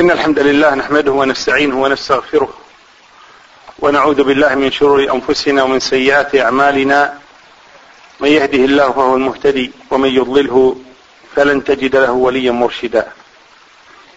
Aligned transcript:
إن 0.00 0.10
الحمد 0.10 0.38
لله 0.38 0.74
نحمده 0.74 1.12
ونستعينه 1.12 1.82
ونستغفره 1.82 2.48
ونعوذ 3.78 4.22
بالله 4.22 4.54
من 4.54 4.70
شرور 4.72 5.00
أنفسنا 5.14 5.62
ومن 5.62 5.80
سيئات 5.80 6.36
أعمالنا. 6.36 7.18
من 8.20 8.28
يهده 8.28 8.64
الله 8.64 8.92
فهو 8.92 9.14
المهتدي 9.14 9.72
ومن 9.90 10.08
يضلله 10.08 10.76
فلن 11.36 11.64
تجد 11.64 11.96
له 11.96 12.10
وليا 12.12 12.52
مرشدا. 12.52 13.12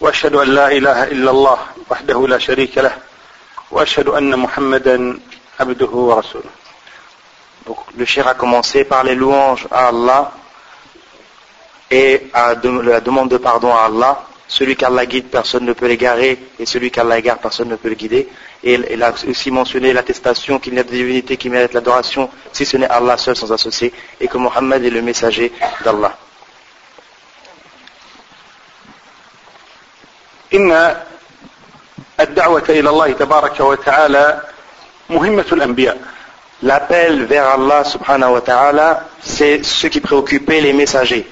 وأشهد 0.02 0.36
أن 0.36 0.48
لا 0.48 0.68
إله 0.72 1.04
إلا 1.04 1.32
الله 1.32 1.60
وحده 1.90 2.28
لا 2.28 2.38
شريك 2.38 2.78
له 2.78 2.96
وأشهد 3.72 4.08
أن 4.08 4.40
محمدا 4.40 5.20
عبده 5.60 5.92
ورسوله. 5.92 6.52
Donc, 7.68 7.78
le 7.98 8.06
shir 8.06 8.28
a 8.28 8.34
commencé 8.34 8.84
par 8.84 9.04
les 9.04 9.16
louanges 9.16 9.68
à 9.72 9.88
Allah 9.88 10.32
et 11.92 12.30
à 12.34 12.56
de- 12.56 12.82
la 12.82 13.00
demande 13.00 13.30
de 13.30 13.38
pardon 13.38 13.74
à 13.74 13.84
Allah. 13.86 14.18
Celui 14.53 14.77
qu'Allah 14.77 15.05
guide, 15.05 15.27
personne 15.27 15.65
ne 15.67 15.75
peut 15.75 15.87
l'égarer, 15.87 16.39
et 16.59 16.65
celui 16.65 16.91
qu'Allah 16.91 17.19
égare, 17.19 17.39
personne 17.39 17.69
ne 17.69 17.77
peut 17.77 17.91
le 17.91 17.95
guider. 17.95 18.29
Et 18.65 18.75
il 18.75 18.87
il 18.91 19.03
a 19.03 19.13
aussi 19.29 19.51
mentionné 19.51 19.93
l'attestation 19.93 20.59
qu'il 20.59 20.73
n'y 20.73 20.81
a 20.81 20.85
de 20.85 20.89
divinité 20.91 21.37
qui 21.37 21.51
mérite 21.51 21.75
l'adoration, 21.75 22.31
si 22.53 22.65
ce 22.65 22.77
n'est 22.79 22.89
Allah 22.89 23.19
seul 23.19 23.37
sans 23.37 23.53
associé, 23.53 23.93
et 24.21 24.27
que 24.27 24.39
Mohammed 24.39 24.85
est 24.85 24.91
le 24.91 25.03
messager 25.03 25.53
d'Allah. 25.85 26.17
إن 30.55 30.97
الدعوة 32.21 32.65
إلى 32.69 32.89
الله 32.91 33.13
تبارك 33.13 33.61
وتعالى 33.61 34.41
مهمة 35.11 35.45
الأنبياء 35.53 35.99
L'appel 36.63 37.25
vers 37.27 37.47
Allah 37.55 37.85
subhanahu 37.85 38.33
wa 38.33 38.41
ta'ala, 38.41 39.05
c'est 39.23 39.63
ce 39.63 39.87
qui 39.87 40.01
préoccupait 40.01 40.61
les 40.61 40.73
messagers, 40.73 41.25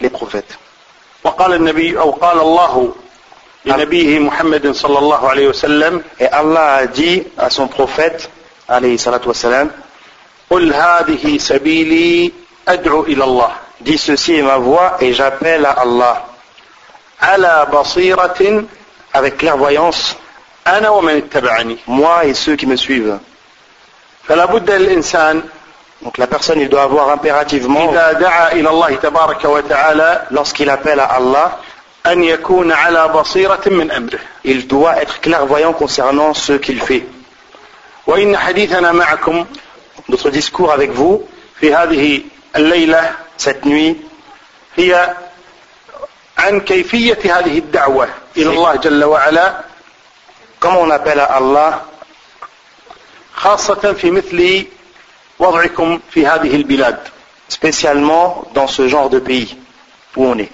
les 0.00 0.08
prophètes. 0.08 0.58
وقال 1.25 1.53
النبي 1.53 1.99
أو 1.99 2.11
قال 2.11 2.39
الله 2.39 2.93
لنبيه 3.65 4.19
محمد 4.19 4.71
صلى 4.71 4.99
الله 4.99 5.29
عليه 5.29 5.47
وسلم 5.47 6.03
et 6.21 6.33
الله 6.33 6.85
a 6.85 6.85
dit 6.85 7.23
بروفيت 7.59 8.23
عليه 8.69 8.93
الصلاه 8.93 9.21
والسلام 9.25 9.71
قل 10.49 10.73
هذه 10.73 11.37
سبيلي 11.37 12.31
ادعو 12.67 13.03
إلى 13.03 13.23
الله 13.23 13.51
dit 13.81 13.97
ceci 13.97 14.35
est 14.35 14.43
ma 14.43 14.57
voix 14.57 14.97
et 15.01 15.13
j'appelle 15.13 15.65
à 15.65 15.71
Allah 15.71 16.15
على 17.21 17.67
بصيرة 17.73 18.63
avec 19.15 19.37
clairvoyance 19.37 20.13
أنا 20.67 20.89
ومن 20.89 21.17
اتبعني 21.17 21.77
moi 21.87 22.25
et 22.25 22.33
ceux 22.35 22.55
qui 22.55 22.67
me 22.67 22.75
suivent. 22.75 23.17
فلا 24.27 24.45
بد 24.45 24.71
للانسان 24.71 25.43
Donc 26.05 26.19
la 26.19 26.27
personne, 26.27 26.61
il 26.61 26.69
doit 26.69 26.83
avoir 26.83 27.09
impérativement, 27.09 27.89
إذا 27.89 28.11
دعا 28.13 28.51
إلى 28.51 28.69
الله 28.69 28.95
تبارك 28.95 29.45
وتعالى 29.45 30.27
lorsqu'il 30.31 30.69
appelle 30.69 30.99
à 30.99 31.05
Allah, 31.15 31.57
أن 32.05 32.23
يكون 32.23 32.71
على 32.71 33.07
بصيرة 33.07 33.61
من 33.65 33.91
أمره 33.91 34.19
il 34.45 34.67
doit 34.67 35.01
être 35.01 35.19
clairvoyant 35.19 35.73
concernant 35.73 36.35
ce 36.35 36.53
qu'il 36.53 36.79
fait. 36.79 37.03
وإن 38.07 38.37
حديثنا 38.37 38.91
معكم 38.91 39.45
Notre 40.07 40.29
discours 40.29 40.71
avec 40.71 40.91
vous, 40.91 41.23
في 41.59 41.73
هذه 41.73 42.21
الليلة 42.55 43.11
cette 43.39 43.65
nuit, 43.65 43.95
هي 44.77 45.15
عن 46.37 46.59
كيفية 46.59 47.17
هذه 47.39 47.57
الدعوة 47.57 48.07
إلى 48.37 48.49
الله 48.49 48.75
جل 48.75 49.03
وعلا 49.03 49.63
comment 50.59 50.81
on 50.81 50.91
appelle 50.91 51.19
à 51.19 51.33
Allah, 51.37 51.81
خاصة 53.35 53.93
في 53.93 54.11
مثل 54.11 54.65
spécialement 57.47 58.43
dans 58.53 58.67
ce 58.67 58.87
genre 58.87 59.09
de 59.09 59.19
pays 59.19 59.57
où 60.15 60.25
on 60.25 60.37
est. 60.39 60.51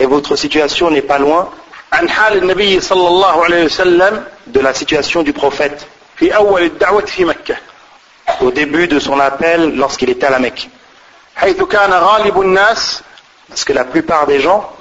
et 0.00 0.06
votre 0.06 0.36
situation 0.36 0.90
n'est 0.90 1.02
pas 1.02 1.18
loin 1.18 1.50
de 4.46 4.60
la 4.60 4.74
situation 4.74 5.22
du 5.22 5.32
prophète 5.32 5.86
au 8.40 8.50
début 8.50 8.88
de 8.88 8.98
son 8.98 9.20
appel 9.20 9.76
lorsqu'il 9.76 10.10
était 10.10 10.26
à 10.26 10.30
la 10.30 10.38
Mecque. 10.38 10.70
parce 13.48 13.64
que 13.64 13.72
la 13.72 13.84
plupart 13.84 14.26
des 14.26 14.40
gens 14.40 14.72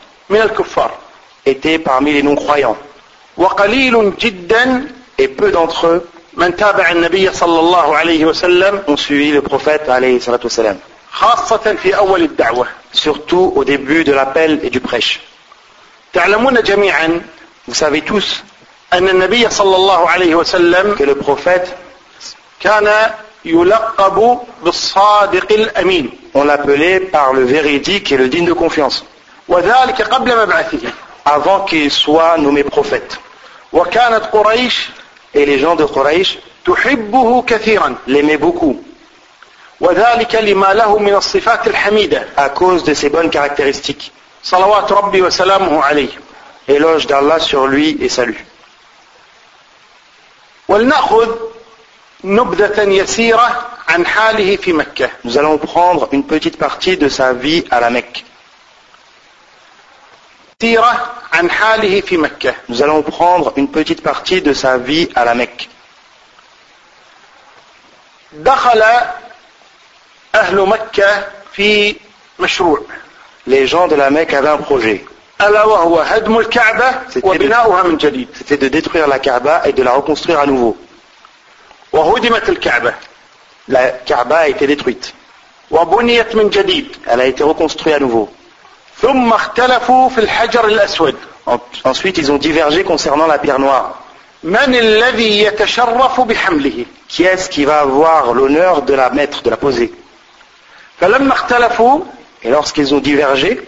étaient 1.46 1.80
parmi 1.80 2.14
les 2.14 2.24
non-croyants 2.24 2.78
وقليل 5.11 5.11
جدا 5.11 5.11
Et 5.19 5.29
peu 5.29 5.51
d'entre 5.51 5.87
eux 5.87 6.03
من 6.37 6.57
تابع 6.57 6.91
النبي 6.91 7.33
صلى 7.33 7.61
الله 7.61 7.97
عليه 7.97 8.25
وسلم 8.25 8.83
ont 8.89 8.97
suivi 8.97 9.33
le 9.33 9.41
prophète, 9.43 9.89
alayhi 9.89 10.21
salatu 10.21 10.47
wassalam. 10.47 10.77
خاصة 11.13 11.77
في 11.83 11.97
أول 11.97 12.23
الدعوة 12.23 12.67
surtout 12.93 13.53
au 13.57 13.65
début 13.65 14.05
de 14.05 14.13
l'appel 14.13 14.61
et 14.63 14.71
du 14.71 14.81
prêche. 14.81 15.21
تعلمون 16.13 16.63
جميعا 16.63 17.21
Vous 17.69 17.75
savez 17.75 18.03
tous 18.03 18.43
أن 18.93 19.09
النبي 19.09 19.51
صلى 19.51 19.77
الله 19.77 20.09
عليه 20.11 20.35
وسلم 20.35 20.97
que 20.97 21.05
le 21.05 21.15
prophète, 21.15 21.69
كان 22.61 23.11
يلقب 23.45 24.39
بالصادق 24.65 25.53
الأمين 25.53 26.11
on 26.35 26.45
l'appelait 26.45 27.01
par 27.01 27.33
le 27.33 27.45
véridique 27.45 28.13
et 28.13 28.17
le 28.19 28.29
digne 28.29 28.47
de 28.47 28.53
confiance, 28.53 29.05
وذلك 29.49 30.03
قبل 30.03 30.37
مبعثه 30.43 30.93
avant 31.25 31.61
qu'il 31.65 31.91
soit 31.91 32.37
nommé 32.39 32.63
prophète. 32.63 33.17
وكانت 33.73 34.25
قريش 34.33 34.89
et 35.34 35.46
les 35.46 35.60
gens 35.60 35.76
de 35.76 35.86
Quraysh 35.86 36.40
l'aimaient 38.08 38.38
beaucoup. 38.38 38.84
à 42.38 42.50
cause 42.50 42.84
de 42.84 42.94
ses 42.94 43.10
bonnes 43.10 43.30
caractéristiques. 43.30 44.12
Éloge 46.68 47.08
d'Allah 47.08 47.40
sur 47.40 47.68
lui 47.68 47.98
et 48.00 48.10
salut. 48.10 48.46
Nous 55.24 55.38
allons 55.38 55.58
prendre 55.58 56.08
une 56.12 56.24
petite 56.24 56.58
partie 56.58 56.98
de 56.98 57.10
sa 57.10 57.34
vie 57.34 57.66
à 57.72 57.80
la 57.80 57.90
Mecque. 57.90 58.24
Nous 62.70 62.84
allons 62.84 63.02
prendre 63.02 63.54
une 63.56 63.70
petite 63.70 64.04
partie 64.04 64.42
de 64.42 64.54
sa 64.54 64.78
vie 64.78 65.10
à 65.16 65.26
la 65.26 65.34
Mecque. 65.34 65.70
Les 73.48 73.68
gens 73.68 73.88
de 73.88 73.96
la 73.96 74.10
Mecque 74.12 74.34
avaient 74.34 74.50
un 74.50 74.58
projet. 74.58 75.04
C'était 78.36 78.58
de, 78.58 78.68
détruire 78.68 79.08
la 79.08 79.18
Kaaba 79.20 79.64
et 79.66 79.74
de 79.74 79.82
la 79.82 79.94
reconstruire 79.94 80.40
à 80.40 80.46
nouveau. 80.46 80.78
La 83.68 83.90
Kaaba 84.06 84.38
a 84.38 84.48
été 84.48 84.68
détruite. 84.68 85.14
Elle 85.72 87.22
a 87.22 87.26
été 87.26 87.44
reconstruite 87.44 87.96
à 87.96 88.00
nouveau. 88.00 88.32
Ensuite, 91.84 92.18
ils 92.18 92.32
ont 92.32 92.38
divergé 92.38 92.84
concernant 92.84 93.28
la 93.28 93.38
pierre 93.40 93.60
noire. 93.60 94.00
Qui 97.08 97.24
est-ce 97.24 97.50
qui 97.50 97.66
va 97.66 97.80
avoir 97.82 98.34
l'honneur 98.34 98.82
de 98.84 98.94
la 98.94 99.10
mettre, 99.10 99.42
de 99.44 99.50
la 99.50 99.58
poser? 99.58 99.92
Et 102.44 102.50
lorsqu'ils 102.50 102.94
ont 102.94 103.00
divergé, 103.00 103.62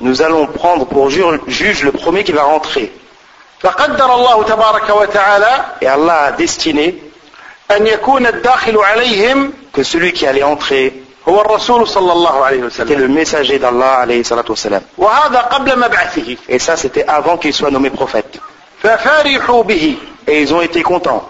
nous 0.00 0.22
allons 0.22 0.46
prendre 0.46 0.86
pour 0.86 1.08
juge 1.10 1.82
le 1.82 1.92
premier 1.92 2.24
qui 2.24 2.32
va 2.32 2.42
rentrer. 2.42 2.92
Et 5.80 5.86
Allah 5.86 6.20
a 6.24 6.32
destiné 6.32 7.02
que 9.72 9.82
celui 9.82 10.12
qui 10.12 10.26
allait 10.26 10.42
entrer 10.42 11.02
هو 11.27 11.41
الرسول 11.41 11.87
صلى 11.87 12.11
الله 12.11 12.45
عليه 12.45 12.61
était 12.61 12.81
وسلم 12.81 12.99
le 12.99 13.07
messager 13.07 13.59
d'Allah, 13.59 13.99
alayhi 13.99 14.23
salatu 14.23 14.51
wassalam. 14.51 14.81
وهذا 14.97 15.39
قبل 15.39 15.79
مبعثه 15.79 16.37
Et 16.49 16.59
ça, 16.59 16.75
c'était 16.75 17.05
avant 17.07 17.37
qu'il 17.37 17.53
soit 17.53 17.71
nommé 17.71 17.89
prophète. 17.89 18.39
ففرحوا 18.83 19.63
به 19.63 19.95
Et 20.27 20.41
ils 20.41 20.53
ont 20.53 20.61
été 20.61 20.83
contents. 20.83 21.23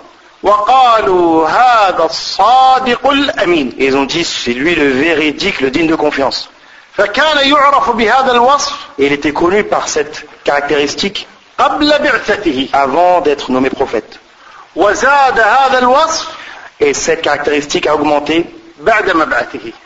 وقالوا 0.43 1.47
هذا 1.47 2.05
الصادق 2.05 3.07
الأمين 3.07 3.73
Et 3.79 3.85
ils 3.85 3.95
ont 3.95 4.05
dit, 4.05 4.23
c'est 4.23 4.53
lui 4.53 4.75
le 4.75 4.89
véridique, 4.89 5.61
le 5.61 5.69
digne 5.69 5.87
de 5.87 5.95
confiance. 5.95 6.49
فكان 6.97 7.49
يعرف 7.49 7.89
بهذا 7.89 8.31
الوصف 8.31 8.73
Et 8.99 9.05
il 9.05 9.13
était 9.13 9.31
connu 9.33 9.63
par 9.63 9.87
cette 9.87 10.25
caractéristique 10.43 11.27
قبل 11.59 11.99
بعثته 11.99 12.69
avant 12.73 13.21
d'être 13.21 13.51
nommé 13.51 13.69
prophète. 13.69 14.17
وزاد 14.75 15.39
هذا 15.39 15.79
الوصف 15.79 16.27
Et 16.81 16.93
cette 16.93 17.21
caractéristique 17.21 17.87
a 17.87 17.95
augmenté 17.95 18.43
بعد 18.43 18.43
مبعثه 18.43 18.66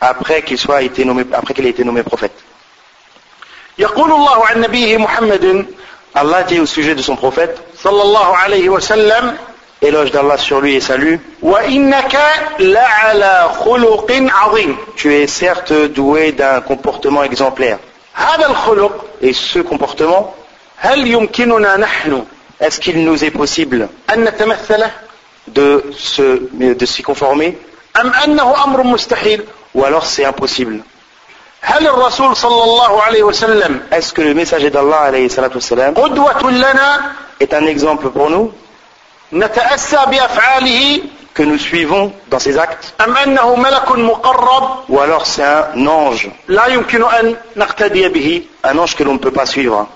après 0.01 0.41
qu'il 0.43 0.57
soit 0.57 0.81
été 0.81 1.05
nommé 1.05 1.23
après 1.33 1.53
qu'il 1.53 1.65
ait 1.65 1.69
été 1.69 1.83
nommé 1.83 2.03
prophète. 2.03 2.33
Allah 6.15 6.43
dit 6.43 6.59
au 6.59 6.65
sujet 6.65 6.93
de 6.93 7.01
son 7.01 7.15
prophète 7.15 7.59
éloge 9.81 10.11
d'Allah 10.11 10.37
sur 10.37 10.61
lui 10.61 10.75
et 10.75 10.79
salut 10.81 11.19
tu 14.95 15.13
es 15.13 15.27
certes 15.27 15.73
doué 15.73 16.31
d'un 16.31 16.61
comportement 16.61 17.23
exemplaire. 17.23 17.79
et 19.21 19.33
ce 19.33 19.59
comportement 19.59 20.35
est-ce 22.59 22.79
qu'il 22.79 23.03
nous 23.03 23.23
est 23.23 23.31
possible 23.31 23.89
de 25.47 26.85
s'y 26.85 27.01
conformer 27.01 27.57
أم 28.01 28.13
أنه 28.13 28.63
أمر 28.63 28.83
مستحيل 28.83 29.43
ولو 29.75 29.99
سي 30.01 30.27
امبوسيبل 30.27 30.81
هل 31.61 31.87
الرسول 31.87 32.35
صلى 32.35 32.63
الله 32.63 33.01
عليه 33.01 33.23
وسلم 33.23 33.81
est-ce 33.91 34.13
que 34.13 34.21
le 34.21 34.33
messager 34.33 34.69
d'Allah 34.69 35.01
عليه 35.07 35.25
الصلاة 35.25 35.51
والسلام 35.55 35.93
قدوة 35.93 36.51
لنا 36.51 37.11
est 37.43 37.53
ان 37.53 37.67
اكزومبل 37.67 38.11
pour 38.15 38.29
نو 38.31 38.51
نتأسى 39.33 40.05
بأفعاله 40.07 41.01
que 41.35 41.43
nous 41.43 41.57
suivons 41.57 42.13
dans 42.29 42.39
ses 42.39 42.57
actes 42.57 43.01
أم 43.01 43.17
أنه 43.17 43.55
ملك 43.55 43.91
مقرب 43.91 44.89
ou 44.89 44.99
alors 44.99 45.25
c'est 45.25 45.43
un 45.43 45.87
ange 45.87 46.27
لا 46.47 46.65
يمكن 46.67 47.03
أن 47.03 47.35
نقتدي 47.55 48.07
به. 48.09 48.41
Un 48.65 48.77
ange 48.77 48.95
que 48.95 49.03
l'on 49.03 49.13
ne 49.13 49.19
peut 49.19 49.31
pas 49.31 49.45
suivre. 49.45 49.87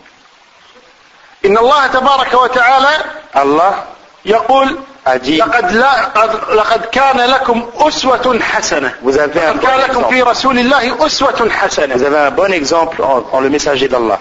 إن 1.46 1.58
الله 1.58 1.88
تبارك 1.88 2.34
وتعالى 2.34 2.90
الله 3.38 3.84
يقول 4.26 4.78
dit 5.16 5.40
لقد, 5.40 5.72
لا 5.72 6.06
قد 6.06 6.54
لقد 6.56 6.86
كان 6.86 7.18
لكم 7.20 7.70
أسوة 7.80 8.40
حسنة 8.42 8.94
vous 9.06 9.14
avez 9.18 9.38
لقد 9.38 9.60
bon 9.60 9.66
كان 9.66 9.80
لكم 9.80 10.10
في 10.10 10.22
رسول 10.22 10.60
الله 10.60 11.06
أسوة 11.06 11.32
vous 11.36 11.50
حسنة 11.52 11.96
avez 11.96 12.28
un 12.28 12.32
bon 12.32 12.52
exemple 12.54 13.02
en, 13.04 13.24
en 13.32 13.40
le 13.42 13.50
messager 13.50 13.88
d'Allah 13.88 14.20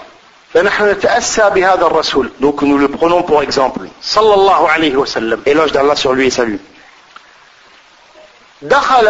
فنحن 0.54 0.90
نتأسى 0.90 1.50
بهذا 1.54 1.86
الرسول 1.86 2.30
donc 2.40 2.62
nous 2.62 2.78
le 2.78 2.88
prenons 2.88 3.22
pour 3.22 3.42
exemple 3.42 3.88
صلى 4.02 4.34
الله 4.34 4.68
عليه 4.70 4.96
وسلم 4.96 5.42
éloge 5.46 5.72
d'Allah 5.72 5.96
sur 5.96 6.12
lui 6.12 6.26
et 6.26 6.30
salut 6.30 6.58
دخل 8.62 9.08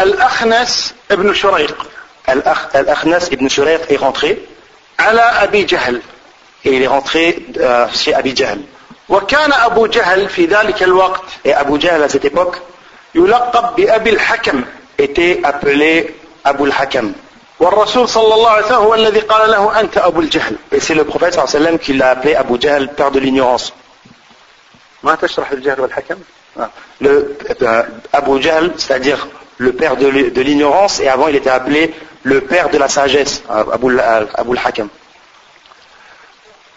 الأخنس 0.00 0.94
ابن 1.10 1.34
شريق 1.34 1.86
Al-Akh- 2.26 2.72
Al-Akhnas 2.74 3.28
ibn 3.32 3.48
Shurayq 3.48 3.82
est 3.90 3.96
rentré 3.98 4.38
على 4.98 5.20
أبي 5.20 5.64
جهل 5.64 6.00
et 6.64 6.70
il 6.72 6.82
est 6.82 6.86
rentré 6.86 7.36
euh, 7.60 7.86
chez 7.92 8.14
Abi 8.14 8.34
Jahl 8.34 8.60
وكان 9.09 9.53
أبو 9.53 9.87
جهل 9.87 10.29
في 10.29 10.45
ذلك 10.45 10.83
الوقت 10.83 11.21
et 11.47 11.53
Abu 11.53 11.79
Jahl 11.79 12.03
à 12.03 12.09
cette 12.09 12.25
époque 12.25 12.57
يلقب 13.15 13.75
بأبي 13.75 14.09
الحكم 14.09 14.63
était 15.01 15.39
appelé 15.43 16.15
Abu 16.45 16.65
al-Hakam 16.71 17.05
والرسول 17.59 18.09
صلى 18.09 18.33
الله 18.33 18.49
عليه 18.49 18.65
وسلم 18.65 18.77
هو 18.77 18.95
الذي 18.95 19.19
قال 19.19 19.51
له 19.51 19.79
أنت 19.79 19.97
أبو 19.97 20.19
الجهل 20.19 20.55
et 20.71 20.79
c'est 20.79 20.93
le 20.95 21.03
prophète 21.05 21.33
sallallahu 21.33 21.55
alayhi 21.55 21.65
wa 21.65 21.65
sallam 21.65 21.79
qui 21.79 21.93
l'a 21.93 22.09
appelé 22.11 22.35
Abu 22.35 22.59
Jahl 22.61 22.87
père 22.95 23.11
de 23.11 23.19
l'ignorance 23.19 23.73
ما 25.03 25.15
تشرح 25.15 25.51
الجهل 25.51 25.79
والحكم 25.81 26.17
le 27.01 27.37
euh, 27.61 27.83
Abu 28.13 28.41
Jahl, 28.41 28.73
c'est-à-dire 28.77 29.27
le 29.57 29.71
père 29.73 29.95
de 29.95 30.07
l'i- 30.07 30.31
de 30.31 30.41
l'ignorance, 30.41 30.99
et 30.99 31.07
avant 31.07 31.27
il 31.29 31.35
était 31.35 31.49
appelé 31.49 31.93
le 32.23 32.41
père 32.41 32.69
de 32.69 32.77
la 32.77 32.89
sagesse, 32.89 33.43
Abu, 33.49 33.97
al- 33.99 34.27
Abu 34.35 34.51
al-Hakam. 34.57 34.89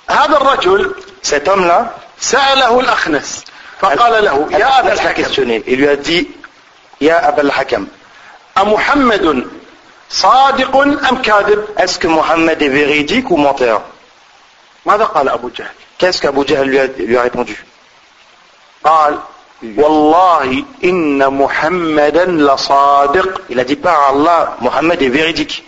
هذا 0.09 0.37
الرجل 0.37 0.95
Cet 1.23 1.47
homme-là, 1.47 1.91
سأله 2.19 2.79
الأخنس 2.79 3.43
فقال 3.79 4.23
له 4.23 4.47
يا 4.51 4.79
أبا 4.79 4.93
الحكم 4.93 5.61
et 5.67 5.75
lui 5.75 5.87
a 5.87 5.95
dit 5.95 6.27
Ya 6.99 7.17
Abu 7.19 7.41
al-Hakam, 7.41 7.85
أمحمد 8.57 9.47
صادق 10.09 10.77
أم 10.77 11.21
كاذب 11.21 11.65
est-ce 11.77 11.99
que 11.99 12.07
Mohammed 12.07 12.61
est 12.61 12.69
véridique 12.69 13.29
ou 13.29 13.37
menteur 13.37 13.81
ماذا 14.85 15.03
قال 15.03 15.29
أبو 15.29 15.49
جهل 15.49 15.67
Qu'est-ce 15.99 16.21
qu'Abu 16.21 16.45
Jahl 16.47 16.67
lui 16.67 16.79
a, 16.79 16.87
lui 16.87 17.17
a 17.17 17.21
répondu 17.23 17.55
قال 18.83 19.19
والله 19.77 20.63
إن 20.83 21.33
محمدا 21.33 22.25
لصادق 22.25 23.41
Il 23.49 23.59
a 23.59 23.63
dit 23.63 23.75
par 23.75 24.09
Allah, 24.09 24.57
Mohammed 24.61 25.01
est 25.01 25.09
véridique. 25.09 25.66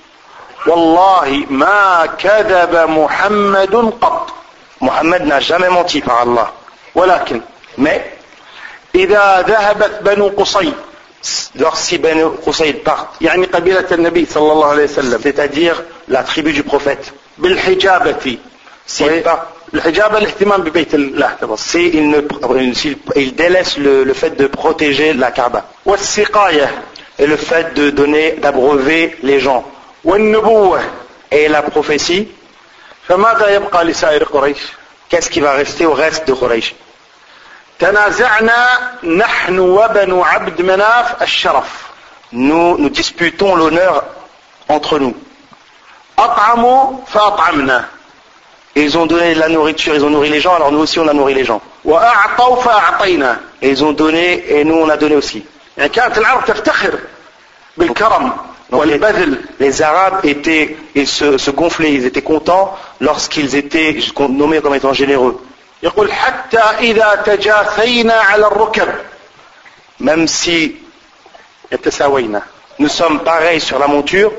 والله 0.67 1.45
ما 1.49 2.05
كذب 2.05 2.89
محمد 2.89 3.75
قط. 4.01 4.29
محمد 4.81 5.21
نا 5.21 5.39
جامي 5.39 5.67
الله 6.23 6.47
ولكن 6.95 7.41
ما 7.77 7.99
إذا 8.95 9.45
ذهبت 9.47 9.99
بنو 10.01 10.27
قصي 10.27 10.73
لوغسي 11.55 11.97
بنو 11.97 12.35
قصي 12.45 12.69
الضغط 12.69 13.07
يعني 13.21 13.45
قبيلة 13.45 13.85
النبي 13.91 14.25
صلى 14.25 14.51
الله 14.51 14.67
عليه 14.67 14.83
وسلم 14.83 15.21
تتدير 15.21 15.75
لا 16.07 16.21
تخيبي 16.21 16.51
جي 16.51 16.61
بروفيت 16.61 17.05
بالحجابة 17.37 18.37
الحجابة 19.73 20.17
الاهتمام 20.17 20.61
ببيت 20.61 20.95
الله 20.95 21.55
سي 21.55 22.95
il 23.15 23.35
délaisse 23.35 23.77
le, 23.77 24.03
le 24.03 24.13
fait 24.13 24.31
de 24.31 24.47
protéger 24.47 25.13
la 25.13 25.31
Kaaba. 25.31 25.63
والسقاية. 25.85 26.69
Et 27.19 27.27
le 27.27 27.35
fait 27.35 27.73
de 27.73 27.89
donner 27.89 28.31
d'abreuver 28.41 29.17
les 29.23 29.39
gens. 29.41 29.63
والنبوة 30.04 30.80
et 31.32 31.48
la 31.48 31.62
prophétie, 31.62 32.26
فماذا 33.08 33.48
يبقى 33.48 33.84
لسائر 33.84 34.24
قريش 34.24 34.58
qu'est-ce 35.10 35.30
qui 35.30 35.40
va 35.40 35.52
rester 35.52 35.86
au 35.86 35.92
reste 35.94 36.26
de 36.28 36.34
Quraysh 36.34 36.74
تنازعنا 37.78 38.90
نحن 39.04 39.58
وبنو 39.58 40.22
عبد 40.24 40.62
مناف 40.62 41.22
الشرف 41.22 41.84
Nous 42.32 42.78
nous 42.78 42.88
disputons 42.90 43.54
l'honneur 43.54 44.02
entre 44.68 44.98
nous. 44.98 45.14
أطعموا 46.18 46.98
فأطعمنا 47.06 47.84
Ils 48.76 48.98
ont 48.98 49.06
donné 49.06 49.34
de 49.34 49.40
la 49.40 49.48
nourriture, 49.48 49.94
ils 49.94 50.04
ont 50.04 50.10
nourri 50.10 50.30
les 50.30 50.40
gens, 50.40 50.54
alors 50.54 50.72
nous 50.72 50.80
aussi 50.80 50.98
on 50.98 51.06
a 51.06 51.12
nourri 51.12 51.34
les 51.34 51.44
gens. 51.44 51.60
وأعطوا 51.84 52.56
فأعطينا 52.62 53.40
Et 53.62 53.70
ils 53.70 53.84
ont 53.84 53.92
donné 53.92 54.44
et 54.48 54.64
nous 54.64 54.74
on 54.76 54.88
a 54.88 54.96
donné 54.96 55.16
aussi. 55.16 55.44
يعني 55.76 55.88
كانت 55.88 56.18
العرب 56.18 56.44
تفتخر 56.44 56.98
بالكرم 57.76 58.32
Donc 58.71 58.85
les, 58.85 58.99
les, 59.59 59.81
Arabes 59.81 60.19
étaient, 60.23 60.77
se, 61.05 61.49
gonflaient, 61.51 61.93
ils 61.93 62.05
étaient 62.05 62.21
contents 62.21 62.77
lorsqu'ils 62.99 63.55
étaient 63.55 63.97
nommés 64.29 64.61
comme 64.61 64.75
étant 64.75 64.93
généreux. 64.93 65.39
Même 69.99 70.27
si 70.27 70.77
nous 72.79 72.87
sommes 72.89 73.19
pareils 73.21 73.59
sur 73.59 73.79
la 73.79 73.87
monture, 73.87 74.31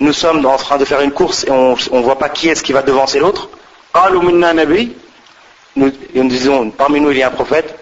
nous 0.00 0.12
sommes 0.12 0.46
en 0.46 0.56
train 0.56 0.76
de 0.76 0.84
faire 0.84 1.00
une 1.00 1.12
course 1.12 1.44
et 1.44 1.50
on 1.50 1.74
ne 1.74 2.02
voit 2.02 2.18
pas 2.18 2.28
qui 2.28 2.48
est-ce 2.48 2.62
qui 2.62 2.72
va 2.72 2.82
devancer 2.82 3.18
l'autre. 3.18 3.48
Nous 5.76 5.90
disons, 6.28 6.70
parmi 6.70 7.00
nous 7.00 7.10
il 7.10 7.18
y 7.18 7.22
a 7.22 7.28
un 7.28 7.30
prophète. 7.30 7.74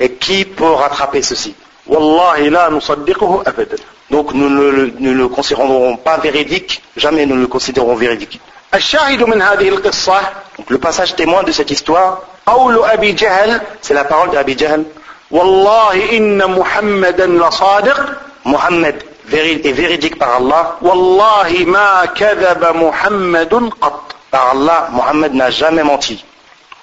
et 0.00 0.10
qui 0.12 0.44
peut 0.44 0.72
rattraper 0.72 1.22
ceci 1.22 1.54
والله 1.86 2.38
لا 2.48 2.68
نصدقه 2.70 3.42
أبدا 3.46 3.76
Donc 4.10 4.32
nous 4.34 4.48
ne 4.48 4.70
le, 4.70 4.92
nous 5.00 5.14
le 5.14 5.28
considérerons 5.28 5.96
pas 5.96 6.16
véridique, 6.18 6.80
jamais 6.96 7.26
nous 7.26 7.36
le 7.36 7.46
considérons 7.48 7.94
véridique. 7.96 8.40
الشاهد 8.74 9.22
من 9.22 9.42
هذه 9.42 9.68
القصة 9.68 10.20
Donc 10.58 10.70
le 10.70 10.78
passage 10.78 11.14
témoin 11.16 11.42
de 11.44 11.52
cette 11.52 11.70
histoire, 11.70 12.18
قول 12.46 12.84
أبي 12.84 13.12
جهل 13.12 13.60
c'est 13.82 13.94
la 13.94 14.04
parole 14.04 14.30
d'Abi 14.30 14.56
Jahl. 14.58 14.84
والله 15.30 16.16
إن 16.16 16.50
محمدا 16.50 17.26
لصادق 17.26 18.06
Mohammed 18.44 18.94
véri- 19.28 19.60
est 19.64 19.72
véridique 19.72 20.18
par 20.18 20.36
Allah. 20.36 20.76
والله 20.82 21.64
ما 21.66 22.04
كذب 22.04 22.76
محمد 22.76 23.70
قط 23.80 24.02
Par 24.32 24.50
Allah, 24.54 24.88
Mohammed 24.92 25.34
n'a 25.34 25.50
jamais 25.50 25.82
menti. 25.84 26.18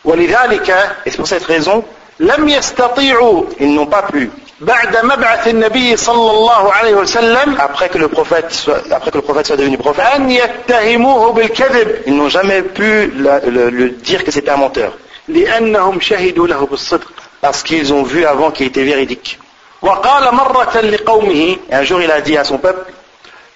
ولذلك 0.05 0.69
Et 1.05 1.12
c'est 1.12 1.17
pour 1.17 1.27
cette 1.27 1.43
raison, 1.45 1.83
لم 2.19 2.50
يستطيعوا 2.50 3.43
ils 3.59 3.73
n'ont 3.75 3.88
pas 3.95 4.03
pu, 4.13 4.29
بعد 4.62 4.97
مبعث 5.05 5.47
النبي 5.47 5.97
صلى 5.97 6.31
الله 6.31 6.73
عليه 6.73 6.93
وسلم 6.95 7.57
après 7.57 7.89
que 7.89 7.97
le 7.97 8.07
prophète 8.07 8.51
soit, 8.51 8.81
après 8.91 9.12
que 9.12 9.17
le 9.17 9.21
prophète 9.23 9.47
soit 9.47 9.57
devenu 9.57 9.77
prophète, 9.77 10.05
أن 10.15 10.31
يتهموه 10.31 11.31
بالكذب 11.33 11.95
ils 12.07 12.13
n'ont 12.15 12.29
jamais 12.29 12.62
pu 12.62 13.12
la- 13.17 13.39
le, 13.39 13.69
le 13.69 13.89
dire 13.89 14.23
que 14.23 14.31
c'était 14.31 14.51
un 14.51 14.57
menteur. 14.57 14.91
لأنهم 15.27 16.00
شهدوا 16.00 16.47
له 16.47 16.65
بالصدق 16.65 17.07
Parce 17.41 17.62
qu'ils 17.63 17.91
ont 17.93 18.03
vu 18.03 18.25
avant 18.25 18.51
qu'il 18.51 18.67
était 18.67 18.83
véridique. 18.83 19.38
وقال 19.81 20.35
مرة 20.35 20.81
لقومه 20.81 21.57
Et 21.69 21.73
un 21.75 21.83
jour 21.83 22.01
il 22.01 22.12
a 22.12 22.21
dit 22.21 22.38
à 22.38 22.43
son 22.43 22.57
peuple, 22.57 22.91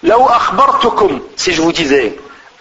لو 0.04 0.26
أخبرتكم 0.26 1.20
si 1.38 1.52
je 1.54 1.62
vous 1.62 1.72
disais 1.72 2.12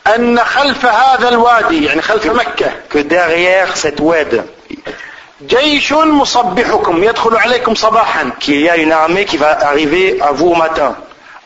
أن 0.07 0.39
خلف 0.39 0.87
هذا 0.87 1.29
الوادي 1.29 1.85
يعني 1.85 2.03
خلف 2.03 2.27
مكة 2.27 2.71
que 2.91 2.99
derrière 2.99 3.77
cette 3.77 4.01
oued, 4.01 4.43
جيش 5.43 5.93
مصبحكم 5.93 7.05
يدخل 7.05 7.37
عليكم 7.37 7.75
صباحا 7.75 8.31
qu'il 8.41 8.61
y 8.61 8.71
a 8.71 8.77
une 8.77 8.93
armée 8.93 9.25
qui 9.27 9.37
va 9.37 9.51
arriver 9.67 10.19
à 10.21 10.33
vous 10.33 10.49
au 10.49 10.55
matin, 10.55 10.95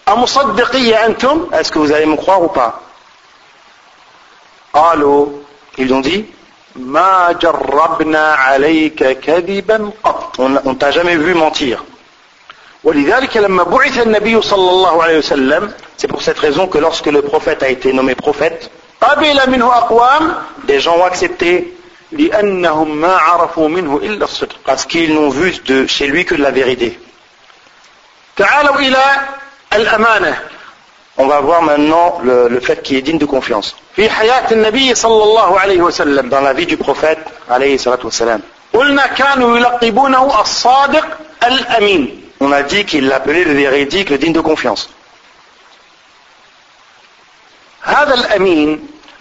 أمصدقية 0.09 1.07
أنتم 1.07 1.49
est-ce 1.53 1.73
que 1.73 1.79
vous 1.79 1.93
allez 1.93 2.07
me 2.07 2.17
croire 2.17 2.43
ou 2.43 2.49
pas 2.49 2.81
قالوا 4.75 5.27
Ils 5.79 5.93
ont 5.93 6.01
dit, 6.01 6.25
ما 6.77 7.33
جربنا 7.33 8.33
عليك 8.33 9.21
كذبا 9.21 9.91
قط 10.05 10.37
on 10.39 10.69
on 10.69 10.75
t'a 10.75 10.91
jamais 10.93 11.17
vu 11.17 11.35
mentir. 11.35 11.79
ولذلك 12.85 13.37
لما 13.37 13.63
بعث 13.63 13.99
النبي 13.99 14.43
صلى 14.43 14.71
الله 14.71 15.03
عليه 15.03 15.19
وسلم 15.19 15.73
C'est 15.97 16.09
pour 16.09 16.23
cette 16.23 16.39
raison 16.39 16.67
que 16.69 16.79
lorsque 16.79 17.07
le 17.07 17.23
prophète 17.23 17.63
a 17.63 17.69
été 17.69 17.93
nommé 17.93 18.15
prophète, 18.15 18.71
قبل 19.01 19.51
منه 19.51 19.67
أقوام 19.67 20.35
Des 20.67 20.79
gens 20.81 20.97
ont 20.99 21.05
accepté 21.05 21.74
parce 24.64 24.86
qu'ils 24.86 25.14
n'ont 25.14 25.30
vu 25.30 25.56
de 25.66 25.88
chez 25.88 26.08
lui 26.08 26.26
que 26.26 26.36
de 26.36 26.44
la 26.44 26.52
vérité. 26.52 27.00
on 31.18 31.28
va 31.28 31.40
voir 31.40 31.62
maintenant 31.64 32.20
le, 32.24 32.60
fait 32.60 32.82
qui 32.84 32.98
est 32.98 33.02
digne 33.02 33.18
de 33.18 33.26
confiance. 33.26 33.76
dans 33.98 34.04
la 36.42 36.54
vie 36.54 36.66
du 36.66 36.78
prophète 36.78 37.20
on 42.42 42.52
a 42.52 42.64
dit 42.64 42.84
qu'il 42.86 43.08
l'appelait 43.08 43.44
le 43.46 43.54
véridique 43.54 44.10
le 44.10 44.18
digne 44.18 44.34
de 44.34 44.42
confiance. 44.42 44.90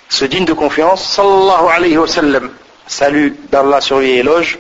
ce 0.09 0.25
digne 0.26 0.45
de 0.45 0.53
confiance 0.53 1.03
sallallahu 1.17 1.67
alayhi 1.76 1.99
wa 1.99 2.07
sallam 2.07 2.50
salut 2.87 3.37
d'Allah 3.50 3.81
sur 3.81 3.99
lui 3.99 4.11
et 4.11 4.19
éloge, 4.19 4.59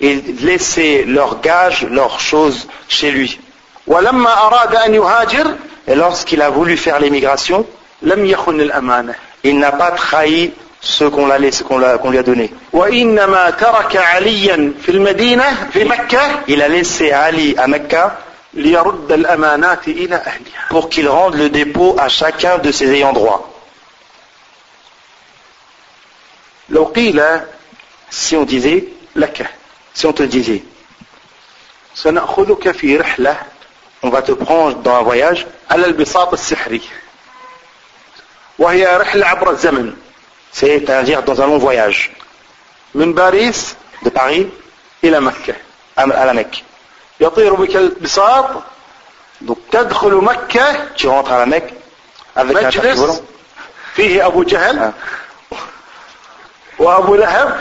ils 0.00 0.44
laissaient 0.44 1.04
leurs 1.06 1.40
gages, 1.40 1.86
leurs 1.90 2.20
choses 2.20 2.68
chez 2.88 3.10
lui. 3.10 3.40
Et 5.88 5.94
lorsqu'il 5.96 6.42
a 6.42 6.50
voulu 6.50 6.76
faire 6.76 7.00
l'émigration, 7.00 7.66
il 8.02 9.58
n'a 9.58 9.72
pas 9.72 9.90
trahi 9.90 10.52
ce 10.80 11.04
qu'on 11.04 11.26
lui 12.10 12.18
a 12.18 12.22
donné. 12.22 12.52
Il 16.48 16.62
a 16.62 16.68
laissé 16.68 17.10
Ali 17.10 17.54
à 17.58 17.66
Mecca 17.66 18.18
pour 20.68 20.88
qu'il 20.88 21.08
rende 21.08 21.34
le 21.34 21.48
dépôt 21.50 21.96
à 21.98 22.08
chacun 22.08 22.58
de 22.58 22.72
ses 22.72 22.90
ayants 22.92 23.12
droit. 23.12 23.50
لو 26.70 26.84
قيل 26.84 27.40
Si 28.10 28.36
on 28.36 28.44
disait, 28.44 28.84
لك 29.16 29.46
si 29.94 30.06
on 30.06 30.12
te 30.12 30.22
disait, 30.22 30.62
سنأخذك 31.94 32.70
في 32.70 32.96
رحلة 32.96 33.36
on 34.02 34.08
va 34.10 34.22
te 34.22 34.32
prendre 34.32 34.76
dans 34.82 34.94
un 34.96 35.02
voyage 35.02 35.46
على 35.70 35.86
البساط 35.86 36.32
السحري 36.32 36.80
وهي 38.58 38.96
رحلة 38.96 39.26
عبر 39.26 39.50
الزمن 39.50 39.94
c'est-à-dire 40.52 41.22
dans 41.22 41.40
un 41.40 41.46
long 41.46 41.58
voyage 41.58 42.10
من 42.94 43.14
باريس 43.14 43.74
de 44.02 44.08
Paris 44.10 44.46
إلى 45.04 45.20
مكة 45.20 45.54
à 45.98 46.06
la 46.06 46.34
Mecque. 46.34 46.62
يطير 47.20 47.54
بك 47.54 47.76
البساط 47.76 48.62
Donc 49.42 49.58
تدخل 49.72 50.14
مكة 50.14 50.88
tu 50.96 51.06
rentres 51.06 51.32
à 51.32 51.38
la 51.38 51.46
Mecque 51.46 51.74
avec 52.36 52.56
un. 52.56 53.20
فيه 53.94 54.26
أبو 54.26 54.42
جهل 54.42 54.92
Ah. 56.79 56.81
وأبو 56.81 57.15
لهب 57.15 57.55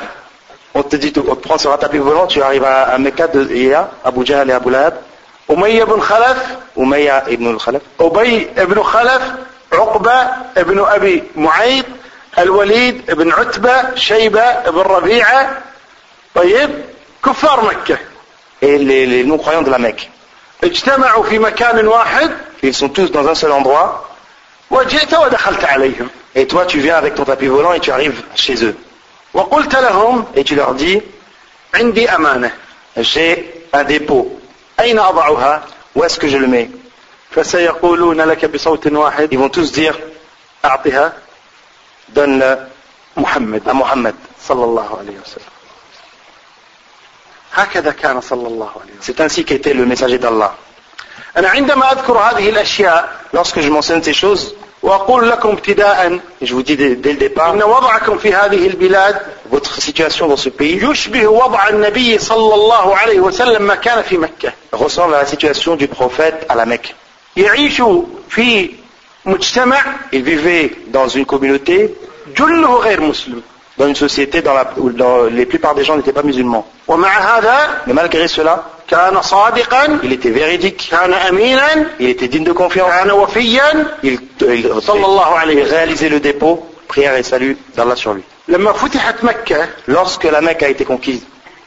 On 0.77 0.83
te 0.83 0.97
dit, 0.97 1.13
on 1.17 1.37
te 1.37 1.41
prend 1.41 1.57
sur 1.57 1.73
un 1.73 1.79
tapis 1.79 1.99
volant, 1.99 2.27
tu 2.27 2.43
arrives 2.43 2.65
à, 2.65 2.83
à 2.95 2.99
Mecca 2.99 3.29
de, 3.29 3.43
et 3.49 3.61
il 3.61 3.69
y 3.69 3.75
a 3.75 3.91
Abu 4.05 4.27
Jahl 4.27 4.51
et 4.51 4.53
Abu 4.53 4.71
Lahab, 4.71 4.95
أمية 5.51 5.85
بن 5.85 6.01
خلف 6.01 6.37
Umayya 6.77 7.25
ibn 7.29 7.47
al-Khalaf, 7.47 7.83
أبي 8.01 8.49
بن 8.57 8.83
خلف 8.83 9.23
عقبة 9.73 10.27
بن 10.57 10.85
أبي 10.89 11.23
معيط 11.37 11.85
الوليد 12.39 13.11
بن 13.11 13.33
عتبة 13.33 13.95
شيبة 13.95 14.71
بن 14.71 14.79
ربيعة 14.79 15.63
طيب 16.35 16.71
كفار 17.25 17.65
مكة 17.65 17.99
et 18.63 18.79
les, 18.79 19.07
les 19.07 19.25
non-croyants 19.25 19.63
de 19.63 19.71
la 19.71 19.79
Mecque. 19.79 20.09
اجتمعوا 20.65 21.23
في 21.25 21.39
مكان 21.39 21.87
واحد 21.87 22.31
Ils 22.63 22.75
sont 22.75 22.89
tous 22.89 23.11
dans 23.13 23.29
un 23.29 23.35
seul 23.35 23.53
endroit, 23.53 24.07
وجئت 24.71 25.15
ودخلت 25.15 25.65
عليهم 25.65 26.09
et 26.37 26.47
toi 26.47 26.67
tu 26.67 26.79
viens 26.81 26.97
avec 26.97 27.15
ton 27.15 27.25
tapis 27.25 27.47
volant 27.47 27.73
et 27.73 27.81
tu 27.81 27.93
arrives 27.93 28.23
chez 28.35 28.65
eux. 28.65 28.75
وقلت 29.34 29.76
لهم 29.76 30.26
عندي 31.76 32.10
أمانة 32.10 32.52
جي 32.98 33.46
أن 33.76 33.86
ديبو 33.86 34.30
أين 34.80 35.00
أضعها؟ 35.00 35.64
واسكو 35.96 36.28
جو 36.28 36.38
لومي 36.38 36.72
فسيقولون 37.32 38.22
لك 38.22 38.46
بصوت 38.46 38.88
واحد 38.88 39.34
يبون 39.34 39.52
توس 39.52 39.82
أعطها. 40.66 41.14
دون 42.10 42.68
محمد 43.18 43.70
محمد 43.70 44.16
صلى 44.48 44.64
الله 44.64 44.98
عليه 45.00 45.18
وسلم. 45.20 45.54
هكذا 47.54 47.92
كان 47.92 48.22
صلى 48.22 48.48
الله 48.48 48.70
عليه 48.70 48.92
وسلم. 48.92 49.02
سيت 49.02 49.22
انسي 49.22 49.44
كيتي 49.44 49.74
لو 49.74 49.86
ميساجي 49.86 50.28
الله 50.28 50.54
أنا 51.38 51.50
عندما 51.50 51.92
أذكر 51.92 52.18
هذه 52.18 52.50
الأشياء 52.50 53.20
لوسكو 53.34 53.62
جو 53.62 53.82
شوز 54.12 54.56
je 54.82 56.54
vous 56.54 56.64
dis 56.64 56.78
dès, 56.78 56.96
le 56.96 57.14
départ 57.14 57.56
votre 59.52 59.82
situation 59.82 60.28
dans 60.28 60.38
ce 60.38 60.50
pays 60.50 60.80
ressemble 64.72 65.16
à 65.16 65.20
la 65.20 65.26
situation 65.26 65.76
du 65.76 65.88
prophète 65.88 66.46
à 66.48 66.56
la 66.56 66.66
Mecque. 66.66 66.96
il 67.36 67.46
vivait 70.24 70.72
dans 70.88 71.08
une 71.08 71.26
communauté 71.26 71.94
dans 73.78 73.88
une 73.88 73.96
société 73.96 74.42
dans, 74.42 74.54
la, 74.54 74.72
où 74.78 74.90
les 75.30 75.46
plupart 75.46 75.76
des 75.76 75.84
gens 75.84 75.98
n'étaient 75.98 76.14
pas 76.14 76.24
musulmans. 76.24 76.66
mais 76.88 77.94
malgré 77.94 78.28
cela 78.28 78.64
كان 78.89 79.23
صادقا 79.23 80.01
il 80.03 80.13
était 80.13 80.31
véridique, 80.31 80.91
كان 80.91 81.13
أمينا 81.15 81.87
il 82.01 82.09
était 82.09 82.29
digne 82.29 82.45
de 82.45 82.53
confiance, 82.53 82.91
كان 82.91 83.11
وفيا 83.11 83.87
il, 84.05 84.19
il- 84.41 84.81
صلى 84.83 85.05
الله 85.07 85.27
عليه 85.39 85.55
il 85.55 85.67
وسلم 85.67 85.75
réalisait 85.75 86.09
le 86.09 86.21
dépôt, 86.21 86.67
prière 86.89 87.17
et 87.17 87.23
salut 87.23 87.57
d'Allah 87.77 87.97
sur 87.97 88.15
lui. 88.15 88.23
لما 88.49 88.73
فتحت 88.73 89.25
مكة 89.25 89.69
Lorsque 89.89 90.25
la 90.25 90.41
Mecque 90.41 90.63
a 90.63 90.69
été 90.69 90.85
conquise, 90.85 91.23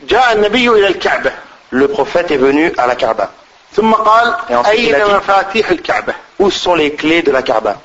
جاء 0.09 0.33
النبي 0.33 0.69
إلى 0.69 0.87
الكعبة 0.87 1.31
le 1.73 1.87
prophète 1.87 2.31
est 2.31 2.37
venu 2.37 2.71
à 2.77 2.87
la 2.87 2.95
Kaaba. 2.95 3.29
ثم 3.75 3.93
قال 3.93 4.35
Et 4.49 4.55
ensuite, 4.55 4.79
il 4.79 4.95
a 4.95 4.97
أين 4.97 5.05
dit- 5.07 5.13
مفاتيح 5.15 5.69
الكعبة 5.71 6.13
Où 6.39 6.49
sont 6.51 6.75
les 6.75 6.91
clés 6.93 7.21
de 7.23 7.31
la 7.31 7.41
Kaaba 7.41 7.75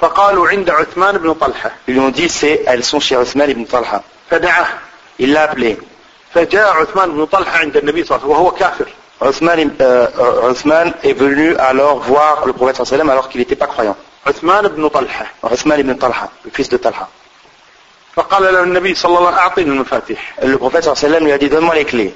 فقالوا 0.00 0.48
عند 0.48 0.70
عثمان 0.70 1.18
بن 1.18 1.32
طلحة 1.34 1.70
Ils 1.88 1.92
lui 1.94 2.00
ont 2.00 2.10
dit, 2.10 2.28
c'est, 2.28 2.62
elles 2.66 2.84
sont 2.84 3.00
chez 3.00 3.16
Othman 3.16 3.50
ibn 3.50 3.64
Talha. 3.64 4.02
فدعاه 4.30 4.66
Il 5.20 5.32
l'a 5.32 5.42
appelé. 5.42 5.76
فجاء 6.35 6.69
عثمان 6.69 7.11
بن 7.11 7.25
طلحة 7.25 7.59
عند 7.59 7.77
النبي 7.77 8.03
صلى 8.03 8.15
الله 8.15 8.25
عليه 8.25 8.35
وسلم 8.35 8.45
وهو 8.45 8.51
كافر. 8.51 8.85
عثمان 9.21 9.75
آه، 9.81 10.49
عثمان 10.49 10.93
est 11.03 11.13
venu 11.13 11.55
alors 11.57 11.99
voir 11.99 12.45
le 12.45 12.53
prophète 12.53 12.75
صلى 12.75 12.83
الله 12.83 12.93
عليه 12.93 13.03
وسلم 13.03 13.09
alors 13.09 13.29
qu'il 13.29 13.39
n'était 13.41 13.55
pas 13.55 13.67
croyant. 13.67 13.95
عثمان 14.27 14.67
بن 14.67 14.87
طلحة. 14.87 15.25
عثمان 15.43 15.81
بن 15.81 15.95
طلحة 15.95 16.29
fils 16.57 16.69
de 16.69 16.75
طلحة. 16.75 17.07
فقال 18.15 18.53
له 18.53 18.63
النبي 18.63 18.95
صلى 18.95 19.09
الله 19.09 19.27
عليه 19.27 19.27
وسلم 19.27 19.39
أعطني 19.39 19.65
المفاتيح. 19.65 20.35
Le 20.41 20.57
prophète 20.57 20.83
صلى 20.83 20.93
الله 20.93 21.03
عليه 21.03 21.07
وسلم 21.07 21.27
lui 21.27 21.31
a 21.31 21.37
dit 21.37 21.49
donne-moi 21.49 21.75
les 21.75 21.85
clés. 21.85 22.11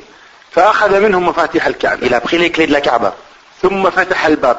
فأخذ 0.52 1.00
منهم 1.00 1.28
مفاتيح 1.28 1.68
الكعبة. 1.68 2.08
Il 2.08 2.14
a 2.14 2.20
pris 2.20 2.38
les 2.38 2.52
clés 2.52 2.68
de 2.68 2.74
la 2.74 2.82
Kaaba. 2.82 3.14
ثم 3.62 3.90
فتح 3.90 4.26
الباب. 4.26 4.58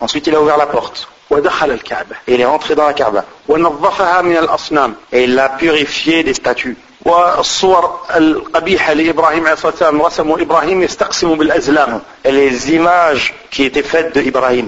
Ensuite 0.00 0.26
il 0.26 0.34
a 0.34 0.40
ouvert 0.40 0.56
la 0.56 0.66
porte. 0.66 1.06
ودخل 1.32 1.70
الكعبة 1.70 2.16
il 2.28 2.40
est 2.40 2.44
rentré 2.44 2.74
dans 2.74 2.86
la 2.86 2.92
Kaaba. 2.94 3.24
ونظفها 3.48 4.22
من 4.22 4.36
الأصنام 4.36 4.94
Et 5.12 5.24
il 5.24 5.34
l'a 5.34 5.48
purifié 5.48 6.22
des 6.22 6.34
statues. 6.34 6.76
والصور 7.06 8.00
القبيحة 8.16 8.92
لإبراهيم 8.92 9.42
عليه 9.44 9.52
الصلاة 9.52 9.70
والسلام 9.72 10.02
رسموا 10.02 10.40
إبراهيم 10.40 10.82
يستقسم 10.82 11.34
بالأزلام 11.34 12.00
les 12.24 12.72
images 12.74 13.34
qui 13.50 13.64
étaient 13.64 13.82
faites 13.82 14.14
de 14.14 14.20
Ibrahim, 14.20 14.66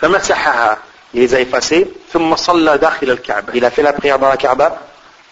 فمسحها 0.00 0.78
il 1.14 1.20
les 1.20 1.34
a 1.34 1.40
effacées. 1.40 1.86
ثم 2.12 2.36
صلى 2.36 2.78
داخل 2.78 3.10
الكعبة 3.10 3.52
Il 3.54 3.64
a 3.64 3.70
fait 3.70 3.82
la 3.82 3.92
prière 3.92 4.18
dans 4.18 4.28
la 4.28 4.36
Kaaba. 4.36 4.72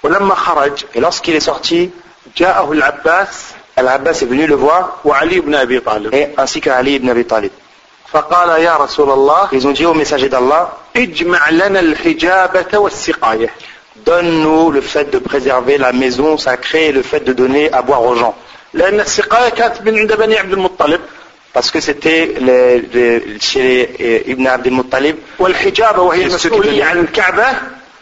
ولما 0.03 0.35
خرج 0.35 0.85
Et 0.95 1.01
lorsqu'il 1.01 1.35
est 1.37 1.41
sorti, 1.41 1.91
جاءه 2.37 2.73
العباس 2.73 3.55
Al-Abbas 3.79 4.21
est 4.23 4.27
venu 4.27 4.47
le 4.47 4.57
voir, 4.57 5.01
وعلي 5.05 5.41
بن 5.41 5.55
أبي 5.55 5.81
طالب 5.81 6.15
et 6.15 6.29
ainsi 6.41 6.61
qu'Ali 6.61 6.95
ibn 6.97 7.09
Abi 7.11 7.25
Talib. 7.25 7.51
فقال 8.13 8.50
يا 8.62 8.75
رسول 8.77 9.12
الله 9.12 9.50
Ils 9.51 9.65
ont 9.68 9.72
dit 9.74 9.86
au 9.86 9.94
messager 9.94 10.30
d'Allah, 10.30 10.68
اجمع 10.96 11.50
لنا 11.50 11.80
الحجابة 11.80 12.77
والسقاية 12.77 13.50
donne-nous 14.06 14.72
le 14.72 14.82
fait 14.82 15.10
de 15.12 15.18
préserver 15.20 15.77
la 15.77 15.92
maison 15.94 16.38
sacrée 16.38 16.88
et 16.88 16.92
le 16.92 17.01
fait 17.01 17.22
de 17.22 17.34
donner 17.34 17.72
à 17.72 17.82
boire 17.82 18.04
aux 18.04 18.15
gens. 18.15 18.34
لأن 18.74 19.00
السقاية 19.00 19.50
كانت 19.50 19.82
من 19.82 19.98
عند 20.00 20.13
بني 20.13 20.38
عبد 20.38 20.54
المطلب 20.54 21.01
Parce 21.58 21.72
que 21.72 21.80
c'était 21.80 22.36
les- 22.48 22.82
les- 22.94 23.39
chez 23.39 23.96
les- 24.00 24.24
Ibn 24.34 24.46
Abd 24.48 24.68
al-Muttalib, 24.68 25.15
والحجابة 25.39 26.01
وهي 26.01 26.25
Et 26.25 26.30
ceux 26.30 26.50
qui 26.50 26.54
المسؤولية 26.56 26.84
donnaient- 26.84 26.88
عن 26.88 27.00
الكعبة 27.00 27.46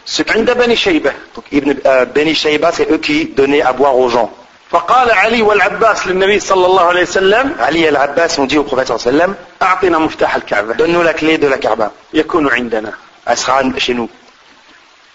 ceux 0.06 0.24
qui- 0.24 0.32
عند 0.32 0.52
بني 0.52 0.76
شيبة 0.76 1.12
donc 1.36 1.44
Ibn, 1.52 1.70
euh, 1.86 2.06
Beni 2.06 2.34
Shayba, 2.36 2.72
c'est 2.72 2.90
eux 2.92 2.98
qui 2.98 3.26
donnaient 3.26 3.62
à 3.62 3.72
boire 3.74 3.96
aux 3.98 4.10
gens. 4.10 4.32
فقال 4.71 5.11
علي 5.11 5.43
والعباس 5.43 6.07
للنبي 6.07 6.41
صلى 6.41 6.67
الله 6.67 6.83
عليه 6.83 7.03
وسلم 7.03 7.57
علي 7.59 7.89
العباس 7.89 8.41
مجيب 8.41 8.69
قبة 8.69 8.85
صلى 8.85 8.97
الله 8.97 9.07
عليه 9.07 9.17
وسلم 9.17 9.35
أعطنا 9.63 9.99
مفتاح 9.99 10.35
الكعبة. 10.35 10.73
دنو 10.75 11.03
لك 11.03 11.25
ليد 11.25 11.41
دو 11.41 11.49
الكعبة؟ 11.49 11.91
يكون 12.15 12.53
عندنا. 12.53 12.93
أسخان 13.29 13.79
شنو؟ 13.79 14.09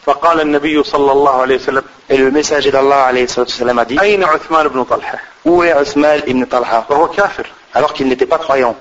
فقال 0.05 0.41
النبي 0.41 0.83
صلى 0.83 1.12
الله 1.12 1.41
عليه 1.41 1.55
وسلم 1.55 1.83
المساجد 2.12 2.75
الله 2.75 2.95
عليه 2.95 3.24
الصلاة 3.24 3.45
والسلام 3.45 3.81
دي؟ 3.81 4.01
أين 4.01 4.24
عثمان 4.24 4.67
بن 4.67 4.83
طلحة؟ 4.83 5.19
هو 5.48 5.62
عثمان 5.62 6.19
بن 6.19 6.45
طلحة. 6.45 6.86
وهو 6.89 7.07
كافر. 7.07 7.45
Alors 7.75 7.93
qu'il 7.93 8.07
n'était 8.07 8.25
pas 8.25 8.39
croyant. 8.39 8.75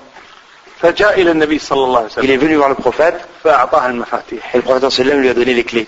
فجاء 0.81 1.21
إلى 1.21 1.31
النبي 1.31 1.59
صلى 1.59 1.83
الله 1.83 1.97
عليه 1.97 2.07
وسلم 2.07 2.25
il 2.25 2.31
est 2.31 2.37
venu 2.37 2.55
voir 2.55 2.69
le 2.69 2.75
prophète. 2.75 3.15
فأعطاه 3.43 3.85
المفاتيح. 3.85 4.55
Et 4.55 4.57
le 4.57 4.61
prophète 4.61 4.87
صلى 4.87 5.05
الله 5.05 5.13
عليه 5.13 5.21
وسلم 5.21 5.21
lui 5.21 5.29
a 5.29 5.33
donné 5.33 5.53
les 5.53 5.63
clés. 5.63 5.87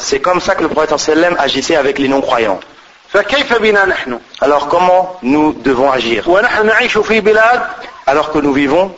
C'est 0.00 0.20
comme 0.20 0.40
ça 0.40 0.54
que 0.54 0.62
le 0.62 0.68
prophète 0.68 0.94
agissait 1.38 1.76
avec 1.76 1.98
les 1.98 2.08
non-croyants. 2.08 2.58
Alors 4.40 4.68
comment 4.68 5.16
nous 5.22 5.52
devons 5.52 5.90
agir 5.90 6.24
Alors 8.06 8.32
que 8.32 8.38
nous 8.38 8.52
vivons 8.52 8.94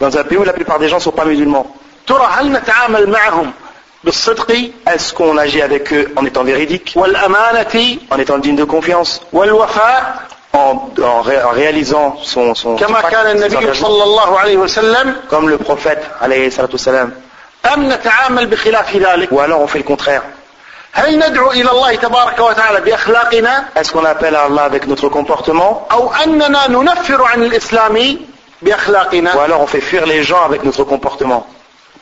dans 0.00 0.16
un 0.18 0.24
pays 0.24 0.38
où 0.38 0.44
la 0.44 0.52
plupart 0.52 0.78
des 0.78 0.88
gens 0.88 0.96
ne 0.96 1.02
sont 1.02 1.10
pas 1.12 1.24
musulmans. 1.24 1.74
Est-ce 4.86 5.14
qu'on 5.14 5.36
agit 5.36 5.62
avec 5.62 5.92
eux 5.92 6.12
en 6.14 6.24
étant 6.24 6.44
véridique 6.44 6.96
En 6.96 8.18
étant 8.18 8.38
digne 8.38 8.56
de 8.56 8.64
confiance 8.64 9.20
en, 10.56 11.20
réalisant 11.52 12.16
son, 12.22 12.54
son, 12.54 12.76
comme 15.28 15.48
le 15.48 15.58
prophète 15.58 16.02
ou 19.30 19.40
alors 19.40 19.60
on 19.60 19.66
fait 19.66 19.78
le 19.78 19.84
contraire. 19.84 20.22
est-ce 23.76 23.92
qu'on 23.92 24.04
appelle 24.04 24.34
Allah 24.34 24.62
avec 24.64 24.86
notre 24.86 25.08
comportement? 25.08 25.86
ou 29.34 29.40
alors 29.40 29.60
on 29.60 29.66
fait 29.66 29.80
fuir 29.82 30.06
les 30.06 30.22
gens 30.22 30.42
avec 30.44 30.64
notre 30.64 30.84
comportement. 30.84 31.46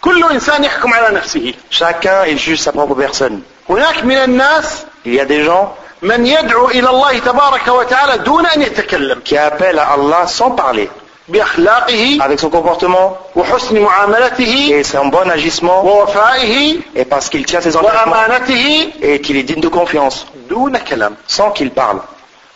كل 0.03 0.23
إنسان 0.31 0.63
يحكم 0.63 0.93
على 0.93 1.15
نفسه 1.15 1.53
Chacun 1.69 2.25
il 2.27 2.37
juge 2.39 2.59
sa 2.59 2.71
propre 2.71 2.95
personne. 2.95 3.41
هناك 3.69 4.03
من 4.03 4.15
الناس 4.17 4.85
Il 5.05 5.13
y 5.13 5.19
a 5.19 5.25
des 5.25 5.43
gens 5.43 5.73
من 6.01 6.25
يدعو 6.25 6.69
إلى 6.69 6.89
الله 6.89 7.19
تبارك 7.19 7.67
وتعالى 7.67 8.17
دون 8.23 8.45
أن 8.45 8.61
يتكلم 8.61 9.21
qui 9.25 9.37
appellent 9.37 9.79
à 9.79 9.93
Allah 9.93 10.27
sans 10.27 10.51
parler, 10.51 10.89
بأخلاقه 11.27 12.17
avec 12.21 12.39
son 12.39 12.49
comportement 12.49 13.17
وحسن 13.35 13.79
معاملته 13.79 14.69
et 14.79 14.83
son 14.83 15.07
bon 15.07 15.29
agissement, 15.29 15.83
ووفائه 15.85 16.79
et 16.95 17.05
parce 17.05 17.29
qu'il 17.29 17.45
tient 17.45 17.61
ses 17.61 17.75
engagements 17.75 18.11
وأمانته 18.13 18.93
et 19.01 19.21
qu'il 19.21 19.37
est 19.37 19.43
digne 19.43 19.61
de 19.61 19.67
confiance, 19.69 20.25
دون 20.49 20.77
كلام 20.77 21.15
sans 21.27 21.51
qu'il 21.51 21.71
parle. 21.71 21.99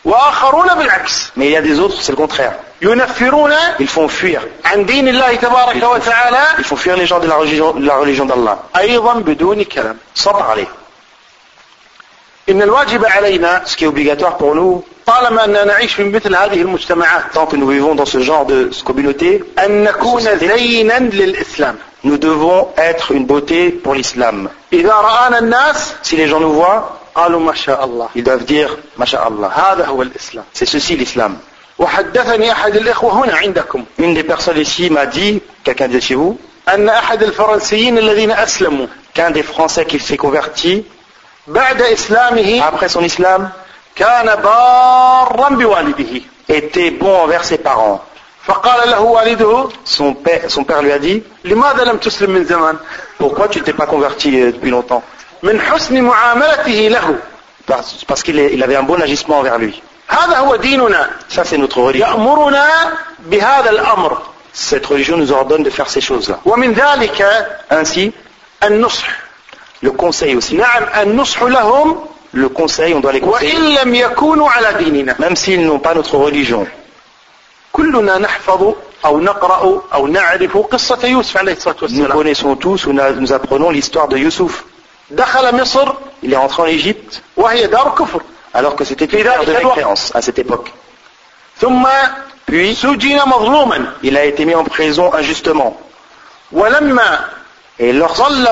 وآخرون 0.09 0.75
بالعكس. 0.75 1.33
مي 1.37 1.47
يا 1.47 1.61
ينفرون 2.83 3.53
يلفون 3.81 4.07
فير 4.07 4.43
عن 4.65 4.87
دين 4.87 5.09
الله 5.09 5.35
تبارك 5.35 5.83
وتعالى. 5.83 6.43
يلفون 6.59 6.79
فير 6.79 6.97
لي 6.97 7.05
جون 7.05 7.27
لا 7.85 7.99
ريليجيون 7.99 8.29
دو 8.29 8.49
أيضا 8.77 9.15
بدون 9.15 9.63
كلام. 9.63 9.97
صبر 10.15 10.43
عليه 10.43 10.67
إن 12.51 12.63
الواجب 12.63 13.05
علينا 13.05 13.63
سكي 13.65 13.87
اوبليغاتوار 13.87 14.33
بور 14.33 14.55
نو 14.55 14.83
طالما 15.07 15.45
أننا 15.45 15.65
نعيش 15.65 15.95
في 15.95 16.05
مثل 16.05 16.37
هذه 16.37 16.63
المجتمعات. 16.63 17.23
طونت 17.35 17.55
نو 17.55 17.67
فيفون 17.67 17.97
دون 17.97 18.07
سو 18.07 18.21
جون 18.21 18.47
دو 18.47 19.13
أن 19.65 19.85
نكون 19.85 20.21
زينا 20.21 20.99
للإسلام. 20.99 21.77
نو 22.05 22.15
ديفون 22.17 22.65
اتر 22.79 23.07
اون 23.11 23.27
بوتي 23.27 23.69
بور 23.69 23.97
الاسلام 23.97 24.49
إذا 24.73 24.93
رآنا 24.93 25.39
الناس 25.39 25.95
سي 26.03 26.17
لي 26.17 26.27
جون 26.27 26.43
فوا 26.43 26.81
قالوا 27.19 27.41
ما 27.41 27.55
شاء 27.55 27.85
الله 27.85 28.09
ils 28.17 28.23
doivent 28.23 28.45
dire, 28.45 28.71
Masha'Allah. 28.99 29.51
هذا 29.59 29.87
هو 29.87 30.03
الإسلام 30.03 30.45
C'est 30.55 30.67
ceci 30.67 30.97
l'islam. 30.97 31.33
وحدثني 31.79 32.53
أحد 32.53 32.77
الإخوة 32.77 33.13
هنا 33.25 33.37
عندكم 33.37 33.85
Une 33.99 34.15
des 34.15 34.23
personnes 34.25 34.59
ici 34.59 34.91
m'a 34.91 35.07
dit, 35.07 35.43
quelqu'un 35.65 35.89
de 35.89 36.01
chez 36.01 36.15
vous, 36.15 36.37
أن 36.69 36.89
أحد 36.89 37.23
الفرنسيين 37.23 37.99
الذين 37.99 38.31
أسلموا 38.31 38.87
qu'un 39.15 39.31
des 39.31 39.43
Français 39.43 39.85
qui 39.85 39.99
s'est 39.99 40.17
converti, 40.17 40.83
بعد 41.47 41.83
إسلامه 41.83 42.63
après 42.63 42.89
son 42.89 43.03
islam, 43.05 43.49
كان 43.97 44.27
بارا 44.43 45.49
بوالده 45.49 46.23
était 46.49 46.91
bon 46.91 47.15
envers 47.25 47.45
ses 47.45 47.59
parents. 47.59 48.01
فقال 48.47 48.91
له 48.91 49.01
والده 49.01 49.69
Son 49.85 50.15
père, 50.15 50.51
son 50.51 50.65
père 50.65 50.83
lui 50.83 50.93
a 50.93 50.99
dit, 50.99 51.23
لماذا 51.45 51.85
لم 51.85 51.97
تسلم 51.97 52.31
من 52.31 52.45
زمان 52.45 52.77
pourquoi 53.19 53.49
tu 53.49 53.61
t'es 53.63 53.73
pas 53.73 53.87
converti 53.87 54.41
euh, 54.41 54.53
depuis 54.53 54.71
longtemps 54.71 55.03
Parce, 57.67 58.23
qu'il 58.23 58.63
avait 58.63 58.77
un 58.77 58.83
bon 58.83 59.01
agissement 59.01 59.41
envers 59.41 59.59
lui. 59.59 59.83
Ça, 61.29 61.45
c'est 61.45 61.59
notre 61.59 61.83
religion. 61.83 62.07
Cette 64.53 64.87
religion 64.87 65.19
nous 65.19 65.33
ordonne 65.33 65.63
de 65.63 65.71
faire 65.71 65.89
ces 65.89 66.01
choses-là. 66.01 66.41
Ainsi, 67.71 68.13
le 69.83 69.91
conseil 69.91 70.35
aussi. 70.35 70.59
Le 72.33 72.49
conseil, 72.49 72.95
on 72.95 73.01
doit 73.01 73.13
les 73.13 73.21
conseiller. 73.21 73.55
Même 75.19 75.37
s'ils 75.37 75.65
n'ont 75.65 75.79
pas 75.79 75.95
notre 75.95 76.17
religion. 76.17 76.67
Nous 77.79 77.93
connaissons 82.09 82.57
tous 82.57 82.87
ou 82.87 82.93
nous 82.93 83.33
apprenons 83.33 83.71
l'histoire 83.71 84.09
de 84.09 84.17
Yusuf. 84.17 84.65
Il 86.23 86.33
est 86.33 86.37
rentré 86.37 86.63
en 86.63 86.67
Égypte, 86.67 87.23
alors 88.55 88.77
que 88.77 88.85
c'était 88.85 89.05
une 89.05 89.23
terre 89.23 89.45
de 89.45 89.53
mécréance 89.53 90.11
à 90.15 90.23
cette 90.23 90.39
époque. 90.39 90.73
Puis, 92.47 92.79
il 94.03 94.17
a 94.17 94.25
été 94.25 94.45
mis 94.45 94.55
en 94.55 94.65
prison 94.65 95.13
injustement. 95.15 95.77
Et 97.79 97.93
lorsqu'il 97.93 98.45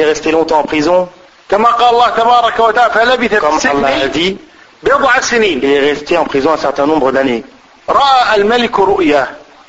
est 0.00 0.04
resté 0.04 0.30
longtemps 0.32 0.58
en 0.58 0.64
prison, 0.64 1.08
comme 1.48 1.66
Allah 1.66 2.12
l'a 3.98 4.08
dit, 4.08 4.38
il 4.82 5.64
est 5.64 5.80
resté 5.80 6.18
en 6.18 6.24
prison 6.24 6.52
un 6.52 6.56
certain 6.58 6.86
nombre 6.86 7.12
d'années. 7.12 7.44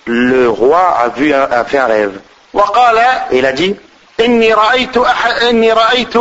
Le 0.08 0.48
roi 0.48 0.98
a, 1.00 1.10
vu 1.10 1.34
un, 1.34 1.44
a 1.44 1.64
fait 1.66 1.78
un 1.78 1.86
rêve. 1.86 2.20
Et 3.32 3.38
il 3.40 3.46
a 3.46 3.52
dit, 3.54 3.76
إني 4.21 4.55
رأيت 4.55 4.97
أح... 4.97 5.27
إني 5.27 5.73
رأيت 5.73 6.17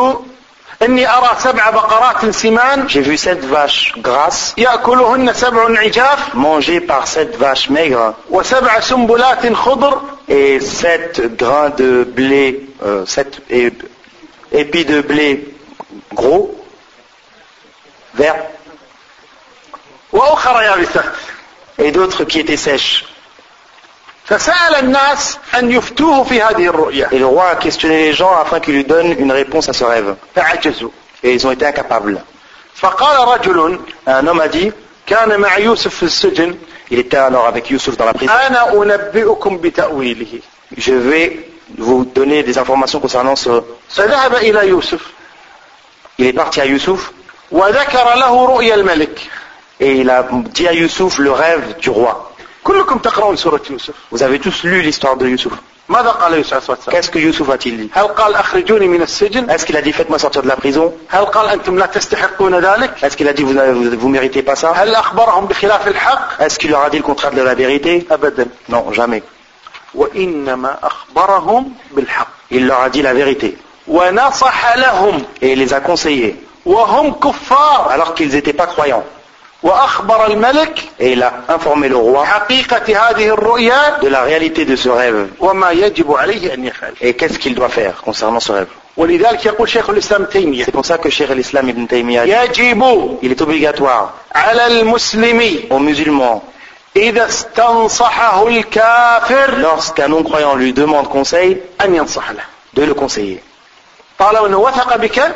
إني 0.82 1.10
أرى 1.10 1.36
سبع 1.39 1.69
بقرات 1.69 2.29
سمان 2.29 2.88
j'ai 2.89 3.01
vu 3.01 3.17
sept 3.17 3.43
vaches 3.43 3.91
grasses 4.01 4.53
يأكلهن 4.58 5.34
سبع 5.34 5.79
عجاف 5.79 6.34
mangées 6.36 6.79
par 6.82 7.08
sept 7.08 7.36
vaches 7.38 7.69
maigres 7.69 8.13
وسبع 8.29 8.79
سنبلات 8.79 9.53
خضر 9.53 10.01
et 10.29 10.60
sept 10.60 11.36
grains 11.38 11.69
de 11.71 12.03
blé, 12.03 12.69
euh, 12.84 13.05
sept 13.05 13.39
é- 13.49 13.71
épis 14.51 14.86
de 14.86 15.01
blé 15.01 15.43
gros, 16.13 16.55
verts, 18.13 18.45
وأخرى 20.13 20.65
يابسات 20.65 21.05
et 21.79 21.91
d'autres 21.91 22.23
qui 22.25 22.39
étaient 22.39 22.58
sèches. 22.58 23.05
Et 24.30 24.34
le 27.18 27.26
roi 27.26 27.48
a 27.50 27.56
questionné 27.56 28.06
les 28.06 28.12
gens 28.14 28.34
afin 28.34 28.58
qu'ils 28.58 28.74
lui 28.74 28.84
donnent 28.84 29.14
une 29.18 29.30
réponse 29.32 29.68
à 29.68 29.74
ce 29.74 29.84
rêve. 29.84 30.16
Et 31.22 31.34
ils 31.34 31.46
ont 31.46 31.50
été 31.50 31.66
incapables. 31.66 32.22
Un 34.06 34.26
homme 34.26 34.40
a 34.40 34.48
dit, 34.48 34.72
il 36.90 36.98
était 36.98 37.16
alors 37.18 37.46
avec 37.46 37.70
Youssef 37.70 37.96
dans 37.96 38.06
la 38.06 38.14
prison. 38.14 38.32
Je 40.76 40.94
vais 40.94 41.48
vous 41.76 42.04
donner 42.06 42.42
des 42.42 42.56
informations 42.58 43.00
concernant 43.00 43.37
ce. 43.37 43.62
Il 46.18 46.26
est 46.26 46.32
parti 46.32 46.60
à 46.60 46.66
Youssef. 46.66 47.12
Et 49.80 49.96
il 49.96 50.08
a 50.10 50.22
dit 50.22 50.68
à 50.68 50.72
Youssef 50.72 51.18
le 51.18 51.32
rêve 51.32 51.76
du 51.78 51.90
roi. 51.90 52.34
كلكم 52.64 52.98
تقرؤون 52.98 53.37
سورة 53.37 53.62
يوسف 53.70 53.94
Vous 54.12 54.22
avez 54.22 54.38
tous 54.38 54.64
lu 54.64 54.81
l'histoire 54.83 55.16
de 55.16 55.27
Youssouf. 55.29 55.53
ماذا 55.88 56.09
قال 56.09 56.35
يوسف 56.35 56.53
عليه 56.53 56.59
الصلاة 56.62 56.77
والسلام 56.79 56.96
Qu'est-ce 56.96 57.11
que 57.11 57.18
Youssouf 57.18 57.50
a-t-il 57.50 57.77
dit 57.77 57.90
هل 57.98 58.07
قال 58.07 58.35
أخرجوني 58.35 58.88
من 58.88 59.03
السجن 59.03 59.50
Est-ce 59.50 59.64
qu'il 59.66 59.77
a 59.77 59.83
dit 59.83 59.92
faites-moi 59.92 60.18
sortir 60.18 60.42
de 60.42 60.48
la 60.48 60.57
prison 60.57 60.92
هل 61.11 61.24
قال 61.24 61.48
أنتم 61.48 61.79
لا 61.79 61.87
تستحقون 61.87 62.55
ذلك 62.59 62.90
Est-ce 63.05 63.16
qu'il 63.16 63.29
a 63.29 63.33
dit 63.33 63.42
vous 63.42 63.53
ne 63.53 63.96
vous 63.96 64.09
méritez 64.09 64.42
pas 64.42 64.57
ça 64.57 64.72
هل 64.74 64.94
أخبرهم 64.94 65.46
بخلاف 65.46 65.88
الحق 65.88 66.40
Est-ce 66.42 66.59
qu'il 66.59 66.70
leur 66.70 66.83
a 66.85 66.90
dit 66.90 66.96
le 66.98 67.03
contraire 67.03 67.33
de 67.33 67.42
la 67.42 67.55
vérité 67.55 68.07
أبدا 68.11 68.46
Non, 68.70 68.92
jamais. 68.92 69.22
وإنما 69.94 70.79
أخبرهم 70.83 71.72
بالحق 71.92 72.29
Il 72.50 72.66
leur 72.66 72.81
a 72.81 72.88
dit 72.90 73.03
la 73.03 73.12
vérité. 73.14 73.57
ونصح 73.88 74.77
لهم 74.77 75.22
Et 75.42 75.53
il 75.53 75.59
les 75.59 75.74
a 75.74 75.81
conseillés, 75.81 76.35
وهم 76.66 77.12
كفار 77.20 77.90
alors 77.90 78.14
qu'ils 78.14 78.31
n'étaient 78.33 78.53
pas 78.55 78.66
croyants. 78.66 79.05
وأخبر 79.64 80.27
الملك 80.27 80.79
إلى 81.00 81.33
انفورمي 81.50 81.88
لو 81.88 82.09
روا 82.09 82.24
حقيقة 82.24 83.09
هذه 83.11 83.29
الرؤيا 83.29 83.98
دو 83.98 84.09
لا 84.09 84.24
رياليتي 84.24 84.64
دو 84.64 84.77
سو 84.77 84.98
ريف 84.98 85.29
وما 85.40 85.70
يجب 85.70 86.12
عليه 86.12 86.55
أن 86.55 86.64
يفعل 86.64 86.92
اي 87.03 87.12
كيس 87.12 87.38
كيل 87.38 87.55
دو 87.55 87.68
فير 87.68 87.94
كونسيرنون 88.05 88.40
سو 88.40 88.57
ريف 88.57 88.68
ولذلك 88.96 89.46
يقول 89.46 89.68
شيخ 89.68 89.90
الإسلام 89.90 90.24
تيمية. 90.24 90.64
C'est 90.64 90.72
pour 90.72 90.85
ça 90.85 90.98
que 90.98 91.09
شيخ 91.09 91.31
الاسلام 91.31 91.68
ابن 91.68 91.88
تيمية 91.88 92.22
يجب 92.22 93.18
il 93.22 93.33
est 93.33 93.42
obligatoire 93.42 94.37
على 94.37 94.66
المسلم 94.66 95.59
أو 95.72 95.79
musulman 95.79 96.40
إذا 96.96 97.27
استنصحه 97.27 98.48
الكافر 98.48 99.59
لوس 99.59 99.90
non 99.90 100.22
croyant 100.24 100.55
lui 100.55 100.72
demande 100.72 101.09
conseil 101.09 101.57
أن 101.85 101.94
ينصح 101.94 102.31
له. 102.31 102.44
de 102.77 102.83
le 102.83 102.94
conseiller. 102.94 103.40
طالما 104.18 104.46
أنه 104.46 104.59
وثق 104.59 104.96
بك؟ 104.96 105.35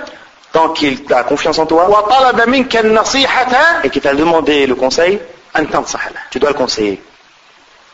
Tant 0.53 0.69
qu'il 0.69 0.99
a 1.13 1.23
confiance 1.23 1.57
en 1.59 1.65
toi 1.65 1.89
وطلب 1.89 2.47
منك 2.49 2.77
النصيحة 2.77 3.81
et 3.83 3.89
qu'il 3.89 4.01
t'a 4.01 4.13
demandé 4.13 4.67
le 4.67 4.75
conseil, 4.75 5.19
أن 5.55 5.69
تنصح 5.69 6.07
له 6.07 6.19
tu 6.31 6.39
dois 6.39 6.49
le 6.51 6.55
conseiller. 6.55 6.97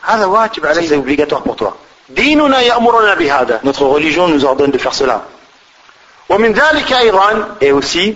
هذا 0.02 0.24
واجب 0.24 0.62
Ça, 0.66 0.74
C'est 0.74 0.78
علينا 0.78 0.96
obligatoire 1.02 1.42
pour 1.42 1.56
toi. 1.56 1.72
ديننا 2.08 2.60
يأمرنا 2.60 3.14
بهذا 3.14 3.60
Notre 3.64 3.84
religion 3.84 4.28
nous 4.28 4.44
ordonne 4.44 4.70
de 4.70 4.78
faire 4.78 4.94
cela. 4.94 5.20
ومن 6.28 6.52
ذلك 6.52 6.92
أيضا 6.92 7.56
Et 7.62 7.72
aussi, 7.72 8.14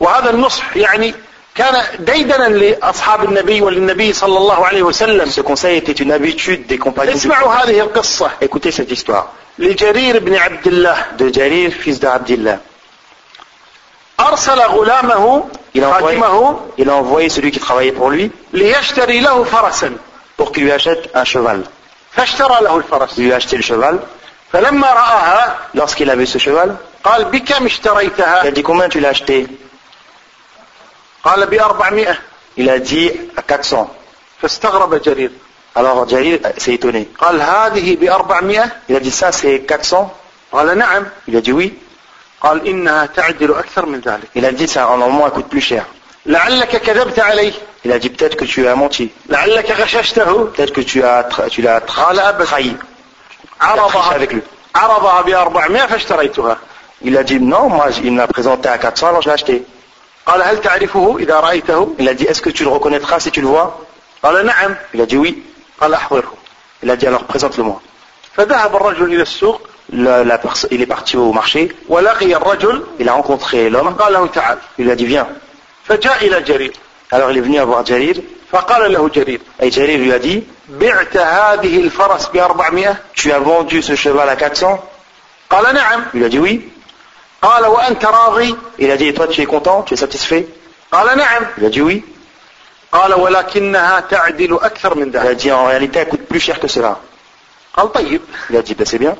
وهذا 0.00 0.30
النصح 0.30 0.76
يعني 0.76 1.14
كان 1.54 1.82
ديدنا 1.98 2.48
لأصحاب 2.48 3.24
النبي 3.24 3.60
وللنبي 3.60 4.12
صلى 4.12 4.38
الله 4.38 4.66
عليه 4.66 4.82
وسلم 4.82 5.30
ce 5.30 5.40
conseil 5.40 5.76
était 5.78 5.92
une 6.02 6.12
habitude 6.12 6.66
des 6.66 6.78
compagnons. 6.78 7.12
du 7.12 7.16
اسمعوا 7.16 7.52
هذه 7.54 7.80
القصة 7.80 8.30
Écoutez 8.40 8.70
cette 8.72 8.90
histoire 8.90 9.24
لجرير 9.58 10.18
بن 10.18 10.34
عبد 10.36 10.66
الله 10.66 10.96
de 11.18 11.32
Jarir, 11.32 11.72
fils 11.72 12.00
d'Abdillah. 12.00 12.58
أرسل 14.19 14.61
غلامه 14.61 15.43
Il 15.75 15.83
a, 15.83 15.89
envoyé, 15.89 16.19
il 16.79 16.89
a 16.89 16.95
envoyé 16.95 17.29
celui 17.29 17.51
qui 17.51 17.59
travaillait 17.59 17.91
pour 17.91 18.09
lui 18.09 18.31
ليشتري 18.53 19.19
له 19.19 19.43
فرسا 19.43 19.93
pour 20.37 20.51
qu'il 20.51 20.63
lui 20.63 20.71
achète 20.71 21.09
un 21.13 21.23
cheval. 21.23 21.63
فاشترى 22.11 22.61
له 22.61 22.77
الفرس 22.77 23.17
Il 23.17 23.25
lui 23.25 23.33
a 23.33 23.35
acheté 23.35 23.57
le 23.57 23.63
cheval. 23.63 23.99
فلما 24.53 24.87
رآها 24.93 25.57
Lorsqu'il 25.75 26.09
a 26.09 26.15
vu 26.15 26.25
ce 26.25 26.37
cheval, 26.39 26.75
قال 27.03 27.25
بكم 27.25 27.67
il 27.67 28.47
a 28.47 28.51
dit 28.51 28.63
combien 28.63 28.89
tu 28.89 28.99
l'as 28.99 29.09
acheté 29.09 29.47
قال 31.23 31.45
بأربعمائة 31.45 32.17
Il 32.57 32.69
a 32.69 32.79
dit 32.79 33.11
à 33.37 33.41
400. 33.41 33.87
فاستغرب 34.41 34.95
جرير 34.95 35.31
Alors 35.75 36.09
Jarir 36.09 36.39
s'est 36.57 36.73
étonné. 36.73 37.05
قال 37.19 37.41
هذه 37.41 37.95
بأربعمائة 37.95 38.71
Il 38.89 38.95
a 38.95 38.99
dit 38.99 39.11
ça 39.11 39.31
c'est 39.31 39.59
400 39.59 40.09
قال 40.51 40.77
نعم 40.77 41.05
Il 41.27 41.35
a 41.37 41.41
dit 41.41 41.51
oui. 41.51 41.73
قال 42.41 42.67
إنها 42.67 43.05
تعدل 43.05 43.51
أكثر 43.53 43.85
من 43.85 43.99
ذلك 43.99 44.27
Il 44.35 44.45
a 44.45 44.51
dit 44.51 44.67
ça 44.67 44.81
normalement 44.81 45.25
elle 45.27 45.33
coûte 45.33 45.49
plus 45.49 45.61
cher. 45.61 45.83
لعلك 46.25 46.75
كذبت 46.81 47.19
عليه 47.19 47.53
Il 47.85 47.91
a 47.91 47.99
dit 47.99 48.09
peut-être 48.09 48.35
que 48.35 48.45
tu 48.45 48.67
as 48.67 48.75
menti. 48.75 49.09
لعلك 49.29 49.71
غششته 49.71 50.51
Peut-être 50.55 50.73
que 50.73 50.81
tu 50.81 51.03
as 51.03 51.23
tu 51.49 51.61
l'as 51.61 51.79
قال 51.79 52.19
أبدا 52.19 52.45
trahi. 52.45 52.75
عرضها 53.61 54.15
avec 54.15 54.33
lui. 54.33 54.41
عرضها 54.75 55.21
بأربعمائة 55.21 55.85
فاشتريتها 55.87 56.57
Il 57.05 57.15
a 57.17 57.23
dit 57.23 57.39
non, 57.39 57.69
moi 57.69 57.87
il 58.03 58.11
m'a 58.13 58.27
présenté 58.27 58.69
à 58.69 58.77
400 58.77 59.07
alors 59.07 59.21
je 59.21 59.27
l'ai 59.29 59.33
acheté. 59.33 59.61
قال 60.25 60.41
هل 60.41 60.61
تعرفه 60.61 61.17
إذا 61.19 61.39
رأيته 61.39 61.95
Il 61.99 62.07
a 62.09 62.13
dit 62.13 62.25
est-ce 62.25 62.41
que 62.41 62.49
tu 62.49 62.63
le 62.63 62.69
reconnaîtras 62.69 63.19
si 63.19 63.31
tu 63.31 63.41
le 63.41 63.47
vois 63.47 63.79
قال 64.23 64.45
نعم 64.45 64.75
Il 64.93 65.01
a 65.01 65.05
dit 65.05 65.17
oui. 65.17 65.35
قال 65.81 65.93
أحضره 65.93 66.33
Il 66.83 66.89
a 66.91 66.95
dit 66.95 67.07
alors 67.07 67.23
présente-le-moi. 67.23 67.79
فذهب 68.35 68.75
الرجل 68.75 69.13
إلى 69.13 69.21
السوق 69.21 69.66
la, 69.93 70.39
il 70.71 70.81
est 70.81 70.85
parti 70.85 71.17
au 71.17 71.31
marché. 71.31 71.71
Il 72.99 73.09
a 73.09 73.13
rencontré 73.13 73.69
l'homme. 73.69 73.95
Il 74.77 74.85
lui 74.85 74.91
a 74.91 74.95
dit 74.95 75.05
viens. 75.05 75.27
Alors 77.09 77.31
il 77.31 77.37
est 77.37 77.41
venu 77.41 77.59
voir 77.61 77.85
Jarir. 77.85 78.15
Et 79.61 79.71
Jarir 79.71 79.99
lui 79.99 80.11
a 80.11 80.19
dit 80.19 80.43
Tu 83.13 83.31
as 83.31 83.39
vendu 83.39 83.81
ce 83.81 83.95
cheval 83.95 84.29
à 84.29 84.35
400 84.35 84.89
Il 86.13 86.23
a 86.23 86.29
dit 86.29 86.39
oui. 86.39 86.69
Il 88.79 88.91
a 88.91 88.97
dit 88.97 89.07
et 89.07 89.13
toi 89.13 89.27
tu 89.27 89.41
es 89.41 89.45
content? 89.45 89.83
Tu 89.83 89.93
es 89.93 89.97
satisfait? 89.97 90.47
Il 91.57 91.65
a 91.65 91.69
dit 91.69 91.81
oui. 91.81 92.03
Il 92.93 95.17
a 95.17 95.33
dit 95.33 95.51
en 95.51 95.65
réalité 95.65 95.99
elle 95.99 96.07
coûte 96.07 96.27
plus 96.27 96.39
cher 96.39 96.59
que 96.59 96.67
cela. 96.67 96.99
Il 98.49 98.57
a 98.57 98.61
dit 98.61 98.75
ben, 98.75 98.85
c'est 98.85 98.97
bien 98.97 99.15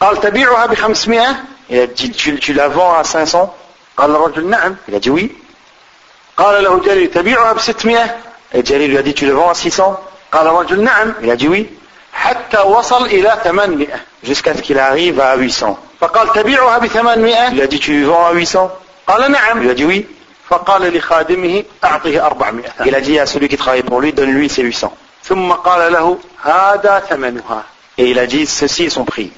قال 0.00 0.20
تبيعها 0.20 0.66
بخمسمائة 0.66 1.36
Il 1.70 1.80
a 1.80 1.86
dit 1.86 2.12
tu, 2.12 2.38
tu 2.38 2.52
la 2.52 2.68
vends 2.68 2.94
à 2.94 3.02
500 3.04 3.54
قال 3.96 4.10
الرجل 4.10 4.46
نعم 4.46 4.76
Il 4.88 4.94
a 4.94 5.00
dit 5.00 5.10
oui. 5.10 5.30
قال 6.36 6.64
له 6.64 6.78
جرير 6.80 7.10
تبيعها 7.12 7.52
بستمائة 7.52 8.16
Et 8.54 8.64
Jarir 8.64 8.88
lui 8.88 8.98
a 8.98 9.02
dit 9.02 9.14
tu 9.14 9.26
le 9.26 9.32
vends 9.32 9.50
à 9.50 9.54
600 9.54 9.98
قال 10.32 10.46
الرجل 10.46 10.80
نعم 10.82 11.14
Il 11.22 11.30
a 11.30 11.36
dit 11.36 11.48
oui. 11.48 11.66
حتى 12.12 12.58
وصل 12.58 13.06
إلى 13.06 13.36
ثمانمائة 13.44 14.00
Jusqu'à 14.22 14.54
ce 14.54 14.62
qu'il 14.62 14.78
arrive 14.78 15.20
à 15.20 15.34
800. 15.36 15.76
فقال 16.00 16.32
تبيعها 16.32 16.78
Il 16.78 16.88
بثمانمائة 16.88 17.50
lui 17.54 17.62
a 17.62 17.66
dit 17.66 17.78
tu 17.80 18.04
vends 18.04 18.26
à 18.26 18.32
800 18.32 18.70
قال 19.06 19.22
Il 19.22 19.26
lui 19.26 19.32
نعم 19.32 19.70
a 19.70 19.74
dit 19.74 19.84
oui. 19.84 20.04
فقال 20.50 20.82
لخادمه 20.96 21.64
أعطه 21.84 22.26
أربعمائة 22.26 22.70
Il 22.84 22.94
a 22.94 23.00
dit 23.00 23.18
à 23.18 23.26
celui 23.26 23.48
qui 23.48 23.56
travaille 23.56 23.82
pour 23.82 24.00
lui 24.00 24.12
donne-lui 24.12 24.48
ses 24.48 24.62
800. 24.62 24.92
ثم 25.24 25.52
قال 25.52 25.92
له 25.92 26.18
هذا 26.44 27.02
ثمنها 27.10 27.62
Et 27.98 28.10
il 28.10 28.18
a 28.18 28.26
dit 28.26 28.46
ceci 28.46 28.84
est 28.84 28.90
son 28.90 29.04
prix. 29.04 29.32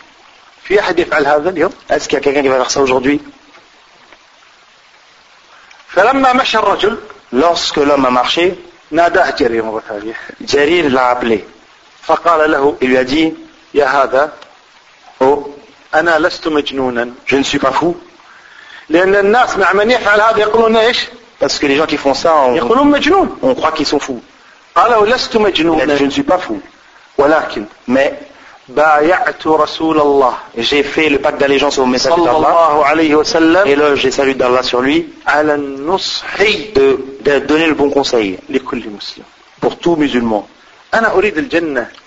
في 0.63 0.79
أحد 0.79 0.99
يفعل 0.99 1.25
هذا 1.25 1.49
اليوم؟ 1.49 1.73
اسك 1.91 2.13
يا 2.13 2.19
كان 2.19 2.45
يبغى 2.45 2.59
يحصل 2.59 3.19
فلما 5.87 6.33
مشى 6.33 6.57
الرجل 6.57 6.97
lorsque 7.33 7.77
l'homme 7.77 8.05
a 8.05 8.41
ناداه 8.91 9.29
جرير 9.29 9.63
مرة 9.63 9.83
ثانية. 9.89 10.13
جرير 10.41 10.89
لا 10.89 11.39
فقال 12.01 12.51
له 12.51 12.77
يدي 12.81 13.33
يا 13.73 13.85
هذا 13.85 14.33
أو 15.21 15.49
أنا 15.93 16.19
لست 16.19 16.47
مجنونا. 16.47 17.13
je 17.27 17.35
ne 17.35 17.43
suis 17.43 17.59
pas 17.59 17.73
لأن 18.89 19.15
الناس 19.15 19.57
مع 19.57 19.73
من 19.73 19.91
يفعل 19.91 20.21
هذا 20.21 20.37
يقولون 20.37 20.75
إيش؟ 20.75 21.07
Parce 21.39 21.59
que 21.59 21.65
les 21.65 21.75
gens 21.75 21.87
qui 21.87 21.97
يقولون 22.55 22.87
مجنون. 22.87 23.37
on 23.41 23.55
croit 23.55 23.71
qu'ils 23.71 23.87
sont 23.87 23.99
fous. 23.99 24.21
قال 24.75 24.91
له 24.91 25.05
لست 25.05 25.37
مجنونا. 25.37 25.97
Je 25.97 26.03
ne 26.03 26.09
suis 26.09 26.23
pas 26.23 26.37
fou. 26.37 26.59
ولكن 27.17 27.65
mais 27.87 28.13
J'ai 30.57 30.83
fait 30.83 31.09
le 31.09 31.19
pacte 31.19 31.39
d'allégeance 31.39 31.77
au 31.77 31.85
messager 31.85 32.21
d'Allah. 32.21 32.93
Éloge 33.65 34.05
et 34.05 34.11
salut 34.11 34.35
d'Allah 34.35 34.63
sur 34.63 34.81
lui. 34.81 35.13
De, 36.75 37.39
donner 37.39 37.67
le 37.67 37.73
bon 37.73 37.89
conseil. 37.89 38.39
Pour 39.59 39.77
tout 39.77 39.97
musulman. 39.97 40.47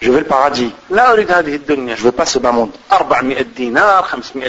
Je 0.01 0.11
veux 0.11 0.21
le 0.21 0.25
paradis. 0.25 0.73
Je 0.90 0.95
ne 0.95 1.95
veux 1.97 2.12
pas 2.12 2.25
ce 2.25 2.38
bas 2.38 2.53
monde. 2.53 2.71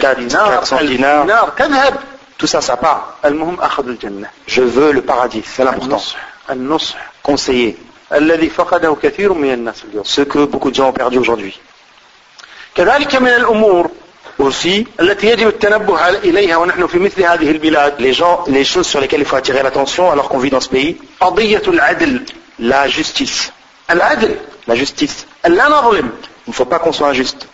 400 0.00 0.76
dinars. 0.84 1.26
Tout 2.38 2.46
ça, 2.46 2.60
ça 2.60 2.76
part. 2.76 3.18
Je 4.46 4.62
veux 4.62 4.92
le 4.92 5.02
paradis. 5.02 5.42
C'est 5.44 5.64
l'important. 5.64 6.00
Conseiller. 7.22 7.76
Ce 10.04 10.20
que 10.22 10.44
beaucoup 10.46 10.70
de 10.70 10.74
gens 10.74 10.88
ont 10.88 10.92
perdu 10.92 11.18
aujourd'hui. 11.18 11.60
كذلك 12.78 13.14
من 13.16 13.28
الأمور 13.28 13.90
aussi 14.40 14.86
les 15.00 15.16
gens 18.12 18.44
les 18.46 18.64
choses 18.64 18.86
sur 18.86 19.00
lesquelles 19.00 19.18
il 19.20 19.26
faut 19.26 19.34
attirer 19.34 19.64
l'attention 19.64 20.12
alors 20.12 20.28
qu'on 20.28 20.38
vit 20.38 20.50
dans 20.50 20.60
ce 20.60 20.68
pays 20.68 20.96
la 22.60 22.86
justice 22.86 23.52
la 24.68 24.74
justice 24.76 25.26
il 25.44 25.54
ne 25.54 26.52
faut 26.52 26.66
pas 26.66 26.78
qu'on 26.78 26.92
soit 26.92 27.08
injuste 27.08 27.48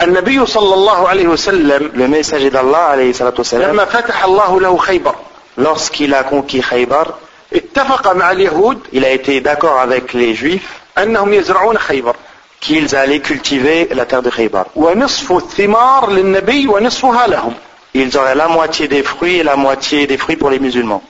le 0.00 2.06
messager 2.06 2.50
d'Allah 2.50 2.96
lorsqu'il 5.56 6.12
a 6.14 6.24
conquis 6.24 6.60
Khaybar 6.60 7.18
il 8.92 9.04
a 9.04 9.10
été 9.10 9.40
d'accord 9.40 9.80
avec 9.80 10.12
les 10.12 10.34
juifs 10.34 10.80
qu'ils 12.61 12.95
allaient 12.95 13.19
cultiver 13.19 13.87
la 13.91 14.05
terre 14.05 14.21
de 14.21 14.29
Khaybar. 14.29 14.65
ونصف 14.75 15.31
الثمار 15.31 16.09
للنبي 16.11 16.67
ونصفها 16.67 17.27
لهم 17.27 17.53
Ils 17.95 18.17
auraient 18.17 18.35
la 18.35 18.47
moitié 18.47 18.87
des 18.87 19.03
fruits 19.03 19.37
et 19.37 19.43
la 19.43 19.55
moitié 19.55 20.05
des 20.07 20.17
fruits 20.17 20.35
pour 20.35 20.49
les 20.49 20.59
musulmans. 20.59 21.01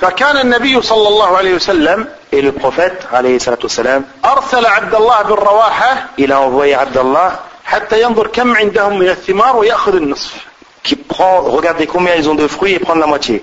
فكان 0.00 0.36
النبي 0.36 0.82
صلى 0.82 1.08
الله 1.08 1.36
عليه 1.36 1.54
وسلم 1.54 2.06
Et 2.32 2.42
le 2.42 2.52
prophète, 2.52 3.06
alayhi 3.12 3.40
salatu 3.40 3.66
wassalam, 3.66 4.04
أرسل 4.24 4.66
عبد 4.66 4.94
الله 4.94 5.22
بن 5.22 5.32
رواحة 5.34 6.08
il 6.18 6.32
a 6.32 6.40
envoyé 6.40 6.74
Abdallah 6.74 7.32
حتى 7.64 8.02
ينظر 8.02 8.26
كم 8.26 8.56
عندهم 8.56 8.98
من 8.98 9.08
الثمار 9.08 9.56
ويأخذ 9.56 9.94
النصف 9.94 10.34
qui 10.84 10.96
prend, 10.96 11.40
regardez 11.42 11.86
combien 11.86 12.14
ils 12.14 12.28
ont 12.30 12.34
de 12.34 12.46
fruits 12.48 12.72
et 12.74 12.78
prendre 12.78 13.00
la 13.00 13.06
moitié. 13.06 13.42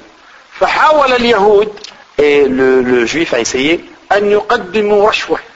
فحاول 0.59 1.13
اليهود 1.13 1.69
Et 2.17 2.47
le, 2.47 2.81
le 2.81 3.05
juif 3.05 3.33
a 3.33 3.39
essayé, 3.39 3.79
أن 4.11 4.31
يقدموا 4.31 5.09
رشوة 5.09 5.37
il 5.37 5.48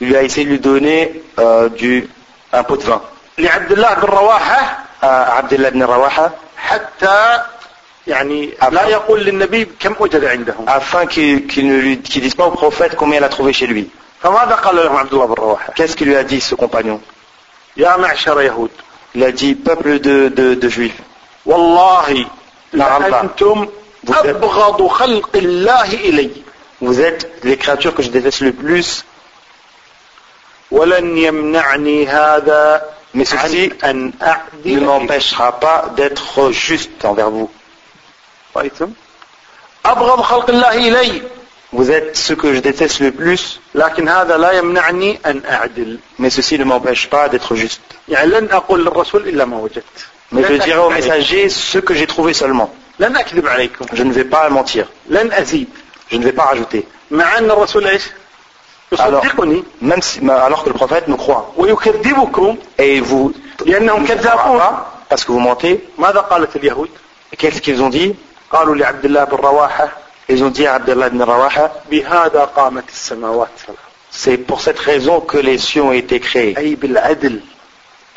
lui 0.00 0.16
a 0.16 0.22
essayé 0.22 0.44
de 0.46 0.50
lui 0.50 0.58
donner 0.60 1.22
euh, 1.38 1.68
du, 1.68 2.08
un 2.52 2.62
pot 2.62 2.76
de 2.76 2.82
vin 2.82 3.00
لعبد 3.38 3.72
الله 3.72 3.94
بن 3.94 4.02
رواحة 4.08 4.78
à 5.02 5.38
Abdullah 5.38 5.68
ibn 5.68 5.82
Rawaha 5.82 6.30
حتى 6.56 7.38
يعني 8.06 8.54
أفهم. 8.60 8.74
لا 8.74 8.86
يقول 8.88 9.20
للنبي 9.24 9.64
كم 9.80 9.94
وجد 10.00 10.24
عندهم 10.24 10.66
afin 10.68 11.06
qu'il 11.06 11.46
qu'il 11.46 11.68
ne 11.68 11.78
lui 11.80 11.98
qu'il 12.00 12.22
dise 12.22 12.34
pas 12.34 12.46
au 12.46 12.50
prophète 12.50 12.94
combien 12.96 13.18
il 13.18 13.24
a 13.24 13.28
trouvé 13.28 13.52
chez 13.52 13.66
lui. 13.66 13.88
فماذا 14.22 14.54
قال 14.54 14.76
لهم 14.76 14.96
عبد 14.96 15.12
الله 15.14 15.26
بن 15.26 15.34
رواحة 15.34 15.72
Qu'est-ce 15.74 15.96
qu'il 15.96 16.08
lui 16.08 16.16
a 16.16 16.24
dit 16.24 16.40
ce 16.40 16.54
compagnon 16.54 16.98
يا 17.76 17.96
معشر 17.96 18.40
يهود 18.40 18.70
Il 19.14 19.22
a 19.24 19.32
dit 19.32 19.54
peuple 19.54 19.98
de, 20.00 20.28
de, 20.28 20.54
de 20.54 20.68
juifs. 20.68 21.00
والله 21.46 22.26
نعم. 22.72 23.02
لأنتم 23.02 23.66
Vous 24.06 24.12
êtes- 24.14 24.26
أبغض 24.26 24.86
خلق 24.86 25.30
الله 25.36 25.92
إلي 25.94 26.30
Vous 26.82 27.00
êtes 27.00 27.28
les 27.44 27.56
créatures 27.56 27.94
que 27.94 28.02
je 28.02 28.08
déteste 28.10 28.40
le 28.40 28.52
plus, 28.52 29.04
ولن 30.70 31.16
يمنعني 31.18 32.06
هذا 32.06 32.82
mais 33.14 33.24
ceci 33.24 33.72
عن 33.84 33.90
أن 33.90 34.12
ne 34.20 34.22
أعدل 34.24 34.62
فيكم. 34.64 34.86
m'empêchera 34.86 35.52
pas 35.60 35.88
d'être 35.96 36.50
juste 36.52 37.04
envers 37.04 37.30
vous. 37.30 37.48
رأيتم 38.56 38.92
أبغض 39.86 40.20
خلق 40.20 40.50
الله 40.50 40.74
إلي 40.88 41.22
Vous 41.72 41.90
êtes 41.90 42.16
ceux 42.16 42.36
que 42.36 42.54
je 42.54 42.60
déteste 42.60 43.00
le 43.00 43.10
plus, 43.12 43.58
لكن 43.74 44.08
هذا 44.08 44.36
لا 44.36 44.52
يمنعني 44.52 45.18
أن 45.26 45.42
أعدل 45.50 45.98
mais 46.18 46.30
ceci 46.30 46.58
ne 46.58 46.64
m'empêche 46.64 47.08
pas 47.10 47.28
d'être 47.28 47.54
juste. 47.54 47.80
يعني 48.08 48.30
لن 48.30 48.48
أقول 48.52 48.84
للرسول 48.84 49.28
إلا 49.28 49.44
ما 49.44 49.56
وجدت 49.58 49.84
Mais 50.32 50.42
je 50.42 50.52
لن 50.52 50.60
dirai 50.60 50.78
au 50.78 50.90
أكذب 50.90 50.92
عليكم. 50.92 50.96
messager 50.96 51.48
ce 51.48 51.78
que 51.78 51.94
j'ai 51.94 52.06
trouvé 52.06 52.32
seulement. 52.34 52.68
لن 53.00 53.16
أكذب 53.16 53.46
عليكم 53.48 53.86
Je 53.92 54.02
ne 54.02 54.12
vais 54.12 54.24
pas 54.24 54.48
mentir. 54.50 54.84
لن 55.08 55.32
أزيد 55.32 55.68
Je 56.12 56.16
ne 56.16 56.24
vais 56.24 56.32
pas 56.32 56.44
rajouter. 56.44 56.86
يصدقني 58.92 59.62
même 59.82 60.00
si- 60.02 60.20
alors 60.30 60.62
que 60.64 60.68
le 60.68 60.74
prophète 60.74 61.08
me 61.08 61.16
croit. 61.16 61.52
ويكذبكم 61.56 62.56
Et 62.78 63.00
vous, 63.00 63.32
لأنهم 63.66 64.04
vous 64.06 64.12
ne 64.12 64.14
كذابون 64.14 64.58
croira 64.58 64.70
pas 64.70 65.06
parce 65.10 65.24
que 65.24 65.32
vous 65.32 65.40
mentez. 65.40 65.78
ماذا 65.98 66.20
قالت 66.20 66.56
اليهود 66.56 66.88
Qu'est-ce 67.38 67.60
qu'ils 67.60 67.82
ont 67.82 67.90
dit 67.90 68.14
قالوا 68.52 68.74
لعبد 68.74 69.04
الله 69.04 69.24
بن 69.24 69.36
رواحة 69.36 69.88
Ils 70.28 70.42
ont 70.42 70.50
dit 70.50 70.66
à 70.66 70.74
Abdullah 70.74 71.06
ibn 71.06 71.22
Rawaha, 71.22 71.70
بهذا 71.90 72.44
قامت 72.56 72.88
السماوات 72.88 73.48
ثلاث 73.66 73.76
c'est 74.12 74.38
pour 74.38 74.60
cette 74.60 74.78
raison 74.78 75.20
que 75.20 75.36
les 75.38 75.58
cieux 75.58 75.82
ont 75.82 75.92
été 75.92 76.20
créés, 76.20 76.56
أي 76.58 76.74
بالعدل 76.76 77.40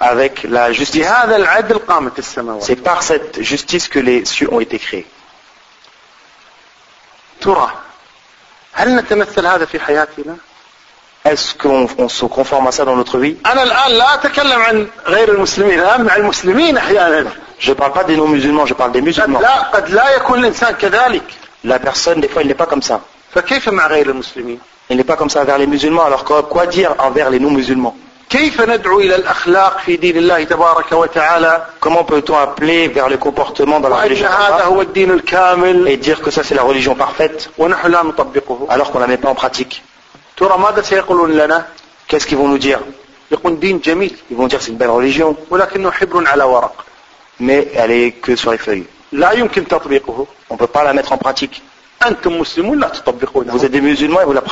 avec 0.01 0.43
la 0.43 0.71
justice. 0.71 1.01
بهذا 1.05 1.35
العدل 1.35 1.77
قامت 1.79 2.19
السماوات 2.19 2.63
C'est 2.63 2.75
par 2.83 3.03
cette 3.03 3.41
justice 3.41 3.87
que 3.87 3.99
les 3.99 4.25
cieux 4.25 4.51
ont 4.53 4.59
été 4.59 4.79
créés. 4.79 5.05
ترى 7.41 7.71
هل 8.73 8.95
نتمثل 8.95 9.45
هذا 9.47 9.65
في 9.65 9.79
حياتنا 9.79 10.37
Est-ce 11.24 11.54
qu'on 11.54 12.08
se 12.08 12.26
conforme 12.26 12.66
à 12.66 12.70
ça 12.72 12.84
dans 12.84 12.96
notre 12.96 13.16
vie 13.18 13.36
Je 17.58 17.70
ne 17.70 17.74
parle 17.74 17.92
pas 17.92 18.04
des 18.04 18.16
non-musulmans, 18.18 18.66
je 18.66 18.74
parle 18.74 18.92
des 18.92 19.00
musulmans. 19.00 19.40
La 21.64 21.78
personne, 21.78 22.20
des 22.20 22.28
fois, 22.28 22.42
elle 22.42 22.48
n'est 22.48 22.54
pas 22.54 22.66
comme 22.66 22.82
ça. 22.82 23.00
Elle 23.34 24.96
n'est 24.98 25.04
pas 25.04 25.16
comme 25.16 25.30
ça 25.30 25.44
vers 25.44 25.56
les 25.56 25.66
musulmans, 25.66 26.04
alors 26.04 26.24
quoi 26.24 26.66
dire 26.66 26.94
envers 26.98 27.30
les 27.30 27.40
non-musulmans 27.40 27.96
Comment 31.80 32.04
peut-on 32.04 32.36
appeler 32.36 32.88
vers 32.88 33.08
le 33.08 33.16
comportement 33.16 33.80
dans 33.80 33.88
la 33.88 33.96
religion 33.96 34.28
et 35.86 35.96
dire 35.96 36.20
que 36.20 36.30
ça 36.30 36.42
c'est 36.42 36.54
la 36.54 36.62
religion 36.62 36.94
parfaite 36.94 37.50
alors 38.68 38.90
qu'on 38.92 38.98
ne 38.98 39.04
la 39.04 39.06
met 39.08 39.16
pas 39.16 39.28
en 39.30 39.34
pratique. 39.34 39.82
ترى 40.36 40.58
ماذا 40.58 40.82
سيقولون 40.82 41.32
لنا؟ 41.32 41.66
كيس 42.08 42.26
كيفون 42.26 42.54
نجير 42.54 42.80
يقولون 43.30 43.60
دين 43.60 43.78
جميل. 43.78 44.16
يقولون 44.30 44.48
جاكس 44.48 44.68
بين 44.68 44.90
ريجيون 44.90 45.36
ولكنه 45.50 45.90
حبر 45.90 46.28
على 46.28 46.44
ورق. 46.44 46.84
لا 49.12 49.32
يمكن 49.32 49.68
تطبيقه. 49.68 50.26
On 50.50 50.56
peut 50.56 50.66
pas 50.66 50.84
la 50.84 50.92
أنتم 52.06 52.38
مسلمون 52.38 52.80
لا 52.80 52.88
تطبقون 52.88 53.50
vous 53.50 53.64
êtes 53.64 53.70
des 53.70 53.80
musulmans 53.80 54.20
et 54.20 54.24
vous 54.24 54.32
la 54.32 54.42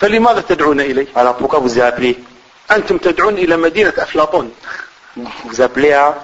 فلماذا 0.00 0.40
تدعون 0.40 0.80
الي 0.80 1.06
alors 1.14 1.36
pourquoi 1.36 1.58
vous 1.58 1.78
أنتم 2.70 2.98
تدعون 2.98 3.34
إلى 3.34 3.56
مدينة 3.56 3.92
أفلاطون. 3.98 4.52
Vous 5.16 5.60
appelez 5.60 5.92
à 5.92 6.14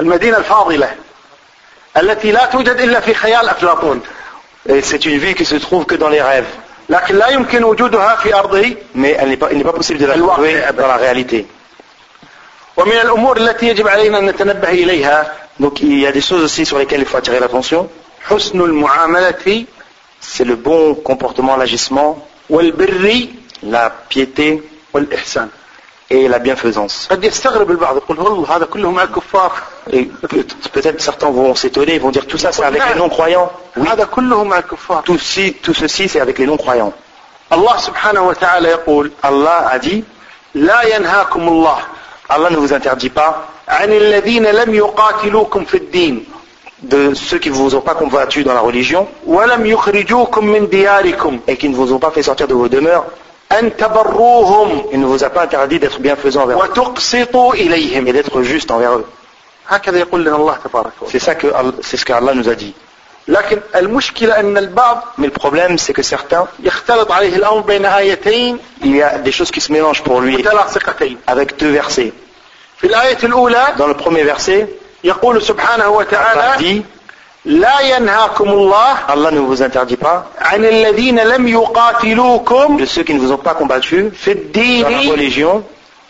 المدينة 0.00 0.36
الفاضلة 0.38 0.94
التي 1.96 2.32
لا 2.32 2.46
توجد 2.46 2.80
إلا 2.80 3.00
في 3.00 3.14
خيال 3.14 3.48
أفلاطون. 3.48 4.02
C'est 4.82 5.04
une 5.06 5.18
vie 5.18 5.34
qui 5.34 5.44
se 5.44 5.56
trouve 5.56 5.86
que 5.86 5.94
dans 5.94 6.08
les 6.08 6.20
rêves. 6.22 6.46
Mais 8.94 9.16
elle 9.18 9.38
il 9.52 9.58
n'est 9.58 9.64
pas 9.64 9.72
possible 9.72 9.98
de 9.98 10.06
la 10.06 10.14
trouver 10.14 10.62
dans 10.76 10.86
la 10.86 10.96
réalité. 10.96 11.46
Donc 15.58 15.80
il 15.80 15.98
y 15.98 16.06
a 16.06 16.12
des 16.12 16.20
choses 16.20 16.42
aussi 16.44 16.66
sur 16.66 16.78
lesquelles 16.78 17.00
il 17.00 17.06
faut 17.06 17.16
attirer 17.16 17.40
l'attention. 17.40 17.88
C'est 20.20 20.44
le 20.44 20.56
bon 20.56 20.94
comportement, 20.94 21.56
l'agissement. 21.56 22.26
La 23.62 23.90
piété 24.08 24.62
et 26.09 26.27
la 26.27 26.39
bienfaisance. 26.39 27.07
قد 27.09 27.23
يستغرب 27.23 27.71
البعض 27.71 27.97
يقول 27.97 28.19
والله 28.19 28.55
هذا 28.55 28.65
كله 28.65 28.91
مع 28.91 29.03
الكفار 29.03 29.51
Et 29.89 30.09
peut- 30.27 30.45
peut-être 30.73 31.01
certains 31.01 31.29
vont 31.31 31.55
s'étonner, 31.55 31.95
ils 31.95 32.01
vont 32.01 32.11
dire 32.11 32.27
tout 32.27 32.37
ça 32.37 32.51
c'est 32.51 32.63
avec 32.63 32.81
les 32.93 32.99
non-croyants. 32.99 33.49
Oui, 33.77 33.87
هذا 33.87 34.03
كله 34.05 34.43
مع 34.43 34.57
الكفار 34.57 35.03
tout, 35.05 35.17
ci- 35.17 35.53
tout 35.63 35.73
ceci 35.73 36.07
c'est 36.09 36.19
avec 36.19 36.37
les 36.39 36.45
non-croyants. 36.45 36.91
الله 37.53 37.77
سبحانه 37.77 38.21
وتعالى 38.27 38.69
يقول 38.69 39.11
Allah 39.23 39.67
a 39.71 39.79
dit, 39.79 40.03
لا 40.55 40.83
ينهاكم 40.95 41.47
الله 41.47 41.77
Allah 42.29 42.49
ne 42.49 42.57
vous 42.57 42.73
interdit 42.73 43.09
pas 43.09 43.35
عن 43.67 43.93
الذين 43.93 44.45
لم 44.45 44.73
يقاتلوكم 44.75 45.65
في 45.65 45.77
الدين 45.77 46.25
de 46.83 47.13
ceux 47.13 47.37
qui 47.39 47.49
ne 47.49 47.53
vous 47.55 47.75
ont 47.75 47.81
pas 47.81 47.93
combattu 47.95 48.43
dans 48.43 48.53
la 48.53 48.59
religion 48.61 49.07
ولم 49.27 49.65
يخرجوكم 49.65 50.45
من 50.45 50.67
دياركم 50.69 51.39
et 51.47 51.55
qui 51.57 51.69
ne 51.69 51.75
vous 51.75 51.93
ont 51.93 51.99
pas 51.99 52.11
fait 52.11 52.23
sortir 52.23 52.47
de 52.47 52.53
vos 52.53 52.67
demeures. 52.67 53.05
أن 53.52 53.76
تبروهم 53.76 54.84
Il 54.92 55.00
ne 55.00 55.06
vous 55.06 55.24
a 55.24 55.30
pas 55.30 55.42
interdit 55.44 55.78
d'être 55.78 56.00
bienfaisant 56.00 56.42
envers 56.42 56.58
eux 56.58 56.68
وتقسطوا 56.70 57.54
et 57.54 57.66
إليهم 57.66 58.12
d'être 58.12 58.42
juste 58.42 58.70
envers 58.70 58.92
eux. 58.98 59.04
هكذا 59.68 59.98
يقول 59.98 60.24
لنا 60.24 60.36
الله 60.36 60.56
تبارك 60.64 60.92
وتعالى 61.00 61.12
C'est 61.12 61.24
ça 61.24 61.34
que 61.34 61.46
c'est 61.82 61.96
ce 61.96 62.04
qu'Allah 62.04 62.34
nous 62.34 62.48
a 62.48 62.54
dit. 62.54 62.72
لكن 63.28 63.60
المشكلة 63.76 64.40
أن 64.40 64.58
البعض 64.58 65.02
Mais 65.18 65.26
le 65.26 65.32
problème 65.32 65.78
c'est 65.78 65.92
que 65.92 66.02
certains, 66.02 66.46
يختلط 66.62 67.12
عليه 67.12 67.36
الأمر 67.36 67.60
بين 67.60 67.84
آيتين 67.86 68.58
il 68.82 68.96
y 68.96 69.02
a 69.02 69.18
des 69.18 69.32
choses 69.32 69.50
qui 69.50 69.60
se 69.60 69.72
mélangent 69.72 70.02
pour 70.02 70.20
lui 70.20 70.36
متلاصقتين 70.36 71.16
avec 71.28 71.56
deux 71.58 71.70
versets. 71.80 72.12
في 72.80 72.86
الآية 72.86 73.18
الأولى 73.24 73.66
Dans 73.78 73.86
le 73.88 73.94
premier 73.94 74.24
verset, 74.24 74.66
يقول 75.04 75.42
سبحانه 75.42 75.84
Allah 75.84 75.96
وتعالى 75.96 76.58
dit 76.58 76.82
لا 77.46 77.80
ينهاكم 77.80 78.48
الله 78.48 79.06
Allah 79.08 79.30
ne 79.30 79.38
vous 79.40 79.62
interdit 79.62 79.96
pas 79.96 80.24
عن 80.38 80.64
الذين 80.64 81.18
لم 81.20 81.48
يقاتلوكم 81.48 82.78
de 82.78 82.84
ceux 82.86 83.02
qui 83.04 83.14
ne 83.14 83.20
vous 83.20 83.32
ont 83.32 83.38
pas 83.38 83.54
combattu 83.54 84.10
في 84.10 84.34
dans 84.34 84.88
la 84.88 84.88
الدين 84.88 85.12
religion, 85.12 85.62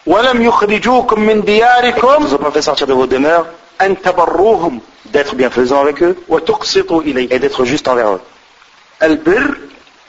ولم 0.07 0.43
يخرجوكم 0.43 1.21
من 1.21 1.43
qui 1.43 1.45
ne 1.45 1.47
دياركم 1.47 2.27
vous 2.27 2.35
ont 2.35 2.39
pas 2.39 2.51
fait 2.51 2.63
sortir 2.63 2.87
de 2.87 2.93
vos 2.95 3.07
demeures, 3.07 3.47
أن 3.81 3.97
تبروهم 4.03 4.81
d'être 5.13 5.35
bienfaisant 5.35 5.81
avec 5.83 6.03
eux 6.03 6.17
وتقسطوا 6.29 7.03
إليهم 7.03 7.29
et 7.31 7.39
d'être 7.39 7.65
juste 7.65 7.89
envers 7.89 8.13
eux. 8.15 8.21
البر 9.03 9.57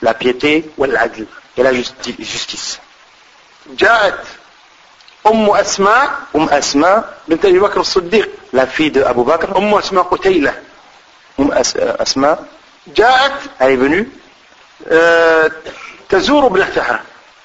La 0.02 0.14
piété 0.14 0.64
والعدل 0.78 1.26
et 1.58 1.62
la 1.62 1.72
justi- 1.72 2.14
justice. 2.18 2.78
جاءت 3.78 4.18
أم 5.26 5.50
أسماء 5.50 6.10
Umm 6.34 6.48
Asma, 6.48 7.04
بنت 7.28 7.44
أبي 7.44 7.58
بكر 7.58 7.80
الصديق 7.80 8.28
la 8.54 8.66
fille 8.66 8.90
de 8.90 9.02
Abu 9.02 9.24
Bakr, 9.24 9.56
أم 9.56 9.74
أسماء 9.74 10.04
قتيلة 10.04 10.54
Umm 11.38 11.52
euh, 11.52 11.94
Asma, 11.98 12.38
جاءت 12.94 13.32
elle 13.60 13.72
est 13.72 13.76
venue 13.76 14.06
آه، 14.88 15.50
تزور 16.08 16.46
ابنتها 16.46 17.02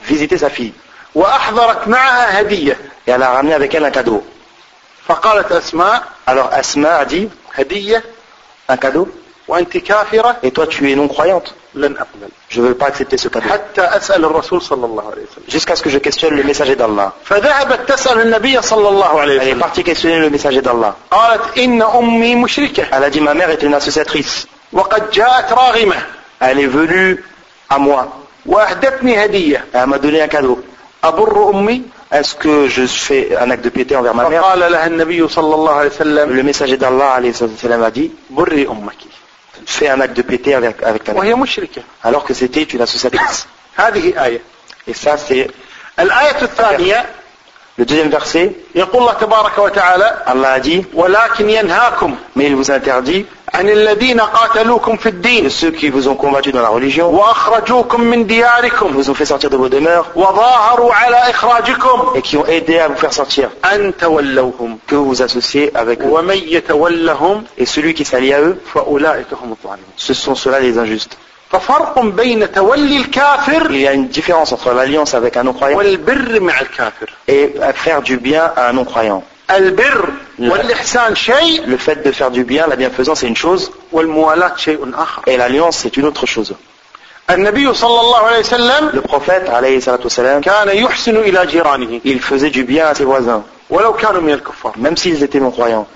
visiter 0.09 0.37
sa 0.37 0.49
fille 0.49 0.73
وأحضرت 1.15 1.87
معها 1.87 2.41
هدية 2.41 2.77
et 3.07 3.11
elle 3.11 3.23
a 3.23 3.31
ramené 3.31 3.53
avec 3.53 3.73
elle 3.75 3.85
un 3.85 3.91
cadeau. 3.91 4.23
فقالت 5.07 5.51
أسماء 5.51 6.03
Alors 6.27 6.49
a 6.53 7.05
dit 7.05 7.29
هدية 7.55 8.03
un 8.69 8.77
cadeau 8.77 9.07
وأنت 9.47 9.77
كافرة 9.77 10.37
et 10.43 10.51
toi 10.51 10.67
tu 10.67 10.89
es 10.91 10.95
non 10.95 11.07
croyante. 11.07 11.53
لن 11.75 11.95
أقبل 11.97 12.29
Je 12.49 12.61
ne 12.61 12.67
veux 12.67 12.75
pas 12.75 12.85
accepter 12.87 13.17
ce 13.17 13.27
cadeau. 13.29 13.49
حتى 13.49 13.81
أسأل 13.81 14.25
الرسول 14.25 14.61
صلى 14.61 14.85
الله 14.85 15.03
عليه 15.11 15.21
وسلم 15.21 15.43
Jusqu'à 15.49 15.75
ce 15.75 15.83
que 15.83 15.89
je 15.89 15.97
questionne 15.97 16.35
le 16.35 16.43
messager 16.43 16.75
d'Allah. 16.75 17.11
فذهبت 17.25 17.89
تسأل 17.91 18.21
النبي 18.21 18.61
صلى 18.61 18.89
الله 18.89 19.19
عليه 19.19 19.39
Elle 19.41 19.47
est 19.47 19.53
وسلم 19.53 19.59
partie 19.59 19.83
questionner 19.83 20.19
le 20.19 20.29
messager 20.29 20.61
d'Allah. 20.61 20.93
قالت 21.11 21.57
إن 21.57 21.81
أمي 21.81 22.35
مشركة 22.35 22.83
Elle 22.91 23.03
a 23.03 23.09
dit 23.09 23.21
ma 23.21 23.33
mère 23.33 23.49
est 23.49 23.63
une 23.63 23.73
associatrice. 23.73 24.47
وقد 24.73 25.11
جاءت 25.11 25.53
راغمة 25.53 25.95
Elle 26.41 26.59
est 26.59 26.67
venue 26.67 27.23
à 27.69 27.77
moi. 27.79 28.07
وأهدتني 28.45 29.25
هدية 29.25 29.65
Elle 29.73 29.87
m'a 29.87 29.97
donné 29.97 30.21
un 30.21 30.27
cadeau. 30.27 30.59
أبر 31.03 31.49
أمي 31.49 31.81
Est-ce 32.11 32.35
que 32.35 32.67
je 32.67 32.85
fais 32.85 33.35
un 33.35 33.49
acte 33.49 33.63
de 33.63 33.69
piété 33.69 33.95
envers 33.95 34.13
ma 34.13 34.29
mère 34.29 34.41
فقال 34.41 34.71
لها 34.71 34.87
النبي 34.87 35.27
صلى 35.27 35.55
الله 35.55 35.71
عليه 35.73 35.89
وسلم 35.89 36.29
Le 36.39 36.43
messager 36.43 36.77
d'Allah 36.77 37.15
a 37.15 37.89
dit 37.91 38.11
بري 38.29 38.67
أمك 38.67 38.93
fais 39.65 39.87
un 39.89 40.01
acte 40.01 40.15
de 40.17 40.21
piété 40.21 40.53
avec, 40.55 40.83
avec 40.83 41.03
ta. 41.03 41.13
وهي 41.13 41.33
مشركة 41.35 41.81
Alors 42.03 42.23
que 42.23 42.33
c'était 42.33 42.63
une 42.63 42.81
associatrice. 42.81 43.45
هذه 43.77 44.23
آية 44.25 44.41
Et 44.87 44.93
ça 44.93 45.17
c'est 45.17 45.51
الآية 45.99 46.41
الثانية 46.41 47.05
Le 47.75 47.85
deuxième 47.85 48.09
verset, 48.09 48.55
Allah 48.75 50.51
a 50.51 50.59
dit, 50.59 50.85
mais 52.35 52.45
il 52.45 52.55
vous 52.55 52.69
interdit 52.69 53.25
de 53.51 55.49
ceux 55.49 55.71
qui 55.71 55.89
vous 55.89 56.07
ont 56.07 56.15
combattu 56.15 56.51
dans 56.51 56.61
la 56.61 56.67
religion, 56.67 57.09
vous 57.09 59.09
ont 59.09 59.13
fait 59.15 59.25
sortir 59.25 59.49
de 59.49 59.57
vos 59.57 59.69
demeures, 59.69 60.11
et 62.15 62.21
qui 62.21 62.37
ont 62.37 62.45
aidé 62.45 62.77
à 62.77 62.89
vous 62.89 62.95
faire 62.95 63.13
sortir, 63.13 63.49
que 64.87 64.95
vous 64.95 65.05
vous 65.05 65.23
associez 65.23 65.75
avec 65.75 66.03
eux. 66.03 66.13
Et 67.57 67.65
celui 67.65 67.95
qui 67.95 68.05
s'allie 68.05 68.33
à 68.33 68.41
eux, 68.41 68.61
ce 69.97 70.13
sont 70.13 70.35
ceux-là 70.35 70.59
les 70.59 70.77
injustes. 70.77 71.17
ففرق 71.52 71.98
بين 72.00 72.52
تولي 72.52 72.96
الكافر 72.96 73.70
Il 73.70 73.80
y 73.80 73.88
a 73.88 73.92
une 73.92 74.08
différence 74.08 74.52
entre 74.52 74.72
l'alliance 74.72 75.14
avec 75.14 75.36
un 75.36 75.44
non-croyant 75.44 75.76
والبر 75.76 76.40
مع 76.40 76.60
الكافر 76.60 77.08
et 77.30 77.60
à 77.62 77.72
faire 77.72 78.02
du 78.02 78.16
bien 78.18 78.52
à 78.56 78.68
un 78.68 78.72
non-croyant. 78.72 79.22
البر 79.50 80.08
لا. 80.38 80.52
والاحسان 80.52 81.14
شيء 81.14 81.62
Le 81.66 81.76
fait 81.78 82.02
de 82.06 82.12
faire 82.12 82.30
du 82.30 82.44
bien, 82.44 82.66
la 82.66 82.76
bienfaisance, 82.76 83.20
c'est 83.20 83.26
une 83.28 83.36
chose, 83.36 83.70
والموالاه 83.92 84.56
شيء 84.56 84.92
اخر 84.94 85.22
et 85.26 85.36
l'alliance, 85.38 85.76
c'est 85.78 85.96
une 85.96 86.04
autre 86.04 86.26
chose. 86.26 86.52
النبي 87.30 87.74
صلى 87.74 88.00
الله 88.00 88.18
عليه 88.18 88.38
وسلم 88.38 88.90
Le 88.94 89.00
prophète, 89.00 89.48
alayhi 89.48 89.80
salatu 89.80 90.04
wassalam, 90.08 90.40
كان 90.42 90.68
يحسن 90.68 91.16
الى 91.16 91.46
جيرانه 91.46 92.00
il 92.04 92.20
faisait 92.20 92.50
du 92.50 92.64
bien 92.64 92.86
à 92.88 92.94
ses 92.94 93.04
voisins, 93.04 93.42
ولو 93.70 93.92
كانوا 93.92 94.20
من 94.20 94.32
الكفار 94.32 94.72
même 94.76 94.96
s'ils 94.96 95.22
étaient 95.22 95.40
non-croyants. 95.40 95.86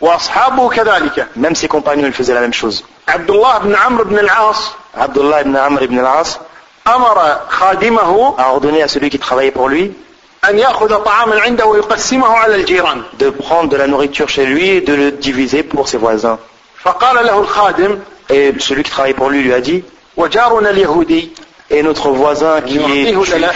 واصحابه 0.00 0.68
كذلك 0.68 1.26
Même 1.36 1.54
ses 1.54 1.68
compagnons, 1.68 2.06
ils 2.06 2.12
faisaient 2.12 2.34
la 2.34 2.40
même 2.40 2.52
chose. 2.54 2.84
عبد 3.08 3.30
الله 3.30 3.58
بن 3.58 3.74
عمرو 3.74 4.04
بن 4.04 4.18
العاص 4.18 4.72
Abdullah 4.94 5.40
ibn 5.40 5.56
Amr 5.56 5.82
ibn 5.84 5.98
al-As 5.98 6.38
امر 6.86 7.40
خادمه 7.48 8.34
a 8.38 8.52
ordonné 8.52 8.82
à 8.82 8.88
celui 8.88 9.08
qui 9.08 9.18
travaillait 9.18 9.50
pour 9.50 9.68
lui 9.68 9.92
ان 10.44 10.58
ياخذ 10.58 11.04
طعاما 11.04 11.40
عنده 11.40 11.66
ويقسمه 11.66 12.26
على 12.26 12.54
الجيران 12.54 13.02
de 13.18 13.30
prendre 13.30 13.68
de 13.70 13.76
la 13.76 13.86
nourriture 13.86 14.28
chez 14.28 14.44
lui 14.44 14.68
et 14.68 14.80
de 14.82 14.94
le 14.94 15.12
diviser 15.12 15.62
pour 15.62 15.88
ses 15.88 15.96
voisins. 15.96 16.38
فقال 16.84 17.26
له 17.26 17.40
الخادم 17.40 17.98
Et 18.30 18.52
celui 18.58 18.82
qui 18.82 18.90
travaillait 18.90 19.14
pour 19.14 19.30
lui 19.30 19.42
lui 19.42 19.54
a 19.54 19.60
dit, 19.60 19.82
وجارنا 20.16 20.70
اليهودي 20.70 21.30
et 21.70 21.82
notre 21.82 22.10
voisin 22.10 22.60
qui 22.60 22.76
est 22.76 22.80
نعطيه 22.80 23.14
juif, 23.14 23.34
لنا 23.34 23.52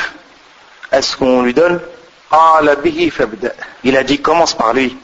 est-ce 0.92 1.16
qu'on 1.18 1.42
lui 1.42 1.53
donne 1.53 1.81
قال 2.31 2.77
به 2.77 3.12
فابدأ 3.18 3.53
Il 3.85 3.96
a 3.96 4.03
dit, 4.03 4.20
commence 4.22 4.55
par 4.55 4.72
lui. 4.72 4.96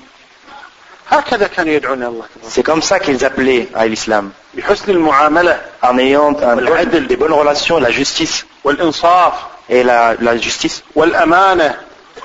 C'est 2.49 2.63
comme 2.63 2.81
ça 2.83 2.99
qu'ils 2.99 3.25
appelaient 3.25 3.69
à 3.75 3.87
l'islam. 3.87 4.31
بحسن 4.55 4.91
المعاملة 4.93 5.61
En 5.83 5.99
ayant 5.99 6.35
un 6.43 6.57
bon- 6.57 6.65
والعدل. 6.67 7.07
des 7.09 7.17
bonnes 7.17 7.33
relations, 7.33 7.79
la 7.79 7.91
justice. 7.91 8.45
والإنصاف 8.65 9.33
Et 9.71 9.83
la, 9.85 10.15
la 10.21 10.37
justice, 10.37 10.83
والأمانة 10.97 11.75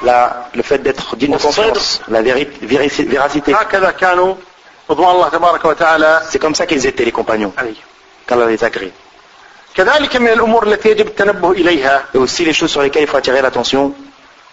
la- 0.03 0.49
le 0.55 0.63
fait 0.63 0.79
d'être 0.79 1.15
digne 1.15 1.33
de 1.33 1.37
confiance, 1.41 2.01
la 2.07 2.21
véri- 2.21 2.47
véri- 2.61 3.05
véracité. 3.07 3.53
هكذا 3.53 3.91
كانوا 3.91 4.35
رضوان 4.89 5.15
الله 5.15 5.29
تبارك 5.29 5.65
وتعالى 5.65 6.21
C'est 6.31 6.39
comme 6.39 6.55
ça 6.55 6.65
qu'ils 6.65 6.85
étaient 6.85 7.05
les 7.05 7.11
compagnons, 7.11 7.51
عليه 7.57 7.75
qu'Allah 8.27 8.45
les 8.47 8.63
agrée. 8.63 8.91
كذلك 9.75 10.15
من 10.17 10.27
الأمور 10.27 10.67
التي 10.67 10.89
يجب 10.89 11.07
التنبه 11.07 11.51
إليها 11.51 12.03
Et 12.15 12.17
aussi 12.17 12.45
les 12.45 12.53
choses 12.53 12.71
sur 12.71 12.81
lesquelles 12.81 13.03
il 13.03 13.07
faut 13.07 13.17
attirer 13.17 13.41
l'attention, 13.41 13.91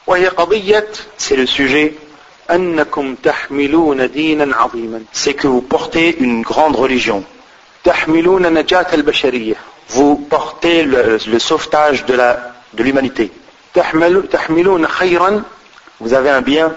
وهي 0.07 0.29
قضية 0.29 0.87
c'est 1.19 1.37
le 1.37 1.47
sujet, 1.47 1.95
c'est 5.12 5.34
que 5.36 5.48
vous 5.48 5.62
portez 5.62 6.18
une 6.20 6.42
grande 6.42 6.76
religion. 6.76 7.24
Vous 9.90 10.16
portez 10.16 10.84
le, 10.84 11.40
sauvetage 11.40 12.06
de 12.06 12.84
l'humanité. 12.84 13.32
Vous 16.00 16.14
avez 16.14 16.30
un 16.30 16.42
bien. 16.42 16.74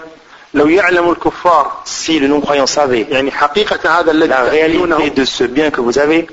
si 1.85 2.19
le 2.19 2.27
non-croyant 2.27 2.67
savait 2.67 3.07
la 3.09 4.41
réalité 4.43 5.09
de 5.09 5.25
ce 5.25 5.43
bien 5.43 5.71
que 5.71 5.81
vous 5.81 5.97
avez, 5.97 6.27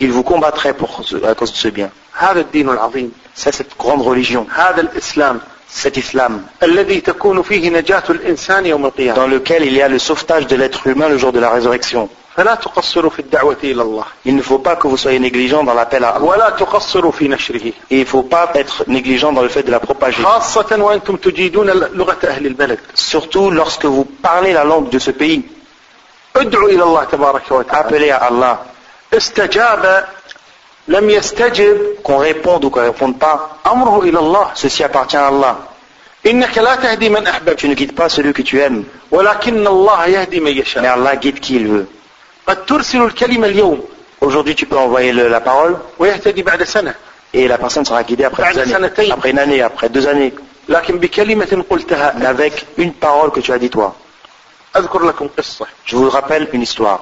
il 0.00 0.10
vous 0.12 0.22
combattrait 0.24 0.74
pour, 0.74 1.02
à 1.24 1.34
cause 1.34 1.52
de 1.52 1.56
ce 1.56 1.68
bien. 1.68 1.90
C'est 3.34 3.54
cette 3.54 3.78
grande 3.78 4.02
religion. 4.02 4.46
Cet 5.74 5.96
islam, 5.96 6.32
الذي 6.62 7.00
تكون 7.00 7.42
فيه 7.42 7.70
نجاة 7.70 8.02
الإنسان 8.10 8.66
يوم 8.66 8.86
القيامة 8.86 9.14
dans 9.16 9.26
lequel 9.28 9.64
il 9.64 9.74
y 9.74 9.82
a 9.82 9.88
le 9.88 9.98
sauvetage 9.98 10.46
de 10.46 10.56
l'être 10.56 10.86
humain 10.86 11.08
le 11.08 11.18
jour 11.18 11.32
de 11.32 11.40
la 11.40 11.50
résurrection. 11.50 12.08
فلا 12.36 12.54
تقصروا 12.54 13.10
في 13.10 13.18
الدعوة 13.18 13.56
إلى 13.64 13.82
الله 13.82 14.04
Il 14.26 14.36
ne 14.36 14.42
faut 14.42 14.58
pas 14.58 14.76
que 14.76 14.86
vous 14.88 14.96
soyez 14.96 15.18
négligent 15.18 15.64
dans 15.64 15.74
l'appel 15.74 16.04
à 16.04 16.10
Allah. 16.10 16.22
ولا 16.24 16.50
تقصروا 16.50 17.12
في 17.12 17.28
نشره 17.28 17.72
Et 17.90 17.96
il 17.96 18.00
ne 18.00 18.04
faut 18.04 18.22
pas 18.22 18.50
être 18.54 18.84
négligent 18.88 19.32
dans 19.32 19.42
le 19.42 19.48
fait 19.48 19.62
de 19.62 19.70
la 19.70 19.80
propager. 19.80 20.22
خاصة 20.22 20.76
وأنتم 20.82 21.16
تجيدون 21.16 21.66
لغة 21.70 22.18
أهل 22.24 22.46
البلد 22.46 22.78
Surtout 22.94 23.50
lorsque 23.50 23.84
vous 23.86 24.04
parlez 24.04 24.52
la 24.52 24.64
langue 24.64 24.88
de 24.90 24.98
ce 24.98 25.10
pays. 25.10 25.42
ادعوا 26.36 26.68
إلى 26.68 26.82
الله 26.82 27.04
تبارك 27.04 27.50
وتعالى 27.50 27.88
Appelez 27.88 28.10
à 28.10 28.16
Allah. 28.18 28.58
استجاب 30.89 31.03
لم 31.03 31.09
يستجب 31.09 31.77
Qu'on 32.03 32.17
réponde 32.17 32.63
ou 32.65 32.69
qu'on 32.69 32.81
ne 32.81 32.89
réponde 32.91 33.19
pas, 33.19 33.39
أمره 33.67 34.03
إلى 34.03 34.19
الله 34.19 34.53
ceci 34.55 34.83
appartient 34.83 35.17
à 35.17 35.27
Allah. 35.27 35.55
إنك 36.25 36.57
لا 36.57 36.75
تهدي 36.75 37.09
من 37.09 37.27
أحببت 37.27 37.59
Tu 37.59 37.67
ne 37.67 37.73
guides 37.75 37.93
pas 37.95 38.09
celui 38.09 38.33
que 38.33 38.41
tu 38.41 38.59
aimes, 38.61 38.83
ولكن 39.11 39.67
الله 39.67 40.05
يهدي 40.05 40.39
من 40.39 40.53
mais 40.53 40.57
يشاء 40.61 40.83
Allah 40.95 41.15
guide 41.17 41.39
qui 41.39 41.55
il 41.55 41.67
veut. 41.67 41.85
قد 42.47 42.65
ترسل 42.65 43.01
الكلمة 43.01 43.47
اليوم 43.47 43.81
Aujourd'hui, 44.21 44.55
tu 44.55 44.65
peux 44.65 44.77
envoyer 44.77 45.11
le- 45.13 45.27
la 45.29 45.41
parole 45.41 45.75
ويهتدي 45.99 46.41
بعد 46.43 46.63
سنة 46.63 46.93
et 47.35 47.47
la 47.47 47.57
personne 47.57 47.85
sera 47.85 48.03
guidée 48.03 48.23
après 48.25 48.41
بعد 48.43 48.55
deux 48.55 48.73
années, 48.73 48.89
سنتين. 48.89 49.11
après 49.11 49.29
une 49.31 49.39
année, 49.39 49.61
après 49.61 49.89
deux 49.89 50.07
années, 50.07 50.33
لكن 50.69 50.99
بكلمة 50.99 51.65
قلتها 51.69 52.15
mais 52.19 52.25
avec 52.25 52.65
une 52.77 52.93
parole 52.93 53.31
que 53.31 53.39
tu 53.41 53.51
as 53.51 53.59
dit 53.59 53.69
toi. 53.69 53.91
أذكر 54.75 55.05
لكم 55.05 55.29
قصة 55.37 55.65
Je 55.85 55.95
vous 55.95 56.09
rappelle 56.09 56.47
une 56.53 56.61
histoire, 56.65 56.99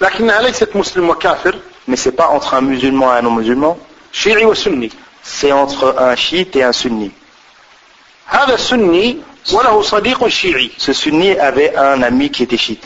لكنها 0.00 0.42
ليست 0.42 0.76
مسلم 0.76 1.10
وكافر 1.10 1.58
mais 1.88 1.96
c'est 1.96 2.12
pas 2.12 2.28
entre 2.28 2.54
un 2.54 2.60
musulman 2.60 3.14
et 3.14 3.18
un 3.18 3.22
non-musulman, 3.22 3.76
شيعي 4.12 4.44
وسني 4.44 4.90
c'est 5.24 5.52
entre 5.52 5.94
un 5.98 6.16
chiite 6.16 6.56
et 6.56 6.62
un 6.62 6.72
sunni. 6.72 7.10
هذا 8.26 8.54
السني 8.54 9.18
وله 9.52 9.82
صديق 9.82 10.28
شيعي 10.28 10.70
Ce 10.78 10.92
sunni 10.92 11.38
avait 11.38 11.74
un 11.76 12.02
ami 12.02 12.30
qui 12.30 12.42
était 12.42 12.56
chiite. 12.56 12.84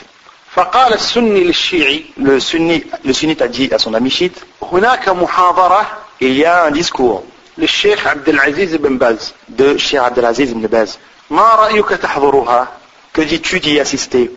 فقال 0.55 0.95
السني 0.95 1.45
للشيعي 1.45 2.05
Le, 2.19 2.41
sunni, 2.41 2.85
le 3.05 3.13
sunnite 3.13 3.43
a 3.43 3.49
dit 3.49 3.69
à 3.73 3.79
son 3.79 3.95
ami 3.95 4.11
chiite, 4.11 4.45
هناك 4.63 5.09
محاضرة 5.09 5.87
il 6.21 6.33
y 6.37 6.45
a 6.45 6.65
un 6.65 6.71
discours 6.71 7.23
للشيخ 7.59 8.07
عبد 8.07 8.29
العزيز 8.29 8.75
بن 8.75 8.99
باز 8.99 9.33
de 9.59 9.77
Cheikh 9.79 10.01
Abdelaziz 10.01 10.51
ibn 10.53 10.67
Baz. 10.67 10.99
ما 11.31 11.43
رأيك 11.55 11.89
تحضرها 11.89 12.69
Que 13.15 13.23
dis-tu 13.23 13.61
d'y 13.61 13.81
assister 13.81 14.29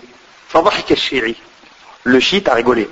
فضحك 0.53 0.91
الشيعي 0.91 1.35
Le 2.05 2.19
chiite 2.19 2.47
a 2.47 2.53
rigolé. 2.53 2.87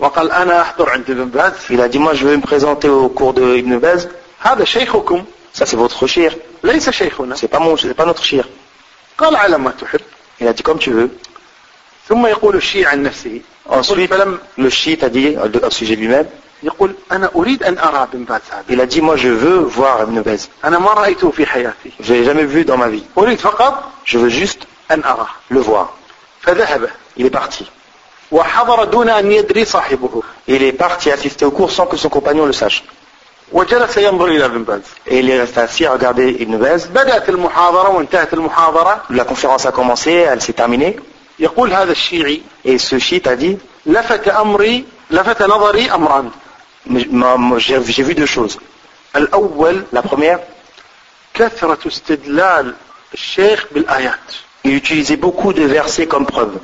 وقال 0.00 0.30
أنا 0.32 0.60
أحضر 0.62 0.90
عند 0.90 1.10
ابن 1.10 1.24
باز 1.24 1.52
Il 1.70 1.80
a 1.80 1.88
dit, 1.88 1.98
moi 1.98 2.14
je 2.14 2.24
veux 2.26 2.36
me 2.36 2.42
présenter 2.42 2.88
au 2.88 3.08
cours 3.08 3.34
de 3.34 3.56
Ibn 3.56 3.78
Baz. 3.78 4.08
هذا 4.40 4.64
شيخكم 4.64 5.24
Ça 5.54 5.66
c'est 5.66 5.76
votre 5.76 6.06
shir. 6.06 6.32
ليس 6.64 6.90
شيخنا 6.90 7.36
C'est 7.36 7.48
pas 7.48 7.58
mon, 7.58 7.74
pas 7.76 8.04
notre 8.06 8.24
shir. 8.24 8.44
قال 9.18 9.36
على 9.36 9.58
ما 9.58 9.70
تحب 9.70 10.00
Il 10.40 10.46
a 10.48 10.52
dit 10.52 10.62
comme 10.62 10.78
tu 10.78 10.90
veux. 10.92 11.08
ثم 12.08 12.26
يقول 12.26 12.56
الشيعي 12.56 12.86
عن 12.86 13.02
نفسه 13.02 13.40
Ensuite, 13.70 14.08
فلم 14.10 14.38
le 14.58 14.70
chiite 14.70 15.02
a 15.02 15.08
dit 15.08 15.36
euh, 15.36 15.66
au 15.66 15.70
sujet 15.70 15.96
de 15.96 16.00
lui-même, 16.00 16.26
يقول 16.62 16.94
أنا 17.12 17.30
أريد 17.36 17.62
أن 17.62 17.78
أرى 17.78 18.02
ابن 18.12 18.24
باز 18.24 18.40
هذا 18.50 18.64
il 18.70 18.80
a 18.80 18.86
dit, 18.86 19.00
moi 19.02 19.16
je 19.16 19.28
veux 19.28 19.58
voir 19.58 20.02
Ibn 20.02 20.20
Baz. 20.22 20.48
أنا 20.64 20.78
ما 20.78 20.92
رأيته 20.92 21.30
في 21.30 21.46
حياتي 21.46 21.90
Je 22.00 22.12
l'ai 22.14 22.24
jamais 22.24 22.44
vu 22.44 22.64
dans 22.64 22.76
ma 22.76 22.88
vie. 22.88 23.02
أريد 23.18 23.38
فقط 23.38 23.84
Je 24.06 24.18
veux 24.18 24.28
juste 24.30 24.64
أن 24.90 25.04
أراه 25.04 25.28
le 25.50 25.58
voir. 25.58 25.88
فذهب 26.42 26.88
Il 27.18 27.26
est 27.26 27.30
parti. 27.30 27.64
Il 30.46 30.62
est 30.62 30.72
parti 30.72 31.10
assister 31.10 31.44
au 31.44 31.50
cours 31.50 31.70
sans 31.70 31.86
que 31.86 31.96
son 31.96 32.08
compagnon 32.08 32.44
le 32.44 32.52
sache. 32.52 32.84
Et 35.06 35.18
il 35.20 35.30
est 35.30 35.40
resté 35.40 35.60
assis 35.60 35.86
à 35.86 35.92
regarder 35.92 36.36
Ibn 36.40 36.56
Baz. 36.58 36.90
La 39.10 39.24
conférence 39.24 39.64
a 39.64 39.72
commencé, 39.72 40.12
elle 40.12 40.42
s'est 40.42 40.52
terminée. 40.52 40.98
Et 42.64 42.78
ce 42.78 42.98
chiite 42.98 43.26
a 43.26 43.36
dit 43.36 43.58
J'ai 47.56 48.02
vu 48.02 48.14
deux 48.14 48.26
choses. 48.26 48.58
La 49.92 50.02
première, 50.02 50.40
il 54.64 54.74
utilisait 54.74 55.16
beaucoup 55.16 55.52
de 55.54 55.62
versets 55.62 56.06
comme 56.06 56.26
preuve. 56.26 56.58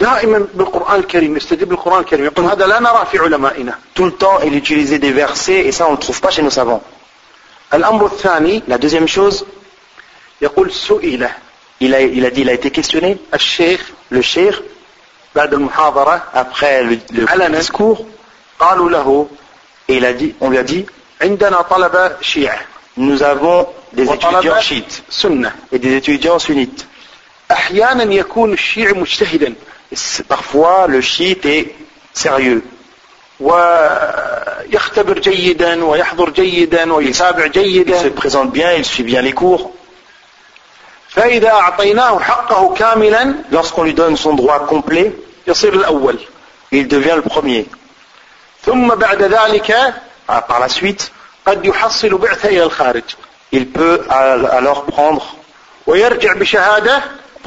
دائما 0.00 0.46
بالقرآن 0.54 1.00
الكريم 1.00 1.36
يستدل 1.36 1.64
بالقرآن 1.66 2.00
الكريم 2.00 2.24
يقول 2.24 2.44
هذا 2.44 2.66
لا 2.66 2.80
نرى 2.80 3.06
في 3.12 3.18
علمائنا 3.18 3.78
Tout 3.94 4.04
le 4.04 4.12
temps, 4.12 4.38
il 4.44 4.54
utilisait 4.54 4.98
des 4.98 5.12
versets 5.12 5.66
et 5.66 5.72
ça, 5.72 5.86
on 5.86 5.92
ne 5.92 5.96
le 5.96 6.00
trouve 6.00 6.20
pas 6.20 6.30
chez 6.30 6.42
nos 6.42 6.50
savants. 6.50 6.82
الأمر 7.74 8.06
الثاني 8.06 8.62
La 8.68 8.78
deuxième 8.78 9.08
chose, 9.08 9.44
يقول 10.42 10.72
سئل 10.72 11.28
il 11.80 11.94
a, 11.94 12.00
il 12.02 12.24
a 12.26 12.30
dit, 12.30 12.40
il 12.42 12.48
a 12.48 12.52
été 12.52 12.70
questionné, 12.70 13.16
الشيخ 13.34 13.80
le 14.10 14.22
cheikh, 14.22 14.54
بعد 15.34 15.54
المحاضرة 15.54 16.22
après 16.34 16.82
le, 16.82 16.98
le 17.12 17.58
discours, 17.58 18.04
قالوا 18.60 18.90
له 18.90 19.26
et 19.88 19.96
il 19.96 20.04
a 20.04 20.12
dit, 20.12 20.34
on 20.40 20.50
lui 20.50 20.58
a 20.58 20.62
dit, 20.62 20.86
عندنا 21.22 21.62
طلبة 21.62 22.20
شيعة 22.20 22.60
nous 22.98 23.22
avons 23.22 23.66
des 23.92 24.08
étudiants 24.10 24.60
chiites 24.60 25.02
سنة 25.10 25.52
et 25.72 25.78
des 25.78 25.96
étudiants 25.96 26.38
sunnites. 26.38 26.84
أحيانا 27.50 28.14
يكون 28.14 28.52
الشيعي 28.52 28.92
مجتهدا 28.92 29.54
parfois 30.28 30.86
le 30.86 31.00
chiite 31.00 31.46
est 31.46 31.74
sérieux. 32.12 32.62
Il 33.40 33.46
se 37.14 38.08
présente 38.08 38.52
bien 38.52 38.72
il 38.72 38.84
suit 38.84 39.04
bien 39.04 39.22
les 39.22 39.32
cours. 39.32 39.72
Lorsqu'on 43.50 43.82
lui 43.84 43.94
donne 43.94 44.16
son 44.16 44.34
droit 44.34 44.66
complet 44.66 45.14
il 46.70 46.88
devient 46.88 47.14
le 47.16 47.22
premier. 47.22 47.66
Ah, 50.30 50.42
par 50.42 50.60
la 50.60 50.68
suite 50.68 51.10
il 53.52 53.66
peut 53.68 54.02
alors 54.10 54.84
prendre 54.84 55.36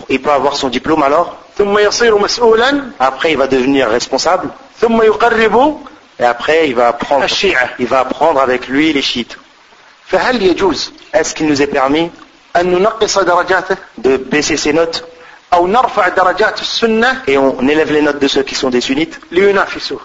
il 0.09 0.21
peut 0.21 0.31
avoir 0.31 0.55
son 0.55 0.69
diplôme 0.69 1.03
alors. 1.03 1.37
ثم 1.60 1.78
يصير 1.78 2.18
مسؤولا 2.18 2.82
Après, 3.00 3.32
il 3.32 3.36
va 3.38 3.46
devenir 3.46 3.88
responsable. 3.88 4.48
ثم 4.80 5.02
يقرب 5.02 5.78
Et 6.20 6.24
après, 6.24 6.68
il 6.68 6.74
va 6.74 6.92
prendre, 6.92 7.24
الشيعة 7.24 7.68
il 7.78 7.86
va 7.86 8.04
prendre 8.04 8.40
avec 8.40 8.68
lui 8.68 8.92
les 8.92 9.02
chiites. 9.02 9.36
فهل 10.06 10.42
يجوز 10.42 10.92
Est-ce 11.14 11.34
qu'il 11.34 11.46
nous 11.48 11.62
est 11.62 11.66
permis 11.72 12.10
أن 12.56 12.66
ننقص 12.72 13.18
درجاته 13.18 13.76
de 13.98 14.16
baisser 14.16 14.56
ses 14.56 14.72
notes 14.72 15.02
أو 15.52 15.66
نرفع 15.66 16.08
درجات 16.08 16.60
السنة 16.60 17.22
et 17.28 17.36
on 17.38 17.68
élève 17.68 17.92
les 17.92 18.02
notes 18.02 18.18
de 18.18 18.28
ceux 18.28 18.42
qui 18.42 18.54
sont 18.54 18.70
des 18.70 18.80
sunnites 18.80 19.18
لينافسوه 19.32 20.00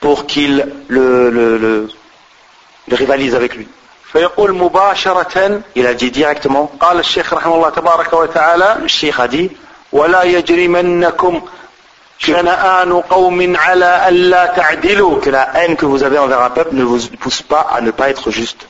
pour 0.00 0.26
qu'ils 0.26 0.66
le, 0.88 1.30
le, 1.30 1.58
le- 1.58 1.88
le 2.88 2.96
rivalisent 2.96 3.34
avec 3.34 3.54
lui 3.56 3.66
فيقول 4.12 4.52
مباشرة 4.52 5.60
Il 5.76 5.86
a 5.86 5.94
dit 5.94 6.10
directement, 6.10 6.70
قال 6.80 6.98
الشيخ 6.98 7.34
رحمه 7.34 7.54
الله 7.54 7.70
تبارك 7.70 8.12
وتعالى 8.12 8.76
le 8.84 8.88
cheikh 8.88 9.18
a 9.18 9.26
dit, 9.28 9.50
ولا 9.92 10.22
يجرمنكم 10.22 11.42
شنآن 12.18 12.92
قوم 12.92 13.56
على 13.56 14.08
ألا 14.08 14.46
تعدلوا 14.46 15.20
que 15.20 15.30
la 15.30 15.48
haine 15.54 15.76
que 15.76 15.86
vous 15.86 16.02
avez 16.02 16.18
envers 16.18 16.40
un 16.40 16.50
peuple 16.50 16.74
ne 16.74 16.84
vous 16.84 16.98
pousse 17.20 17.42
pas 17.42 17.66
à 17.70 17.80
ne 17.80 17.90
pas 17.90 18.08
être 18.10 18.30
juste. 18.30 18.66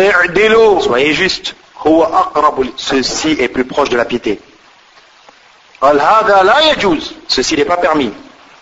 اعدلوا 0.00 0.80
Soyez 0.80 1.14
juste. 1.14 1.54
هو 1.86 2.04
أقرب 2.04 2.60
للسنة 2.60 3.02
Ceci 3.02 3.36
est 3.40 3.48
plus 3.48 3.64
proche 3.64 3.88
de 3.88 3.96
la 3.96 4.04
piété. 4.04 4.38
قال 5.80 6.00
هذا 6.00 6.42
لا 6.42 6.60
يجوز 6.72 7.12
Ceci 7.28 7.56
n'est 7.56 7.64
pas 7.64 7.76
permis. 7.76 8.10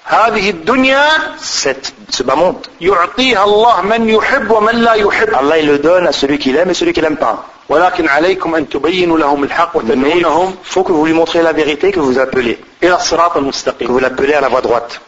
هذه 0.05 0.51
الدنيا 0.51 1.09
Cette, 1.39 1.93
ce 2.11 2.23
bas 2.23 2.37
monde, 2.37 2.69
يعطيها 2.81 3.45
الله 3.45 3.81
من 3.83 4.09
يحب 4.09 4.51
ومن 4.51 4.75
لا 4.75 4.93
يحب 4.93 5.35
Allah 5.35 5.59
il 5.59 5.67
le 5.67 5.79
donne 5.79 6.07
à 6.07 6.13
celui 6.13 6.39
qu'il 6.39 6.57
aime 6.57 6.71
et 6.71 6.75
celui 6.75 6.93
qu'il 6.93 7.03
n'aime 7.03 7.17
pas. 7.17 7.45
ولكن 7.70 8.08
عليكم 8.08 8.56
أن 8.56 8.70
تبينوا 8.70 9.18
لهم 9.18 9.44
الحق 9.44 9.74
il 9.74 9.76
وتدعونهم 9.78 10.56
faut 10.64 10.84
que 10.84 10.92
vous 10.92 11.06
lui 11.06 11.14
montrez 11.14 11.42
la 11.42 11.54
vérité, 11.54 11.92
que 11.92 12.00
vous 12.00 12.20
appelez, 12.20 12.58
إلى 12.84 12.96
الصراط 12.96 13.38
المستقيم 13.38 13.88
vous 13.88 14.00
l'appelez 14.00 14.34
à 14.34 14.42
la 14.42 14.50
voie 14.50 14.62
droite. 14.62 15.00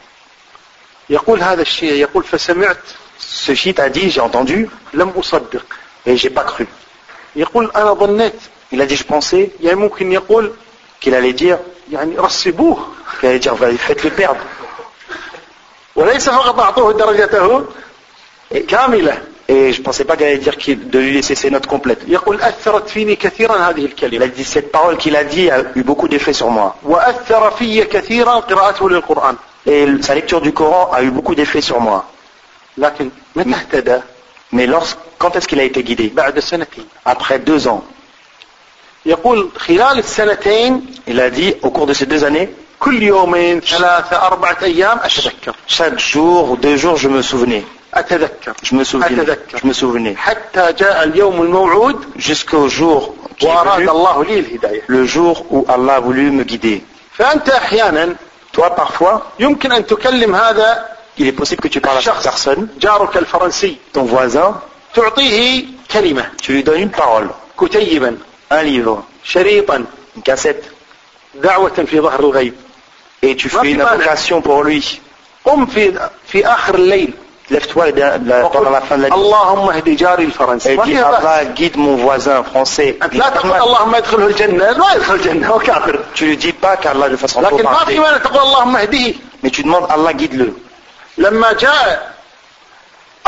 يقول 1.10 1.44
هذا 1.44 1.62
الشيء 1.62 1.94
يقول 1.94 2.24
فسمعت 2.24 2.78
Ce 3.20 3.54
chiite 3.54 3.80
a 3.80 3.90
dit, 3.90 4.10
j'ai 4.10 4.22
entendu, 4.22 4.70
لم 4.94 5.10
أصدق 5.10 5.66
et 6.08 6.18
j'ai 6.18 6.30
pas 6.30 6.44
cru. 6.44 6.66
يقول 7.36 7.72
أنا 7.76 7.94
ظنيت 7.94 8.34
Il 8.74 8.82
a 8.82 8.86
dit, 8.86 8.96
je 8.96 9.04
pensais 9.04 9.50
يعني 9.62 9.76
ممكن 9.76 10.12
يقول 10.12 10.52
qu'il 11.02 11.14
allait 11.14 11.34
dire, 11.34 11.58
يعني 11.92 12.18
رسبوه 12.18 12.78
qu'il 13.20 13.30
allait 13.30 13.40
dire, 13.40 13.56
faites-le 13.56 14.10
perdre. 14.10 14.46
وليس 15.96 16.30
فقط 16.30 16.60
أعطوه 16.60 16.94
درجته 16.94 17.66
كاملة 18.68 19.22
Et 19.48 19.72
je 19.74 19.80
ne 19.80 19.84
pensais 19.84 20.06
pas 20.06 20.18
qu'elle 20.18 20.30
allait 20.30 20.38
dire 20.40 20.56
de 20.58 21.00
lui 21.00 21.14
laisser 21.14 21.36
ses 21.36 21.52
notes 21.52 21.68
complètes. 21.68 22.02
Il 22.08 22.18
dit 24.34 24.44
cette 24.44 24.72
parole 24.72 24.98
qu'il 24.98 25.16
a 25.16 25.24
dit 25.24 25.52
a 25.52 25.62
eu 25.76 25.84
beaucoup 25.84 26.08
d'effet 26.08 26.34
sur 26.34 26.50
moi. 26.50 26.76
Et 29.68 29.88
sa 30.02 30.16
lecture 30.16 30.42
du 30.42 30.52
Coran 30.52 30.90
a 30.92 31.04
eu 31.04 31.12
beaucoup 31.12 31.36
d'effet 31.36 31.62
sur 31.62 31.80
moi. 31.80 32.06
Mais 34.52 34.66
lorsque, 34.68 34.98
quand 35.18 35.36
est-ce 35.36 35.48
qu'il 35.48 35.60
a 35.60 35.64
été 35.64 35.84
guidé? 35.84 36.12
Après 37.04 37.40
deux 37.40 37.68
ans. 37.68 37.84
Il 39.06 39.14
a 41.20 41.30
dit 41.30 41.54
au 41.62 41.70
cours 41.70 41.86
de 41.86 41.94
ces 41.94 42.08
deux 42.08 42.24
années, 42.24 42.50
chaque 45.68 46.00
jour 46.00 46.52
ou 46.52 46.58
deux 46.58 46.78
jours 46.78 46.98
je 46.98 47.08
me 47.08 47.22
souvenais. 47.22 47.64
أتذكر. 47.96 48.54
أتذكر. 48.94 50.16
حتى 50.16 50.74
جاء 50.74 51.04
اليوم 51.04 51.42
الموعود 51.42 52.06
Jusqu'au 52.18 52.70
jour 52.70 53.14
وأراد 53.44 53.90
الله 53.90 54.24
لي 54.24 54.40
الهداية 54.40 54.82
le 54.88 55.06
jour 55.06 55.46
où 55.52 55.66
Allah 55.68 55.96
a 55.96 56.00
voulu 56.00 56.32
me 56.32 56.44
guider. 56.44 56.82
فأنت 57.18 57.50
أحيانا 57.50 58.16
Toi, 58.54 58.70
parfois, 58.70 59.22
يمكن 59.40 59.72
أن 59.72 59.86
تكلم 59.86 60.36
هذا 60.36 60.86
il 61.18 61.28
est 61.28 61.32
possible 61.32 61.62
que 61.62 61.68
tu 61.68 61.82
parles 61.82 61.98
à 61.98 62.02
cette 62.02 62.24
personne, 62.24 62.68
جارك 62.80 63.18
الفرنسي 63.18 63.78
ton 63.94 64.04
voisin, 64.04 64.54
تعطيه 64.96 65.66
كلمة 65.92 66.26
tu 66.42 66.52
lui 66.54 66.64
donnes 66.64 66.82
une 66.82 66.92
parole, 66.92 67.30
كتيبا 67.60 68.18
un 68.52 68.64
livre, 68.64 69.04
شريطا 69.24 69.86
une 70.18 70.22
cassette, 70.22 70.64
دعوة 71.36 71.86
في 71.86 72.00
ظهر 72.00 72.20
الغيب 72.20 72.54
et 73.24 73.36
tu 73.36 73.50
fais 73.50 73.72
une 73.72 73.82
invocation 73.82 74.42
pour 74.42 74.64
lui. 74.64 75.00
قم 75.46 75.66
في 75.66 76.10
في 76.28 76.48
آخر 76.48 76.76
الليل 76.76 77.14
Lève-toi 77.51 77.91
la- 77.91 78.17
la- 78.19 78.49
pendant 78.49 78.71
la 78.71 78.81
fin 78.81 78.97
de 78.97 79.03
la 79.03 79.09
nuit 79.09 79.15
اللهم 79.15 79.71
اهد 79.71 79.89
جاري 79.97 80.25
الفرنسي 80.25 80.75
et 80.75 80.79
ما 80.79 80.85
dis 80.85 80.87
فيها 80.87 81.11
بأس. 81.11 81.21
Allah 81.23 81.45
guide 81.59 81.77
mon 81.77 81.97
voisin 81.97 82.45
français. 82.45 82.95
أنت 83.03 83.15
لا 83.15 83.29
تقول 83.29 83.53
اللهم 83.53 83.95
ادخله 83.95 84.27
الجنة 84.27 84.79
ما 84.79 84.93
يدخل 84.95 85.15
الجنة 85.15 85.49
هو 85.49 85.59
كافر 85.59 85.99
Tu 86.15 86.25
lui 86.27 86.37
dis 86.37 86.53
pas 86.53 86.77
qu'Allah 86.77 87.09
le 87.09 87.17
fasse 87.17 87.35
rentrer 87.35 87.53
au 87.53 87.59
لكن 87.59 87.65
ما 87.65 87.71
paradis, 87.77 87.87
في 87.87 87.99
مانع 87.99 88.17
تقول 88.17 88.39
اللهم 88.43 88.77
اهديه 88.77 89.15
mais 89.45 89.51
tu 89.51 89.63
demandes 89.63 89.89
Allah 89.91 90.13
guide-le. 90.13 90.53
لما 91.19 91.53
جاء 91.53 92.11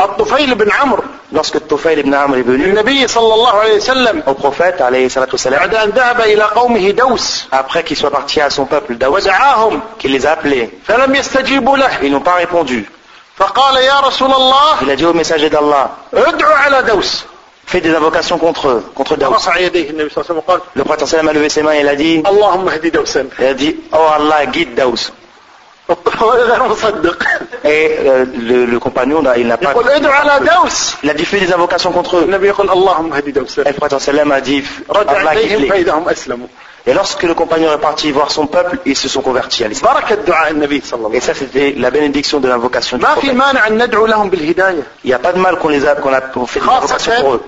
الطفيل 0.01 0.55
بن 0.55 0.71
عمرو 0.71 1.03
Lorsque 1.35 1.57
Tofel 1.67 1.97
ibn 1.99 2.13
Amr 2.13 2.35
est 2.37 2.43
venu 2.43 2.65
النبي 2.65 3.07
صلى 3.07 3.33
الله 3.33 3.51
عليه 3.59 3.75
وسلم 3.77 4.23
au 4.27 4.33
prophète, 4.33 4.81
alayhi 4.81 5.09
salatu 5.09 5.35
wassalam, 5.35 5.59
بعد 5.59 5.75
أن 5.75 5.89
ذهب 5.89 6.21
إلى 6.21 6.43
قومه 6.43 6.91
دوس 6.91 7.45
après 7.51 7.83
qu'il 7.83 7.97
soit 7.97 8.11
parti 8.11 8.39
à 8.41 8.49
son 8.49 8.65
peuple, 8.65 8.95
Daoud, 8.95 9.13
ودعاهم 9.13 9.81
qu'il 9.99 10.11
les 10.11 10.25
a 10.25 10.31
appelés, 10.35 10.69
فلم 10.87 11.15
يستجيبوا 11.15 11.77
له 11.77 11.89
ils 12.03 12.11
n'ont 12.11 12.21
pas 12.21 12.35
répondu. 12.35 12.85
فقال 13.38 13.76
يا 13.76 14.00
رسول 14.00 14.32
الله 14.32 14.80
Il 14.82 14.90
a 14.90 14.96
dit 14.96 15.06
au 15.06 15.12
messager 15.14 15.48
d'Allah, 15.50 15.90
ادعوا 16.14 16.54
على 16.54 16.82
دوس 16.82 17.24
fais 17.66 17.80
des 17.80 17.94
invocations 17.94 18.38
contre 18.38 18.68
eux, 18.68 18.84
contre 18.94 19.16
Daoud. 19.16 19.34
رفع 19.34 19.56
يديه 19.58 19.90
النبي 19.90 20.08
صلى 20.10 20.24
الله 20.24 20.30
عليه 20.30 20.30
وسلم 20.30 20.38
وقال 20.38 20.60
Le 20.74 20.84
prophète 20.84 21.06
sallam 21.06 21.28
a 21.28 21.32
levé 21.32 21.48
ses 21.48 21.62
mains 21.62 21.72
et 21.74 21.80
il 21.80 21.88
a 21.88 21.94
dit, 21.96 22.22
اللهم 22.26 22.68
اهد 22.68 22.92
دوسا 22.92 23.26
il 23.38 23.44
a 23.44 23.54
dit, 23.54 23.76
oh 23.92 23.96
Allah, 23.96 24.46
guide 24.46 24.74
Daoud. 24.74 24.98
Et 27.64 27.96
euh, 28.00 28.26
le, 28.66 28.78
compagnon, 28.78 29.22
il 29.36 29.46
n'a 29.46 29.56
pas... 29.56 29.74
Il 31.02 31.10
a 31.10 31.14
diffusé 31.14 31.46
des 31.46 31.52
invocations 31.52 31.92
contre 31.92 32.18
eux. 32.18 32.28
Et 32.28 33.72
le 33.72 34.32
a 34.32 34.40
dit, 34.40 34.62
Et 36.86 36.92
lorsque 36.92 37.22
le 37.22 37.34
compagnon 37.34 37.72
est 37.72 37.78
parti 37.78 38.10
voir 38.12 38.30
son 38.30 38.46
peuple, 38.46 38.78
ils 38.84 38.96
se 38.96 39.08
sont 39.08 39.22
convertis 39.22 39.64
à 39.64 39.68
l'islam. 39.68 39.96
Et 41.12 41.20
ça, 41.20 41.34
c'était 41.34 41.74
la 41.76 41.90
bénédiction 41.90 42.40
de 42.40 42.48
l'invocation 42.48 42.98
du 42.98 43.04
prophète. 43.04 43.34
Il 45.04 45.08
n'y 45.08 45.12
a 45.14 45.18
pas 45.18 45.32
de 45.32 45.38
mal 45.38 45.58
qu'on 45.58 45.68
les 45.68 45.86
a, 45.86 45.94
qu'on 45.94 46.12
a 46.12 46.20
fait 46.20 46.60
des 46.60 46.66
invocations 46.66 47.12
pour 47.20 47.34
eux. 47.34 47.42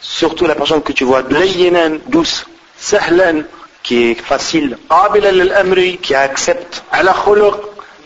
Surtout 0.00 0.46
la 0.46 0.54
personne 0.54 0.82
que 0.82 0.92
tu 0.92 1.04
vois 1.04 1.22
douce 1.22 2.46
qui 3.82 4.10
est 4.10 4.14
facile, 4.14 4.76
qui 6.02 6.14
accepte, 6.14 6.84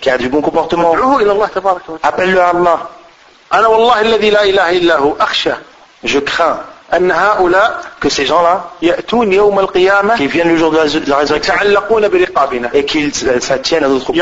qui 0.00 0.10
a 0.10 0.18
du 0.18 0.28
bon 0.28 0.40
comportement, 0.40 0.94
appelle-le 2.02 2.40
à 2.40 2.48
Allah. 2.48 2.90
Je 6.04 6.18
crains 6.18 6.60
que 8.00 8.08
ces 8.08 8.26
gens-là 8.26 8.70
qui 8.80 10.26
viennent 10.26 10.48
le 10.48 10.56
jour 10.56 10.70
de 10.70 10.76
la 11.08 11.16
résurrection 11.16 11.54
et 12.74 12.84
qu'ils 12.84 13.12
euh, 13.24 13.40
s'attiennent 13.40 13.84
à 13.84 13.88
d'autres 13.88 14.06
coups. 14.06 14.18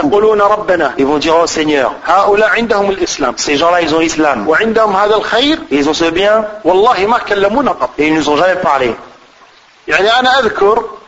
Ils 0.98 1.06
vont 1.06 1.18
dire 1.18 1.34
oh 1.42 1.46
Seigneur 1.46 1.94
ces 3.36 3.56
gens-là 3.56 3.80
ils 3.82 3.94
ont 3.94 3.98
l'islam. 3.98 4.46
Ils 5.70 5.88
ont 5.88 5.94
ce 5.94 6.10
bien. 6.10 6.44
Et 7.98 8.06
ils 8.06 8.12
ne 8.14 8.18
nous 8.18 8.30
ont 8.30 8.36
jamais 8.36 8.56
parlé. 8.56 8.94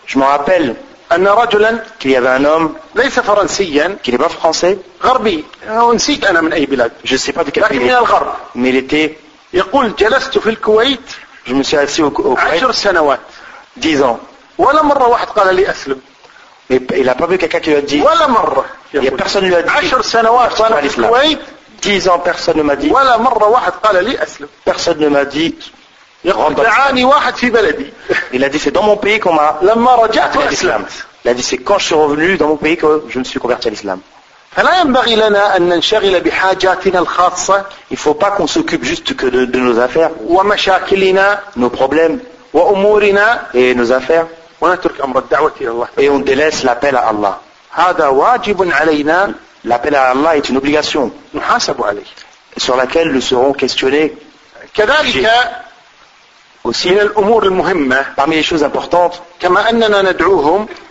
Je 0.07 0.19
me 0.19 0.25
rappelle 0.25 0.75
qu'il 1.99 2.11
y 2.11 2.17
avait 2.17 2.29
un 2.29 2.45
homme, 2.45 2.75
qui 4.03 4.13
n'est 4.13 4.19
pas 4.19 4.29
français, 4.31 4.79
je 5.05 7.13
ne 7.13 7.17
sais 7.19 7.33
pas 7.33 7.45
de 7.45 7.51
quel 7.51 7.65
pays, 7.65 7.91
mais 8.55 8.69
il 8.71 8.77
était, 8.77 9.19
je 9.53 9.63
me 11.55 11.63
suis 11.63 11.77
assis 11.77 12.03
au, 12.03 12.07
au 12.07 12.35
Kuwait, 12.35 13.19
10 13.77 14.03
ans. 14.03 14.21
Mais 16.71 16.81
il 16.97 17.05
n'a 17.05 17.15
pas 17.15 17.27
vu 17.27 17.37
quelqu'un 17.39 17.61
qui 17.61 17.71
lui 17.71 17.77
a 17.77 17.83
dit, 17.83 18.03
il 18.95 19.01
n'y 19.01 19.09
a 19.09 19.11
personne 19.13 19.43
qui 19.43 19.49
lui 19.49 19.57
a 19.57 19.63
dit, 19.63 19.69
10 21.83 22.09
ans, 22.09 22.19
personne 22.21 22.57
ne 22.57 22.63
m'a 22.63 22.77
dit, 22.77 22.93
personne 24.65 24.99
ne 24.99 25.09
m'a 25.09 25.25
dit, 25.25 25.55
Il 28.33 28.45
a 28.45 28.49
dit 28.49 28.59
c'est 28.59 28.71
dans 28.71 28.83
mon 28.85 28.97
pays 28.97 29.19
qu'on 29.19 29.35
m'a 29.35 29.59
l'islam. 30.49 30.85
Il 31.25 31.31
a 31.31 31.35
dit 31.35 31.43
c'est 31.43 31.59
quand 31.59 31.79
je 31.79 31.87
suis 31.87 31.95
revenu 31.95 32.37
dans 32.37 32.49
mon 32.49 32.57
pays 32.57 32.77
que 32.77 33.05
je 33.09 33.19
me 33.19 33.25
suis 33.25 33.41
converti 33.41 33.69
à 33.69 33.71
l'islam. 33.71 34.01
Il 34.55 34.65
ne 37.91 37.97
faut 37.97 38.15
pas 38.15 38.31
qu'on 38.33 38.47
s'occupe 38.47 38.85
juste 38.85 39.15
de, 39.25 39.59
nos 39.59 39.79
affaires, 39.79 40.11
nos 41.57 41.71
problèmes 41.71 42.21
et 43.55 43.75
nos 43.75 43.93
affaires. 43.93 44.27
Et 45.97 46.11
on 46.11 46.19
délaisse 46.19 46.63
l'appel 46.65 46.97
à 46.97 47.09
Allah. 47.09 47.41
L'appel 49.65 49.95
à 49.95 50.11
Allah 50.11 50.37
est 50.37 50.49
une 50.51 50.59
obligation 50.59 51.13
sur 52.59 52.77
laquelle 52.77 53.11
nous 53.11 53.23
serons 53.23 53.55
questionnés. 53.55 54.15
Parmi 58.17 58.37
les 58.37 58.43
choses 58.43 58.63
importantes, 58.63 59.23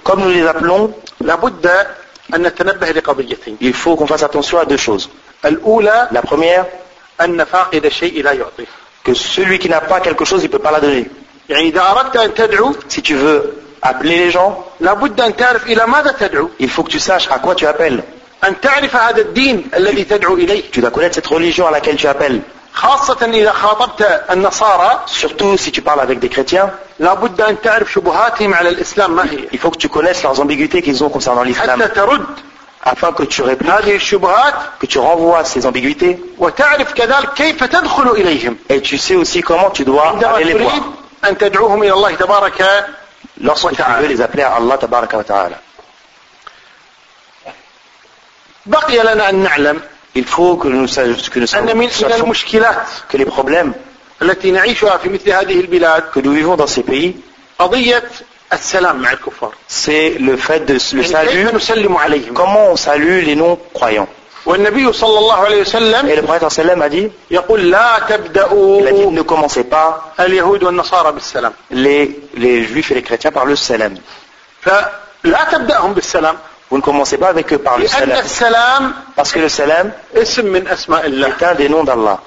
comme 0.03 0.21
nous 0.21 0.29
les 0.29 0.45
appelons, 0.45 0.93
il 3.61 3.73
faut 3.73 3.95
qu'on 3.95 4.07
fasse 4.07 4.23
attention 4.23 4.59
à 4.59 4.65
deux 4.65 4.77
choses. 4.77 5.09
La 5.43 6.21
première, 6.21 6.65
que 9.03 9.13
celui 9.13 9.59
qui 9.59 9.69
n'a 9.69 9.81
pas 9.81 9.99
quelque 10.01 10.25
chose, 10.25 10.43
il 10.43 10.47
ne 10.47 10.51
peut 10.51 10.59
pas 10.59 10.71
la 10.71 10.79
donner. 10.81 11.09
Si 12.87 13.01
tu 13.01 13.15
veux 13.15 13.61
appeler 13.81 14.17
les 14.17 14.31
gens, 14.31 14.65
il 16.59 16.69
faut 16.69 16.83
que 16.83 16.89
tu 16.89 16.99
saches 16.99 17.29
à 17.31 17.39
quoi 17.39 17.55
tu 17.55 17.65
appelles. 17.65 18.03
Tu 20.71 20.81
dois 20.81 20.91
connaître 20.91 21.15
cette 21.15 21.27
religion 21.27 21.67
à 21.67 21.71
laquelle 21.71 21.95
tu 21.95 22.07
appelles. 22.07 22.41
خاصة 22.73 23.25
إذا 23.25 23.51
خاطبت 23.51 24.23
النصارى 24.31 24.99
Surtout 25.07 25.57
si 25.57 25.71
tu 25.71 25.81
parles 25.81 25.99
avec 25.99 26.19
des 26.19 26.29
chrétiens, 26.29 26.69
لابد 26.99 27.41
أن 27.41 27.61
تعرف 27.61 27.91
شبهاتهم 27.91 28.53
على 28.53 28.69
الإسلام 28.69 29.15
ما 29.15 29.23
هي 29.23 29.47
il 29.53 29.59
faut 29.59 29.71
que 29.71 29.77
tu 29.77 29.89
connaisses 29.89 30.23
leurs 30.23 30.39
ambiguïtés 30.39 30.81
qu'ils 30.81 31.03
ont 31.03 31.09
concernant 31.09 31.43
l'islam, 31.43 31.81
حتى 31.81 31.87
ترد 31.87 32.25
afin 32.83 33.11
que 33.11 33.23
tu 33.23 33.41
répliques, 33.41 33.69
هذه 33.69 33.95
الشبهات 33.95 34.53
que 34.79 34.87
tu 34.87 34.99
renvoies 34.99 35.43
ces 35.45 35.65
ambiguïtés, 35.65 36.19
وتعرف 36.37 36.93
كذلك 36.93 37.33
كيف 37.33 37.63
تدخل 37.63 38.09
إليهم 38.09 38.57
et 38.69 38.81
tu 38.81 38.97
sais 38.97 39.15
aussi 39.15 39.41
comment 39.41 39.69
tu 39.69 39.83
dois 39.83 40.15
aller 40.35 40.53
les 40.53 40.53
voir. 40.53 40.81
أن 41.25 41.37
تدعوهم 41.37 41.83
إلى 41.83 41.93
الله 41.93 42.15
تبارك 42.15 42.85
Lorsque 43.41 43.75
tu 43.75 43.81
veux 43.81 44.07
les 44.07 44.21
appeler 44.21 44.43
à 44.43 44.55
Allah 44.55 44.77
wa 44.81 45.23
ta'ala. 45.23 45.57
بقي 48.65 48.97
لنا 48.97 49.29
أن 49.29 49.35
نعلم 49.35 49.81
Il 50.14 50.24
faut 50.24 50.56
que 50.56 50.68
nous 50.68 50.88
sachions 50.88 51.30
que, 51.30 51.38
nous 51.38 51.54
أن 51.54 51.66
من 51.66 51.76
من 51.76 51.90
sachions 51.90 52.20
المشكلات 52.20 52.86
que 53.12 53.16
les 53.16 53.24
problèmes 53.26 53.72
التي 54.22 54.50
نعيشها 54.50 54.96
في 54.96 55.08
مثل 55.08 55.30
هذه 55.30 55.60
البلاد 55.60 56.04
que 56.14 56.20
nous 56.20 56.32
vivons 56.32 56.56
dans 56.56 56.66
ces 56.66 56.82
pays, 56.82 57.12
قضية 57.58 58.02
السلام 58.52 59.02
مع 59.02 59.12
الكفار 59.12 59.52
c'est 59.68 60.18
le 60.18 60.36
fait 60.36 60.60
de 60.66 60.74
le 60.74 61.02
يعني 61.02 61.08
salut, 61.08 61.30
كيف 61.30 61.54
نسلم 61.54 61.96
عليهم 61.96 62.34
comment 62.34 62.72
on 62.72 62.76
salue 62.76 63.24
les 63.24 63.36
non-croyants. 63.36 64.08
والنبي 64.46 64.92
صلى 64.92 65.18
الله 65.18 65.34
عليه 65.34 65.56
Et 65.56 65.66
وسلم 65.66 66.16
le 66.16 66.22
prophète 66.22 66.50
sallam 66.50 66.82
a 66.82 66.88
dit, 66.88 67.10
يقول 67.30 67.70
لا 67.70 67.96
il 67.98 68.02
a 68.02 68.06
dit, 68.06 68.12
تبدأوا 68.12 69.10
ne 69.10 69.22
commencez 69.22 69.64
pas 69.64 70.20
اليهود 70.20 70.62
والنصارى 70.62 71.12
بالسلام 71.12 71.52
les, 71.72 72.20
les 72.36 72.64
juifs 72.64 72.90
et 72.90 72.94
les 72.94 73.02
chrétiens 73.02 73.32
par 73.32 73.44
le 73.44 73.56
salam. 73.56 73.94
فلا 74.62 75.44
تبدأهم 75.52 75.92
بالسلام 75.94 76.36
Vous 76.70 76.76
ne 76.78 76.82
commencez 76.82 77.16
pas 77.16 77.28
avec 77.28 77.52
eux 77.52 77.58
par 77.58 77.78
le 77.78 77.84
لأن 77.84 77.88
salam. 77.90 78.18
السلام 78.24 78.92
Parce 79.16 79.32
que 79.32 79.38
le 79.38 79.48
salam 79.48 79.90
اسم 80.14 80.46
من 80.46 80.66
أسماء 80.68 81.06
الله 81.06 81.28
est 81.28 81.44
un 81.44 81.54
des 81.54 81.68
noms 81.68 81.84
d'Allah. 81.84 82.18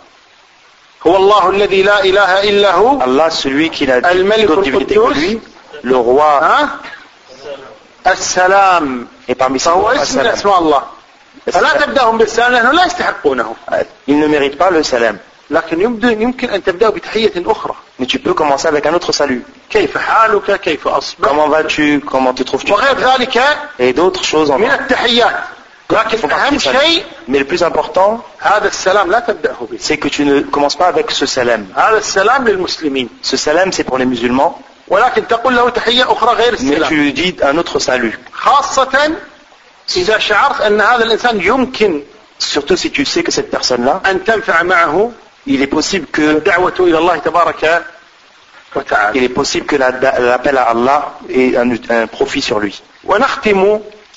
هو 1.08 1.16
الله 1.18 1.50
الذي 1.50 1.84
لا 1.84 2.04
إله 2.04 2.44
إلا 2.50 2.72
هو 2.76 3.00
Allah, 3.02 3.30
celui 3.30 3.70
qui 3.70 3.86
n'a 3.88 3.96
Al-Malik 4.04 4.48
d'autre 4.48 4.62
divinité 4.64 4.96
que 4.96 5.00
al-Quddus. 5.00 5.20
lui, 5.20 5.42
le 5.84 5.96
roi, 5.98 6.40
ها 6.42 6.70
السلام 8.08 9.08
et 9.28 9.36
parmi 9.36 9.60
ces 9.60 9.70
فهو 9.70 9.94
noms, 9.94 10.00
اسم 10.02 10.20
من 10.20 10.26
As-Salam. 10.26 10.34
أسماء 10.34 10.60
الله 10.60 10.84
فلا 11.48 11.74
تبدأهم 11.86 12.18
بالسلام 12.18 12.52
لأنه 12.52 12.72
لا 12.72 12.86
يستحقونه 12.86 13.56
Il 14.08 14.20
ne 14.20 14.28
mérite 14.28 14.58
pas 14.58 14.72
le 14.72 14.84
salam. 14.84 15.18
لكن 15.51 15.81
يمكن 15.81 16.51
أن 16.51 16.65
تبدأ 16.65 16.89
بتحية 16.91 17.33
أخرى 17.37 17.75
Mais 18.01 18.07
tu 18.07 18.19
peux 18.19 18.35
commencer 18.35 18.67
avec 18.69 18.87
un 18.87 18.95
autre 18.95 19.13
salut. 19.13 19.43
كيف 19.71 19.99
حالك 19.99 20.61
كيف 20.61 20.89
أصبح 20.89 21.29
Comment 21.29 21.49
vas-tu 21.49 22.01
Comment 22.01 22.35
te 22.35 22.43
trouves-tu 22.43 22.73
وغير 22.73 22.99
ذلك 22.99 23.43
Et 23.79 23.93
d'autres 23.93 24.25
choses 24.25 24.51
من 24.51 24.71
التحيات 24.71 25.35
لكن 25.91 26.31
أهم. 26.31 26.59
شيء 26.59 27.03
Mais 27.29 27.39
le 27.39 27.45
plus 27.45 27.63
important, 27.63 28.21
هذا 28.41 28.69
السلام 28.69 29.11
لا 29.11 29.19
تبدأه 29.21 29.69
به 29.71 29.79
c'est 29.79 29.97
que 29.99 30.09
tu 30.09 30.25
ne 30.25 30.41
commences 30.41 30.77
pas 30.77 30.87
avec 30.87 31.11
ce 31.11 31.27
salam. 31.27 31.67
هذا 31.77 31.99
السلام 31.99 32.49
للمسلمين 32.49 33.09
Ce 33.23 33.37
salam, 33.37 33.71
c'est 33.73 33.85
pour 33.85 33.99
les 33.99 34.07
musulmans, 34.07 34.55
ولكن 34.89 35.27
تقول 35.29 35.57
له 35.57 35.69
تحية 35.71 36.13
أخرى 36.13 36.35
غير 36.35 36.53
mais 36.57 36.61
السلام 36.61 36.89
tu 36.89 36.95
lui 36.95 37.13
dis 37.13 37.37
un 37.43 37.59
autre 37.59 37.79
salut. 37.79 38.19
خاصة 38.33 39.13
إذا 39.97 40.19
شعرت 40.19 40.61
أن 40.61 40.81
هذا 40.81 41.05
الإنسان 41.05 41.41
يمكن 41.41 42.03
Surtout 42.41 42.77
si 42.77 42.91
tu 42.91 43.05
sais 43.05 43.23
que 43.23 43.31
cette 43.31 43.51
personne-là, 43.51 44.01
أن 44.11 44.25
تنفع 44.25 44.63
معه 44.63 45.11
il 45.47 45.63
est 45.63 45.67
possible 45.67 46.07
que 46.07 46.43
il 49.15 49.23
est 49.23 49.29
possible 49.29 49.67
que 49.67 49.77
l'appel 49.77 50.57
à 50.57 50.63
Allah 50.63 51.15
ait 51.29 51.57
un, 51.57 52.07
profit 52.07 52.41
sur 52.41 52.59
lui. 52.59 52.83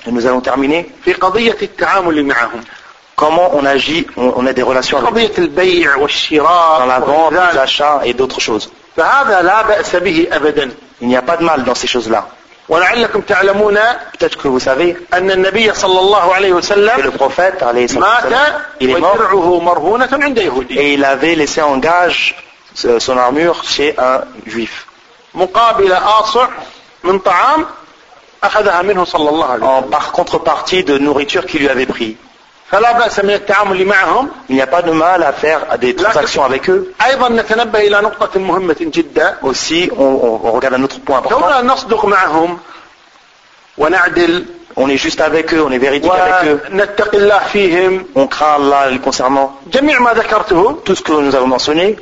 Et 0.05 0.11
nous 0.11 0.25
allons 0.25 0.41
terminer. 0.41 0.89
Comment 3.15 3.55
on 3.55 3.65
agit, 3.65 4.05
on, 4.15 4.45
a 4.45 4.53
des 4.53 4.61
relations 4.61 4.99
avec 4.99 5.36
dans 5.38 6.86
la 6.86 6.99
vente, 6.99 7.34
l'achat 7.34 8.01
et 8.05 8.13
d'autres 8.13 8.39
choses. 8.39 8.71
Il 11.01 11.07
n'y 11.07 11.15
a 11.15 11.21
pas 11.21 11.38
de 11.38 11.43
mal 11.43 11.63
dans 11.63 11.75
ces 11.75 11.88
choses-là 11.88 12.28
ولعلكم 12.68 13.20
تعلمون 13.20 13.78
Peut-être 14.12 14.36
que 14.38 14.48
vous 14.48 14.60
savez 14.60 14.96
أن 15.14 15.30
النبي 15.30 15.74
صلى 15.74 16.00
الله 16.00 16.34
عليه 16.34 16.52
que 16.52 16.56
وسلم 16.56 17.02
le 17.02 17.10
prophète, 17.10 17.62
alayhi 17.62 17.88
salatu 17.88 18.00
مات 18.00 18.24
wassalam, 18.24 18.62
il 18.80 18.90
est 18.90 19.00
mort 19.00 19.14
ودرعه 19.14 19.60
مرهونة 19.60 20.08
عند 20.12 20.38
يهودي 20.38 20.78
et 20.78 20.94
il 20.94 21.04
avait 21.04 21.34
laissé 21.34 21.60
en 21.62 21.78
gage 21.78 22.36
euh, 22.84 22.98
son 22.98 23.18
armure 23.18 23.64
chez 23.64 23.94
un 23.98 24.20
juif. 24.46 24.86
مقابل 25.34 25.92
آصع 25.92 26.48
من 27.04 27.18
طعام 27.18 27.66
أخذها 28.44 28.82
منه 28.82 29.04
صلى 29.04 29.28
الله 29.30 29.46
عليه 29.46 29.64
En 29.64 29.82
وسلم 29.82 29.90
par 29.90 30.12
contrepartie 30.12 30.84
de 30.84 30.98
nourriture 30.98 31.46
qu'il 31.46 31.60
lui 31.60 31.68
avait 31.68 31.86
pris. 31.86 32.16
Il 34.49 34.55
n'y 34.55 34.61
a 34.61 34.68
pas 34.68 34.82
de 34.82 34.91
mal 34.91 35.24
à 35.24 35.32
faire 35.32 35.78
des 35.80 35.95
transactions 35.95 36.43
avec 36.43 36.70
eux. 36.70 36.93
Aussi, 39.41 39.89
on, 39.97 40.38
regarde 40.51 40.74
un 40.74 40.84
autre 40.84 40.99
point 40.99 41.20
important. 41.20 41.39
On 44.80 44.89
est 44.89 44.97
juste 44.97 45.22
avec 45.22 45.53
eux, 45.53 45.63
on 45.65 45.72
est 45.72 45.80
véridique 45.80 46.11
avec 46.11 46.51
eux. 46.51 46.61
On 48.15 48.28
craint 48.28 48.57
Allah 48.57 48.89
concernant 49.03 49.57
tout 50.86 50.95
ce 50.95 51.01
que 51.01 51.13
nous 51.13 51.36
avons 51.36 51.47
mentionné 51.47 51.95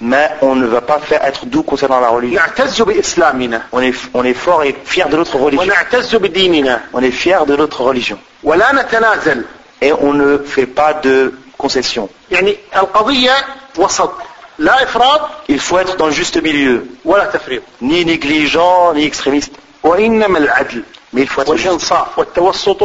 لكن 0.00 0.10
لا 0.10 0.28
نميع 0.30 0.30
الدين 0.30 0.40
mais 0.40 0.42
on 0.42 0.54
ne 0.54 0.66
va 0.66 0.80
pas 0.80 0.98
faire 0.98 1.22
être 1.24 1.46
doux 1.46 1.62
concernant 1.62 2.00
la 2.00 2.08
religion. 2.08 2.36
نعتز 2.40 2.82
بإسلامنا 2.82 3.62
On 3.72 3.80
est, 3.80 3.94
on 4.14 4.24
est 4.24 4.34
fort 4.34 4.62
et 4.64 4.74
fier 4.84 5.08
de 5.08 5.16
notre 5.16 5.36
religion. 5.36 5.60
ونعتز 5.62 6.14
بديننا 6.16 6.80
On 6.94 7.00
est 7.02 7.10
fier 7.10 7.44
de 7.46 7.56
notre 7.56 7.82
religion. 7.82 8.16
ولا 8.42 8.72
نتنازل 8.72 9.44
Et 9.82 9.92
on 9.92 10.12
ne 10.12 10.38
fait 10.38 10.66
pas 10.66 10.94
de 10.94 11.32
concessions. 11.58 12.08
يعني 12.30 12.56
القضية 12.76 13.32
وسط 13.78 14.12
لا 14.58 14.82
إفراط 14.82 15.20
Il 15.50 15.58
faut 15.60 15.78
être 15.78 15.96
dans 15.96 16.06
le 16.06 16.12
juste 16.12 16.36
milieu. 16.42 16.80
ولا 17.04 17.24
تفريط 17.24 17.62
Ni 17.82 18.04
négligent, 18.04 18.94
ni 18.94 19.04
extrémiste. 19.04 19.52
وإنما 19.84 20.38
العدل 20.38 20.82
Mais 21.12 21.20
il 21.22 21.28
faut 21.28 21.42
être 21.42 21.56
juste. 21.56 21.66
والإنصاف 21.66 22.18
والتوسط 22.18 22.82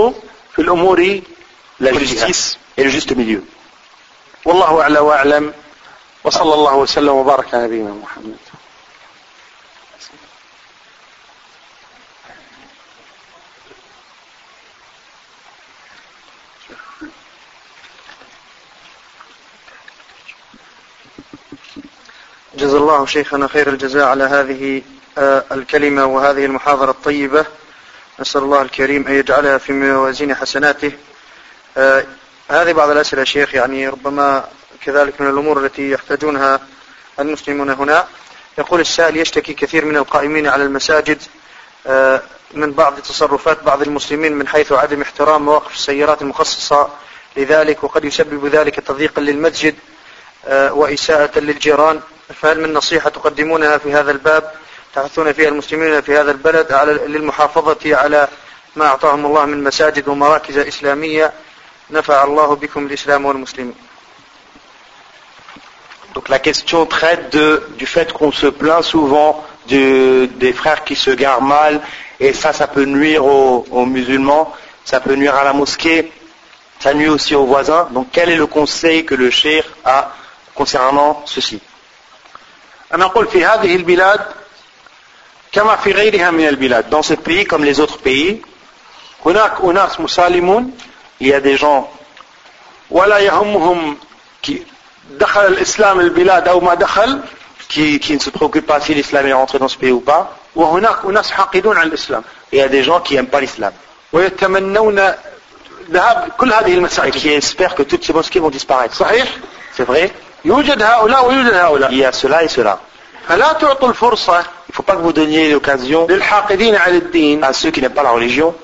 في 0.55 0.59
الأمور 0.61 1.19
La 1.81 1.89
كلها. 1.91 1.99
justice 1.99 2.57
et 2.77 2.83
le 2.83 2.89
juste 2.89 3.11
milieu. 3.15 3.41
والله 4.45 4.81
أعلى 4.81 4.99
وأعلم 4.99 5.53
وصلى 6.24 6.54
الله 6.54 6.74
وسلم 6.74 7.08
وبارك 7.08 7.54
على 7.54 7.64
نبينا 7.64 7.90
محمد. 7.90 8.36
جزا 22.54 22.78
الله 22.78 23.06
شيخنا 23.06 23.48
خير 23.48 23.68
الجزاء 23.68 24.08
على 24.08 24.24
هذه 24.24 24.82
آه، 25.18 25.44
الكلمة 25.52 26.04
وهذه 26.04 26.44
المحاضرة 26.44 26.90
الطيبة. 26.90 27.46
نسأل 28.20 28.42
الله 28.42 28.62
الكريم 28.62 29.06
أن 29.06 29.14
يجعلها 29.14 29.58
في 29.58 29.72
موازين 29.72 30.34
حسناته. 30.34 30.92
آه، 31.76 32.04
هذه 32.48 32.72
بعض 32.72 32.90
الأسئلة 32.90 33.24
شيخ 33.24 33.54
يعني 33.54 33.88
ربما 33.88 34.48
كذلك 34.84 35.20
من 35.20 35.30
الأمور 35.30 35.64
التي 35.64 35.90
يحتاجونها 35.90 36.60
المسلمون 37.18 37.70
هنا. 37.70 38.06
يقول 38.58 38.80
السائل 38.80 39.16
يشتكي 39.16 39.54
كثير 39.54 39.84
من 39.84 39.96
القائمين 39.96 40.46
على 40.46 40.64
المساجد 40.64 41.22
آه، 41.86 42.22
من 42.54 42.72
بعض 42.72 42.98
تصرفات 42.98 43.62
بعض 43.62 43.82
المسلمين 43.82 44.32
من 44.32 44.48
حيث 44.48 44.72
عدم 44.72 45.02
احترام 45.02 45.42
مواقف 45.42 45.74
السيارات 45.74 46.22
المخصصة. 46.22 46.88
لذلك 47.36 47.84
وقد 47.84 48.04
يسبب 48.04 48.46
ذلك 48.46 48.74
تضييقا 48.74 49.22
للمسجد 49.22 49.74
آه، 50.46 50.72
وإساءة 50.72 51.38
للجيران. 51.38 52.00
فهل 52.34 52.60
من 52.60 52.72
نصيحة 52.72 53.10
تقدمونها 53.10 53.78
في 53.78 53.92
هذا 53.94 54.10
الباب؟ 54.10 54.52
تحثون 54.94 55.32
فيها 55.32 55.48
المسلمين 55.48 56.00
في 56.00 56.18
هذا 56.18 56.30
البلد 56.30 56.72
على 56.72 56.92
للمحافظة 56.92 57.96
على 57.96 58.28
ما 58.76 58.86
أعطاهم 58.86 59.26
الله 59.26 59.44
من 59.44 59.64
مساجد 59.64 60.08
ومراكز 60.08 60.58
إسلامية. 60.58 61.32
نفع 61.90 62.24
الله 62.24 62.56
بكم 62.56 62.86
الإسلام 62.86 63.24
والمسلمين. 63.24 63.89
Donc 66.14 66.28
la 66.28 66.38
question 66.38 66.86
traite 66.86 67.36
du 67.78 67.86
fait 67.86 68.12
qu'on 68.12 68.32
se 68.32 68.46
plaint 68.46 68.82
souvent 68.82 69.44
des 69.66 70.52
frères 70.54 70.84
qui 70.84 70.96
se 70.96 71.10
garent 71.10 71.42
mal, 71.42 71.80
et 72.18 72.32
ça, 72.32 72.52
ça 72.52 72.66
peut 72.66 72.84
nuire 72.84 73.24
aux, 73.24 73.86
musulmans, 73.86 74.52
ça 74.84 75.00
peut 75.00 75.14
nuire 75.14 75.34
à 75.36 75.44
la 75.44 75.52
mosquée, 75.52 76.12
ça 76.80 76.92
nuit 76.94 77.08
aussi 77.08 77.34
aux 77.34 77.44
voisins. 77.44 77.88
Donc 77.92 78.08
quel 78.12 78.30
est 78.30 78.36
le 78.36 78.46
conseil 78.46 79.04
que 79.04 79.14
le 79.14 79.30
shir 79.30 79.64
a 79.84 80.12
concernant 80.54 81.22
ceci? 81.26 81.60
dans 86.90 87.02
ce 87.02 87.14
pays 87.14 87.44
comme 87.44 87.64
les 87.64 87.80
autres 87.80 87.98
pays 87.98 88.42
il 91.20 91.26
y 91.26 91.32
a 91.32 91.40
des 91.40 91.56
gens 91.56 91.90
qui 94.42 94.64
دخل 95.18 95.46
الإسلام 95.46 96.00
البلاد 96.00 96.48
أو 96.48 96.60
ما 96.60 96.74
دخل 96.74 97.20
كي 97.68 97.98
كي 97.98 98.14
نسو 98.14 98.30
بروكي 98.30 98.60
با 98.60 98.78
سي 98.78 98.92
الإسلام 98.92 99.26
يونتري 99.26 99.58
دون 99.58 99.68
سبي 99.68 99.90
أو 99.90 99.98
با 99.98 100.28
وهناك 100.56 101.04
أناس 101.04 101.30
حاقدون 101.30 101.76
على 101.78 101.88
الإسلام. 101.88 102.22
يا 102.52 102.66
دي 102.66 102.82
جون 102.82 103.00
كي 103.00 103.20
ام 103.20 103.24
با 103.24 103.38
الاسلام 103.38 103.72
ويتمنون 104.12 105.00
ذهاب 105.90 106.28
كل 106.38 106.52
هذه 106.52 106.74
المساجد. 106.74 107.12
كي 107.12 107.38
اسبير 107.38 107.72
كو 107.72 107.82
توت 107.82 108.04
سي 108.04 108.12
موسكي 108.12 108.40
فون 108.40 108.50
ديسباريت 108.50 108.92
صحيح؟ 108.92 109.36
سي 109.76 109.84
فري 109.84 110.10
يوجد 110.44 110.82
هؤلاء 110.82 111.28
ويوجد 111.28 111.54
هؤلاء. 111.54 111.92
يا 111.92 112.10
سولا 112.10 112.38
اي 112.38 112.48
سولا 112.48 112.78
فلا 113.28 113.52
تعطوا 113.52 113.88
الفرصة 113.88 114.44
Faut 114.72 114.84
pas 114.84 114.94
que 114.94 115.02
vous 115.02 115.12
donniez 115.12 115.50
l'occasion 115.50 116.06
à 117.42 117.52
ceux 117.52 117.70
qui 117.72 117.80
n'aiment 117.80 117.92
pas 117.92 118.04
la 118.04 118.12
religion 118.12 118.54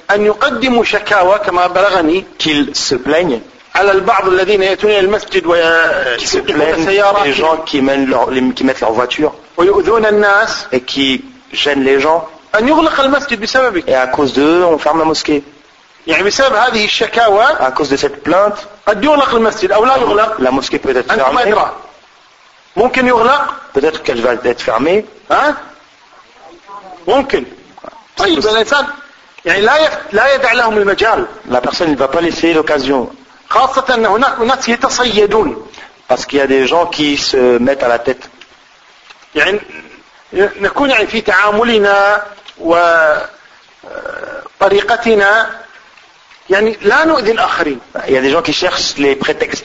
qu'ils 2.39 2.77
se 2.77 2.95
plaignent. 2.95 3.41
les 7.25 7.33
gens 7.33 7.57
qui, 7.59 7.81
mènent 7.83 8.09
leur, 8.09 8.31
les, 8.31 8.43
qui 8.53 8.65
mettent 8.65 8.81
leur 8.81 8.93
voiture 8.93 9.35
et 10.73 10.81
qui 10.81 11.25
gênent 11.53 11.85
les 11.85 12.01
gens. 12.01 12.27
et 13.87 13.95
à 13.95 14.07
cause 14.07 14.33
d'eux 14.33 14.63
on 14.65 14.79
ferme 14.79 14.99
la 15.01 15.05
mosquée. 15.05 15.43
à 17.61 17.71
cause 17.73 17.89
de 17.91 17.97
cette 17.97 18.23
plainte 18.23 18.67
la 20.39 20.51
mosquée 20.51 20.79
peut 20.79 20.97
être 20.97 21.13
fermée. 21.13 21.53
peut-être 23.75 24.03
qu'elle 24.03 24.21
va 24.21 24.35
être 24.45 24.63
fermée. 24.63 25.05
la 31.49 31.61
personne 31.61 31.91
ne 31.93 31.97
va 31.97 32.09
pas 32.09 32.21
laisser 32.21 32.53
l'occasion. 32.55 33.11
خاصة 33.51 33.95
أن 33.95 34.07
هناك 34.07 34.41
أناس 34.41 34.69
يتصيدون 34.69 35.67
Parce 36.09 36.25
qu'il 36.27 36.39
y 36.39 36.43
a 36.43 36.47
des 36.47 36.67
gens 36.69 36.87
qui 36.87 37.17
se 37.17 37.59
mettent 37.59 37.83
à 37.83 37.89
la 37.89 37.99
tête. 37.99 38.29
يعني 39.35 39.61
نكون 40.33 40.91
يعني 40.91 41.07
في 41.07 41.21
تعاملنا 41.21 42.23
وطريقتنا 44.61 45.51
يعني 46.51 46.77
لا 46.83 47.05
نؤذي 47.05 47.33
الآخرين 47.33 47.81
Il 48.07 48.11
y 48.13 48.17
a 48.17 48.21
des 48.21 48.31
gens 48.31 48.43
qui 48.43 48.53
cherchent 48.53 48.97
les 48.99 49.17
prétextes. 49.17 49.65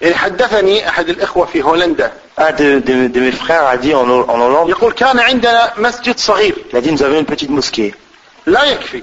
يعني 0.00 0.14
حدثني 0.14 0.88
أحد 0.88 1.08
الإخوة 1.08 1.46
في 1.46 1.62
هولندا 1.62 2.12
Un 2.38 2.52
de, 2.52 2.80
de- 2.80 3.08
de 3.08 3.20
mes 3.20 3.32
frères 3.32 3.66
a 3.66 3.76
dit 3.76 3.94
en, 3.94 4.08
en 4.08 4.40
Hollande, 4.40 4.68
يقول 4.70 4.92
كان 4.92 5.18
عندنا 5.20 5.72
مسجد 5.76 6.18
صغير 6.18 6.54
il 6.72 6.76
a 6.76 6.80
dit 6.80 6.92
nous 6.92 7.02
avions 7.02 7.18
une 7.20 7.26
petite 7.36 7.50
mosquée. 7.50 7.94
لا 8.46 8.64
يكفي 8.64 9.02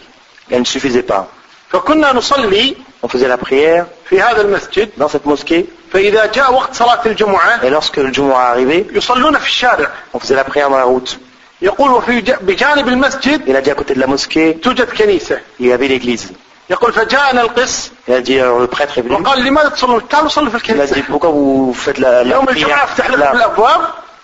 Elle 0.51 0.59
ne 0.61 0.65
suffisait 0.65 1.03
pas. 1.11 1.23
فكنا 1.69 2.11
نصلي 2.13 2.75
On 3.02 3.08
faisait 3.08 3.28
la 3.28 3.36
prière 3.36 3.84
في 4.10 4.20
هذا 4.22 4.40
المسجد 4.40 4.88
dans 4.98 5.08
cette 5.08 5.26
mosquée 5.26 5.64
فإذا 5.92 6.26
جاء 6.26 6.52
وقت 6.54 6.74
صلاة 6.74 7.00
الجمعة 7.06 7.60
et 7.62 7.70
lorsque 7.70 7.96
le 7.96 8.12
Jumu'ah 8.12 8.50
arrivait, 8.54 8.84
يصلون 8.96 9.38
في 9.38 9.46
الشارع 9.46 9.88
on 10.14 10.18
faisait 10.18 10.34
la 10.34 10.44
prière 10.44 10.70
dans 10.70 10.78
la 10.78 10.84
route. 10.84 11.16
يقول 11.62 11.90
وفي 11.90 12.20
ج- 12.20 12.36
بجانب 12.42 12.88
المسجد 12.88 13.46
Il 13.48 13.56
a 13.56 13.60
dit 13.60 13.70
à 13.70 13.74
côté 13.74 13.94
de 13.94 14.00
la 14.00 14.06
mosquée, 14.06 14.60
توجد 14.62 14.88
كنيسة 14.98 15.40
il 15.60 15.66
y 15.66 15.72
avait 15.72 15.88
l'église. 15.88 16.32
يقول 16.70 16.92
فجاءنا 16.92 17.40
القس 17.42 17.90
Il 18.08 18.12
a 18.14 18.20
dit, 18.20 18.40
alors 18.40 18.58
le 18.60 18.66
prêtre 18.66 18.98
est 18.98 19.02
venu. 19.02 19.14
وقال 19.14 19.44
لماذا 19.44 19.68
تصلون 19.68 20.08
تعالوا 20.08 20.28
صلوا 20.28 20.50
في 20.50 20.56
Il 20.58 20.80
a 20.80 20.86
dit, 20.86 20.92
الكنيسة 20.92 21.02
pourquoi 21.12 21.30
vous 21.30 21.74
faites 21.74 21.98
la, 21.98 22.24
la 22.24 22.34
يوم 22.34 22.48
الجمعة 22.48 22.76
prière 22.78 22.84
افتح 22.84 23.10
لكم 23.10 23.20
là 23.22 23.32
الأبواب 23.34 23.80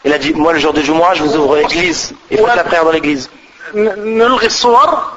Il 0.07 0.13
a 0.13 0.19
dit, 0.19 0.33
moi 0.35 0.53
le 0.55 0.59
jour 0.59 0.73
du 0.73 0.83
Jumu'ah, 0.83 1.13
je 1.15 1.23
vous 1.23 1.37
ouvre 1.37 1.57
l'église. 1.59 2.15
Et 2.31 2.37
faites 2.39 2.57
la 2.57 2.65
prière 2.65 2.85
dans 2.85 2.91
l'église. 2.93 3.29
ن- 3.75 4.19
نلغي 4.19 4.47
الصور 4.47 5.13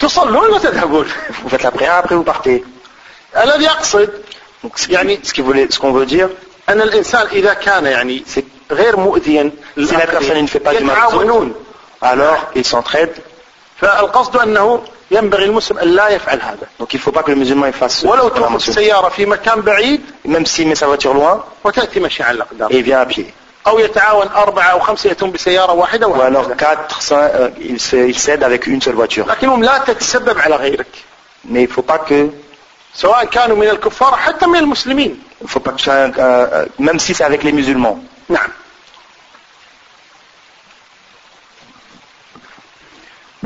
تصلون 0.00 0.50
وتذهبون 0.50 1.06
وفات 1.44 1.60
فات 1.60 1.62
لا 1.62 1.70
بريان 1.70 1.92
ابري 1.92 2.16
و 2.16 2.22
بارتي 2.22 2.64
الذي 3.36 3.68
اقصد 3.68 4.10
يعني 4.88 5.20
ce 5.24 5.32
qu'il 5.32 5.70
سكون 5.70 5.92
فو 5.92 6.02
دير 6.02 6.28
أن 6.68 6.80
الإنسان 6.80 7.26
إذا 7.26 7.54
كان 7.54 7.86
يعني 7.86 8.24
غير 8.70 8.96
مؤذيا 8.96 9.50
si 9.76 9.92
la 9.92 10.06
personne 10.06 10.42
ne 10.42 10.46
fait 10.46 10.60
pas 10.60 10.74
du 10.74 10.84
mal 10.84 10.96
aux 11.12 11.22
autres. 11.22 11.54
alors 12.02 12.50
il 12.54 12.64
s'entraide. 12.64 13.20
فالقصد 13.80 14.36
أنه 14.36 14.82
ينبغي 15.10 15.44
المسلم 15.44 15.78
أن 15.78 15.88
لا 15.88 16.08
يفعل 16.08 16.40
هذا. 16.42 16.66
Donc 16.80 16.94
il 16.94 17.00
faut 17.00 17.12
pas 17.12 17.22
que 17.22 17.30
le 17.30 18.04
ولو 18.04 18.28
تركت 18.28 18.54
السيارة 18.54 19.08
في 19.08 19.26
مكان 19.26 19.60
بعيد 19.60 20.00
ميم 20.24 20.44
سي 20.44 20.64
مي 20.64 20.74
sa 20.74 20.86
voiture 20.86 21.40
وتأتي 21.64 22.00
ماشي 22.00 22.22
على 22.22 22.36
الأقدام. 22.36 22.68
et 22.70 22.82
vient 22.82 23.00
à 23.00 23.06
أو 23.66 23.78
يتعاون 23.78 24.26
أربعة 24.28 24.64
أو 24.70 24.80
خمسة 24.80 25.08
يأتون 25.08 25.30
بسيارة 25.30 25.72
واحدة 25.72 26.06
Ou 26.06 26.10
alors 26.14 26.48
وهكذا 26.48 26.54
4, 26.54 26.88
5, 27.00 27.16
euh, 27.16 27.50
il 27.58 27.80
se- 27.80 27.96
il 27.96 28.18
s'aide 28.18 28.42
avec 28.44 28.66
une 28.66 28.80
seule 28.80 28.94
voiture. 28.94 29.26
لكنهم 29.28 29.62
لا 29.64 29.78
تتسبب 29.78 30.38
على 30.38 30.56
غيرك. 30.56 30.86
Mais 31.44 31.62
il 31.64 31.68
ne 31.68 31.74
faut 31.74 31.82
pas 31.82 31.98
que, 31.98 32.30
سواء 32.94 33.24
كانوا 33.24 33.56
من 33.56 33.68
الكفار 33.68 34.16
حتى 34.16 34.46
من 34.46 34.56
المسلمين. 34.56 35.22
Faut 35.46 35.60
pas 35.60 35.72
que 35.72 35.80
ça- 35.80 35.90
euh, 35.90 36.20
euh, 36.20 36.66
même 36.78 36.98
si 36.98 37.14
c'est 37.14 37.24
avec 37.24 37.42
les 37.44 37.52
musulmans. 37.52 37.98
نعم. 38.28 38.48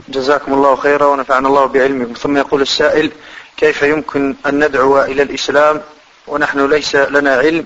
جزاكم 0.09 0.53
الله 0.55 0.77
خيرا 0.77 1.07
ونفعنا 1.07 1.49
الله 1.49 1.65
بعلمكم. 1.67 2.13
ثم 2.15 2.37
يقول 2.37 2.63
السائل 2.63 3.11
كيف 3.57 3.83
يمكن 3.83 4.37
أن 4.47 4.65
ندعو 4.65 5.03
إلى 5.03 5.23
الإسلام 5.23 5.83
ونحن 6.27 6.67
ليس 6.71 6.97
لنا 6.97 7.35
علم 7.37 7.65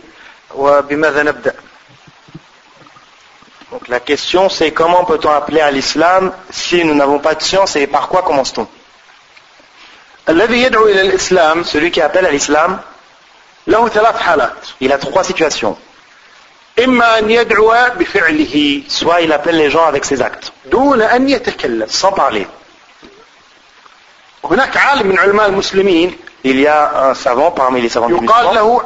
وبماذا 0.54 1.22
نبدأ؟ 1.22 1.54
Donc 3.70 3.88
la 3.88 4.00
question 4.00 4.48
c'est 4.48 4.70
comment 4.72 5.04
peut-on 5.04 5.30
appeler 5.30 5.60
à 5.60 5.70
l'islam 5.70 6.32
si 6.50 6.84
nous 6.84 6.94
n'avons 6.94 7.18
pas 7.18 7.34
de 7.34 7.42
science 7.42 7.76
et 7.76 7.86
par 7.86 8.08
quoi 8.08 8.22
commence-t-on? 8.22 8.66
Celui 10.28 11.90
qui 11.90 12.00
appelle 12.00 12.26
à 12.26 12.30
l'islam, 12.30 12.80
il 14.80 14.92
a 14.92 14.98
trois 14.98 15.24
situations. 15.24 15.76
Soit 18.88 19.20
il 19.22 19.32
appelle 19.32 19.56
les 19.56 19.70
gens 19.70 19.86
avec 19.86 20.04
ses 20.04 20.20
actes, 20.22 20.52
sans 21.88 22.12
parler. 22.12 22.46
Il 26.44 26.60
y 26.60 26.66
a 26.68 27.08
un 27.10 27.14
savant 27.14 27.50
parmi 27.50 27.80
les 27.80 27.88
savants 27.88 28.08
musulmans. 28.08 28.82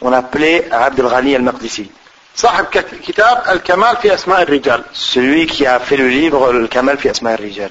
On 0.00 0.10
l'appelait 0.10 0.68
Abdel 0.72 1.06
Ghani 1.08 1.36
al-Maqdisi 1.36 1.90
صاحب 2.35 2.65
كت- 2.65 2.95
كتاب 3.07 3.43
الكمال 3.49 3.97
في 3.97 4.13
أسماء 4.13 4.41
الرجال 4.41 4.83
Celui 4.93 5.45
qui 5.47 5.65
a 5.65 5.79
fait 5.79 5.97
le 5.97 6.07
livre 6.07 6.51
Le 6.53 6.67
Kamal 6.67 6.97
fi 6.97 7.09
Asma 7.09 7.31
al-Rijal. 7.31 7.69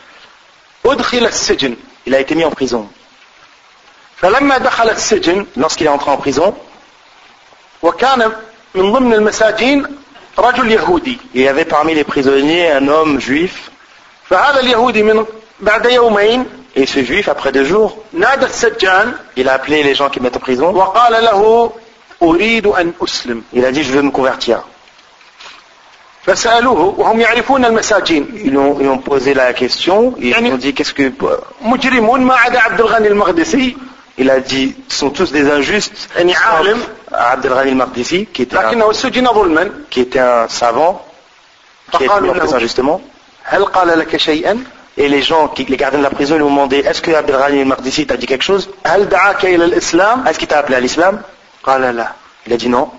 أدخل 0.86 1.26
السجن 1.26 1.76
Il 2.07 2.14
a 2.14 2.20
été 2.20 2.34
mis 2.34 2.45
en 2.45 2.51
prison. 2.51 2.86
فلما 4.22 4.59
دخل 4.59 4.91
السجن 4.91 5.47
Lorsqu'il 5.57 5.86
est 5.86 5.91
entré 5.91 6.11
en 6.11 6.16
prison, 6.16 6.55
وكان 7.82 8.32
من 8.74 8.93
ضمن 8.93 9.12
المساجين 9.14 9.86
رجل 10.39 10.72
يهودي 10.72 11.18
il 11.34 11.41
y 11.41 11.49
avait 11.49 11.64
parmi 11.64 11.95
les 11.95 12.05
prisonniers 12.05 12.70
un 12.72 12.89
homme 12.89 13.20
juif, 13.20 13.70
فهذا 14.30 14.61
اليهودي 14.61 15.03
من 15.03 15.26
بعد 15.61 15.86
يومين 15.86 16.47
et 16.76 16.86
ce 16.86 17.03
juif, 17.05 17.28
après 17.28 17.51
deux 17.53 17.64
jours, 17.64 17.97
نادى 18.12 18.47
السجان 18.47 19.14
il 19.36 19.49
a 19.49 19.55
appelé 19.55 19.82
les 19.82 19.95
gens 19.95 20.09
qui 20.11 20.20
mettent 20.20 20.36
en 20.36 20.41
prison, 20.41 20.74
وقال 20.74 21.24
له 21.24 21.32
أريد 21.32 21.43
أن 21.43 21.70
أسلم 21.70 21.80
Il 23.53 23.65
a 23.65 23.71
dit, 23.71 23.84
je 23.84 23.91
veux 23.91 24.01
me 24.01 24.11
convertir. 24.11 24.63
Ils 28.45 28.57
ont, 28.57 28.78
ont 28.80 28.97
posé 28.99 29.34
la 29.34 29.51
question, 29.53 30.15
ils 30.17 30.34
ont 30.53 30.57
dit, 30.57 30.74
qu'est-ce 30.74 30.93
que... 30.93 31.11
Il 34.17 34.30
a 34.30 34.39
dit, 34.39 34.76
ce 34.88 34.97
sont 34.99 35.09
tous 35.09 35.32
des 35.32 35.49
injustes. 35.51 36.09
Abdelghani 37.11 37.71
al-Maqdisi, 37.71 38.28
qui 38.28 38.43
était 38.43 38.55
un, 38.57 38.69
qui 39.89 39.99
était 40.01 40.19
un 40.19 40.47
savant, 40.47 41.03
qui 41.91 42.03
a 42.03 42.05
été 42.05 42.39
très 42.39 42.53
injustement. 42.53 43.01
Et 44.95 45.07
les 45.09 45.21
gens, 45.24 45.47
qui, 45.47 45.65
les 45.65 45.76
gardiens 45.76 45.97
de 45.99 46.03
la 46.03 46.11
prison, 46.11 46.36
ils 46.36 46.38
lui 46.38 46.43
ont 46.45 46.51
demandé, 46.51 46.78
est-ce 46.78 47.01
que 47.01 47.11
Abdelghani 47.11 47.61
al-Maqdisi 47.61 48.05
t'a 48.05 48.15
dit 48.15 48.28
quelque 48.28 48.43
chose? 48.43 48.69
Est-ce 48.86 50.38
qu'il 50.39 50.47
t'a 50.47 50.59
appelé 50.59 50.76
à 50.76 50.80
l'islam? 50.80 51.21
Il 52.45 52.53
a 52.53 52.57
dit 52.57 52.70
non. 52.70 52.89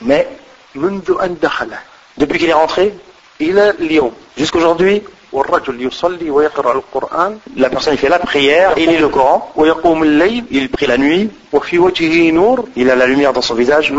Mais 0.00 0.28
depuis 2.18 2.38
qu'il 2.38 2.48
est 2.48 2.52
rentré, 2.52 2.94
il 3.40 3.58
a 3.58 3.72
Lyon. 3.72 4.12
Jusqu'aujourd'hui, 4.36 5.02
la 7.56 7.70
personne 7.70 7.96
fait 7.96 8.08
la 8.10 8.18
prière, 8.18 8.72
il 8.76 8.90
lit 8.90 8.98
le 8.98 9.08
Coran, 9.08 9.50
il 10.50 10.68
prie 10.68 10.86
la 10.86 10.98
nuit, 10.98 11.30
il 12.76 12.90
a 12.90 12.96
la 12.96 13.06
lumière 13.06 13.32
dans 13.32 13.40
son 13.40 13.54
visage. 13.54 13.90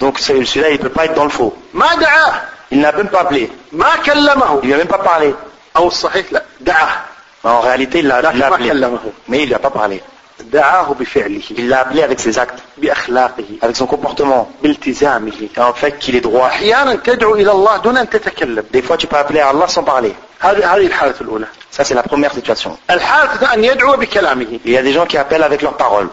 Donc 0.00 0.18
celui-là, 0.18 0.70
il 0.70 0.78
ne 0.78 0.82
peut 0.82 0.88
pas 0.88 1.04
être 1.04 1.14
dans 1.14 1.24
le 1.24 1.30
faux. 1.30 1.54
Il 2.70 2.80
n'a 2.80 2.92
même 2.92 3.08
pas 3.08 3.20
appelé. 3.20 3.50
Il 4.62 4.70
n'a 4.70 4.76
même 4.78 4.86
pas 4.86 4.98
parlé. 4.98 5.34
En 7.44 7.60
réalité, 7.60 7.98
il 7.98 8.06
l'a 8.06 8.18
appelé. 8.18 8.72
Mais 9.28 9.42
il 9.42 9.50
n'a 9.50 9.58
pas 9.58 9.70
parlé. 9.70 10.02
Il 11.56 11.68
l'a 11.68 11.80
appelé 11.80 12.02
avec 12.02 12.20
ses 12.20 12.38
actes, 12.38 12.62
avec 13.60 13.76
son 13.76 13.86
comportement, 13.86 14.50
en 15.58 15.72
fait 15.74 15.98
qu'il 15.98 16.16
est 16.16 16.20
droit. 16.20 16.50
Des 18.72 18.82
fois 18.82 18.96
tu 18.96 19.06
peux 19.06 19.16
appeler 19.16 19.40
Allah 19.40 19.68
sans 19.68 19.82
parler. 19.82 20.14
Ça 21.70 21.84
c'est 21.84 21.94
la 21.94 22.02
première 22.02 22.32
situation. 22.34 22.76
Il 24.64 24.72
y 24.72 24.76
a 24.76 24.82
des 24.82 24.92
gens 24.92 25.06
qui 25.06 25.16
appellent 25.16 25.42
avec 25.42 25.62
leurs 25.62 25.76
paroles. 25.76 26.08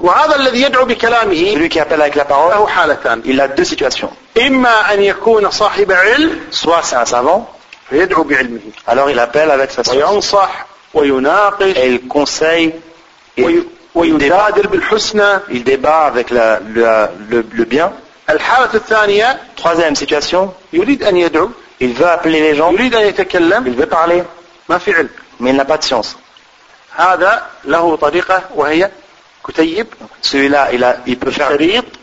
Celui 0.00 1.68
qui 1.68 1.80
appelle 1.80 2.00
avec 2.00 2.14
la 2.14 2.24
parole, 2.24 2.54
il 3.24 3.40
a 3.40 3.48
deux 3.48 3.64
situations. 3.64 4.10
Soit 6.50 6.82
c'est 6.82 6.96
un 6.96 7.04
savant, 7.04 7.50
alors 8.86 9.10
il 9.10 9.18
appelle 9.18 9.50
avec 9.50 9.70
sa 9.72 9.82
science. 9.82 10.34
Et 10.94 11.88
il 11.90 12.06
conseille 12.06 12.74
ويجادل 13.94 14.66
بالحسنى 14.66 15.40
il 15.50 15.64
débat 15.64 16.06
avec 16.06 16.30
la- 16.30 16.60
le, 16.60 17.08
le- 17.30 17.44
le 17.52 17.64
bien. 17.64 17.90
الحالة 18.30 18.74
الثانية 18.74 19.38
Troisième 19.56 19.94
situation, 19.96 20.48
يريد 20.72 21.02
أن 21.02 21.16
يدعو 21.16 21.50
il 21.82 21.92
veut 21.94 22.06
appeler 22.08 22.40
les 22.40 22.54
gens, 22.56 22.70
يريد 22.72 22.94
أن 22.94 23.06
يتكلم 23.06 23.64
il 23.66 23.82
veut 23.82 23.86
parler, 23.86 24.22
ما 24.68 24.78
في 24.78 24.92
علم 24.94 25.08
mais 25.40 25.50
il 25.50 25.56
n'a 25.56 25.64
pas 25.64 25.78
de 25.78 25.84
science. 25.84 26.16
هذا 26.96 27.46
له 27.64 27.96
طريقة 27.96 28.42
وهي 28.54 28.90
كتيب 29.48 29.86
Celui-là, 30.22 30.72
il, 30.72 30.84
a- 30.84 30.96
il 31.06 31.16
peut 31.18 31.30
faire 31.30 31.56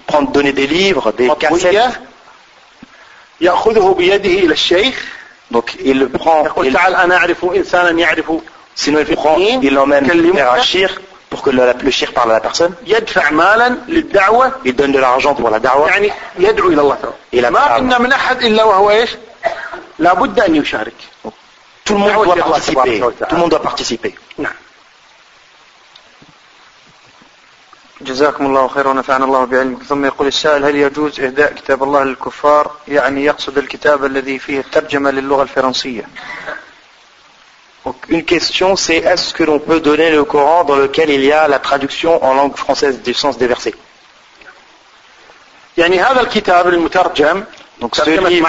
prendre, 0.07 0.31
donner 0.31 0.53
des 0.53 0.67
livres, 0.67 1.11
des 1.11 1.29
cassettes. 1.39 1.99
يأخذه 3.41 3.95
بيده 3.97 4.29
إلى 4.39 4.53
الشيخ 4.53 5.05
Donc 5.51 5.75
il 5.79 5.99
le 5.99 6.07
prend, 6.09 6.45
يقول 6.45 6.73
تعال 6.73 6.95
أنا 6.95 7.17
أعرف 7.17 7.45
إنسانا 7.45 7.91
يعرف 7.99 8.31
sinon 8.75 8.99
il 8.99 9.15
prend, 9.15 9.37
il 9.61 9.73
l'emmène 9.73 10.05
faire 10.33 10.51
un 10.53 10.61
shir 10.61 10.89
pour 11.29 11.41
que 11.41 11.49
le, 11.49 11.73
le 11.83 11.91
shir 11.91 12.13
parle 12.13 12.31
à 12.31 12.33
la 12.33 12.39
personne. 12.39 12.73
يدفع 12.87 13.29
مالا 13.31 13.75
للدعوة 13.87 14.51
Il 14.65 14.75
donne 14.75 14.91
de 14.91 14.99
l'argent 14.99 15.35
pour 15.35 15.49
la 15.49 15.59
da'wah. 15.59 15.87
يعني 15.87 16.11
يدعو 16.39 16.67
إلى 16.69 16.81
الله 16.81 16.95
تعالى 16.95 17.15
إلى 17.33 17.49
ما 17.49 17.59
تعالى. 17.59 17.83
منا 17.83 17.97
من 17.99 18.11
أحد 18.11 18.41
إلا 18.43 18.63
وهو 18.63 18.89
إيش 18.89 19.09
لابد 19.99 20.39
أن 20.39 20.55
يشارك 20.55 20.93
Tout 21.85 21.93
le 21.93 21.99
monde 21.99 22.25
doit 22.25 22.35
participer. 22.35 22.99
Tout 23.29 23.35
le 23.35 23.37
monde 23.37 23.51
doit 23.51 23.61
participer. 23.61 24.11
نعم 24.37 24.53
جزاكم 28.01 28.45
الله 28.45 28.67
خيرا 28.67 28.89
ونفعنا 28.89 29.25
الله 29.25 29.45
بعلمك 29.45 29.83
ثم 29.83 30.05
يقول 30.05 30.27
السائل 30.27 30.65
هل 30.65 30.75
يجوز 30.75 31.19
إهداء 31.19 31.53
كتاب 31.53 31.83
الله 31.83 32.03
للكفار 32.03 32.71
يعني 32.87 33.25
يقصد 33.25 33.57
الكتاب 33.57 34.05
الذي 34.05 34.39
فيه 34.39 34.59
الترجمة 34.59 35.11
للغة 35.11 35.43
الفرنسية 35.43 36.03
Donc, 37.85 37.95
une 38.09 38.25
question, 38.25 38.75
c'est 38.75 38.97
est-ce 38.97 39.33
que 39.33 39.43
l'on 39.43 39.59
peut 39.59 39.79
donner 39.79 40.09
le 40.09 40.23
Coran 40.23 40.63
dans 40.63 40.75
lequel 40.75 41.11
il 41.11 41.23
y 41.23 41.31
a 41.31 41.47
la 41.47 41.59
traduction 41.59 42.23
en 42.25 42.33
langue 42.33 42.57
française 42.57 43.01
du 43.03 43.13
sens 43.13 43.37
des 43.37 43.45
versets 43.45 43.75
Donc, 45.77 47.95
ce 47.95 48.09
livre, 48.27 48.47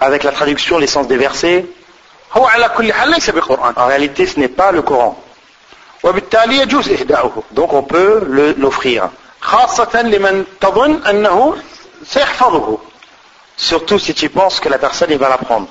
avec 0.00 0.24
la 0.24 0.32
traduction, 0.32 0.78
les 0.78 0.88
sens 0.88 1.06
des 1.06 1.16
versets, 1.16 1.64
en 2.34 3.86
réalité, 3.86 4.26
ce 4.26 4.40
n'est 4.40 4.48
pas 4.48 4.72
le 4.72 4.82
Coran. 4.82 5.16
Donc, 7.52 7.72
on 7.72 7.82
peut 7.84 8.54
l'offrir. 8.58 9.10
Surtout 13.56 13.98
si 13.98 14.14
tu 14.14 14.28
penses 14.28 14.58
que 14.58 14.68
la 14.68 14.78
personne 14.78 15.10
il 15.10 15.18
va 15.18 15.28
l'apprendre. 15.28 15.68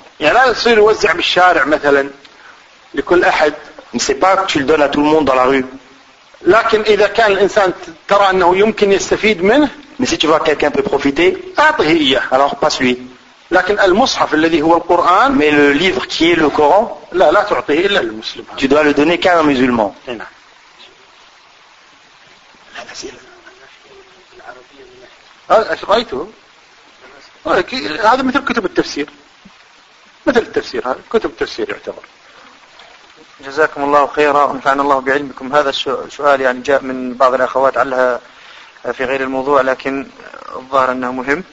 لكل 2.93 3.23
أحد. 3.23 3.53
Pas 4.21 4.37
que 4.37 4.45
tu 4.47 4.59
le 4.59 4.65
donnes 4.65 4.81
à 4.83 4.89
tout 4.89 5.01
le 5.01 5.07
monde 5.07 5.25
dans 5.25 5.35
la 5.35 5.45
rue. 5.45 5.65
لكن 6.41 6.81
إذا 6.81 7.07
كان 7.07 7.31
الإنسان 7.31 7.73
ترى 8.07 8.29
أنه 8.29 8.57
يمكن 8.57 8.91
يستفيد 8.91 9.41
منه 9.43 9.69
Mais 9.99 10.05
si 10.05 10.17
tu 10.17 10.27
vois 10.27 10.39
que 10.39 10.45
quelqu'un 10.45 10.71
peut 10.71 10.83
profiter, 10.83 11.37
أعطه 11.59 11.83
إياه 11.83 12.21
alors 12.31 12.55
passe-lui. 12.55 12.97
لكن 13.51 13.79
المصحف 13.79 14.33
الذي 14.33 14.61
هو 14.61 14.77
القرآن 14.77 15.37
Mais 15.37 15.51
le 15.51 15.73
livre 15.73 16.05
qui 16.07 16.31
est 16.31 16.35
le 16.35 16.49
Coran, 16.49 16.97
لا 17.11 17.31
لا 17.31 17.43
تعطيه 17.43 17.85
إلا 17.85 17.99
للمسلم 17.99 18.45
tu 18.57 18.67
dois 18.67 18.83
le 18.83 18.93
donner 18.93 19.17
qu'à 19.19 19.39
un 19.39 19.43
musulman. 19.43 19.93
نعم. 20.07 20.19
رأيته؟ 25.87 26.27
كي- 27.61 27.87
هذا 27.99 28.21
مثل 28.23 28.39
كتب 28.45 28.65
التفسير. 28.65 29.09
مثل 30.27 30.39
التفسير 30.39 30.87
هذا 30.87 30.99
كتب 31.11 31.29
التفسير 31.29 31.69
يعتبر. 31.69 32.03
جزاكم 33.45 33.83
الله 33.83 34.07
خيرا. 34.07 34.43
ونفعنا 34.43 34.81
الله 34.81 34.99
بعلمكم. 34.99 35.55
هذا 35.55 35.71
السؤ- 35.71 36.09
سؤال 36.09 36.41
يعني 36.41 36.59
جاء 36.61 36.83
من 36.83 37.13
بعض 37.13 37.33
الأخوات 37.33 37.77
علها 37.77 38.19
في 38.93 39.05
غير 39.05 39.21
الموضوع 39.23 39.61
لكن 39.61 40.07
الظاهر 40.55 40.91
أنه 40.91 41.11
مهم. 41.11 41.43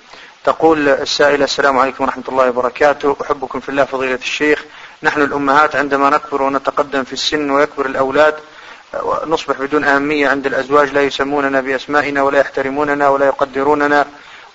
تقول 0.45 0.89
السائلة 0.89 1.45
السلام 1.45 1.78
عليكم 1.78 2.05
ورحمة 2.05 2.22
الله 2.28 2.49
وبركاته. 2.49 3.16
أحبكم 3.22 3.61
في 3.61 3.68
الله 3.68 3.84
فضيلة 3.84 4.14
الشيخ. 4.14 4.64
نحن 5.03 5.22
الأمهات 5.22 5.76
عندما 5.76 6.11
نكبر 6.11 6.43
ونتقدم 6.43 7.05
في 7.05 7.12
السن 7.12 7.51
ويكبر 7.51 7.87
الأولاد 7.87 8.34
نصبح 9.26 9.59
بدون 9.59 9.84
أهمية 9.84 10.28
عند 10.28 10.47
الأزواج 10.47 10.91
لا 10.93 11.03
يسموننا 11.03 11.61
بأسمائنا 11.61 12.22
ولا 12.22 12.39
يحترموننا 12.39 13.09
ولا 13.09 13.26
يقدروننا 13.26 14.07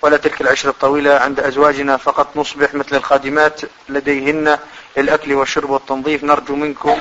ولا 0.02 0.16
تلك 0.16 0.40
العشرة 0.40 0.70
الطويلة 0.70 1.14
عند 1.14 1.40
أزواجنا 1.40 1.96
فقط 1.96 2.36
نصبح 2.36 2.74
مثل 2.74 2.96
الخادمات 2.96 3.60
لديهن. 3.88 4.58
للأكل 4.97 5.33
والشرب 5.33 5.69
والتنظيف 5.69 6.23
نرجو 6.23 6.55
منكم 6.55 6.97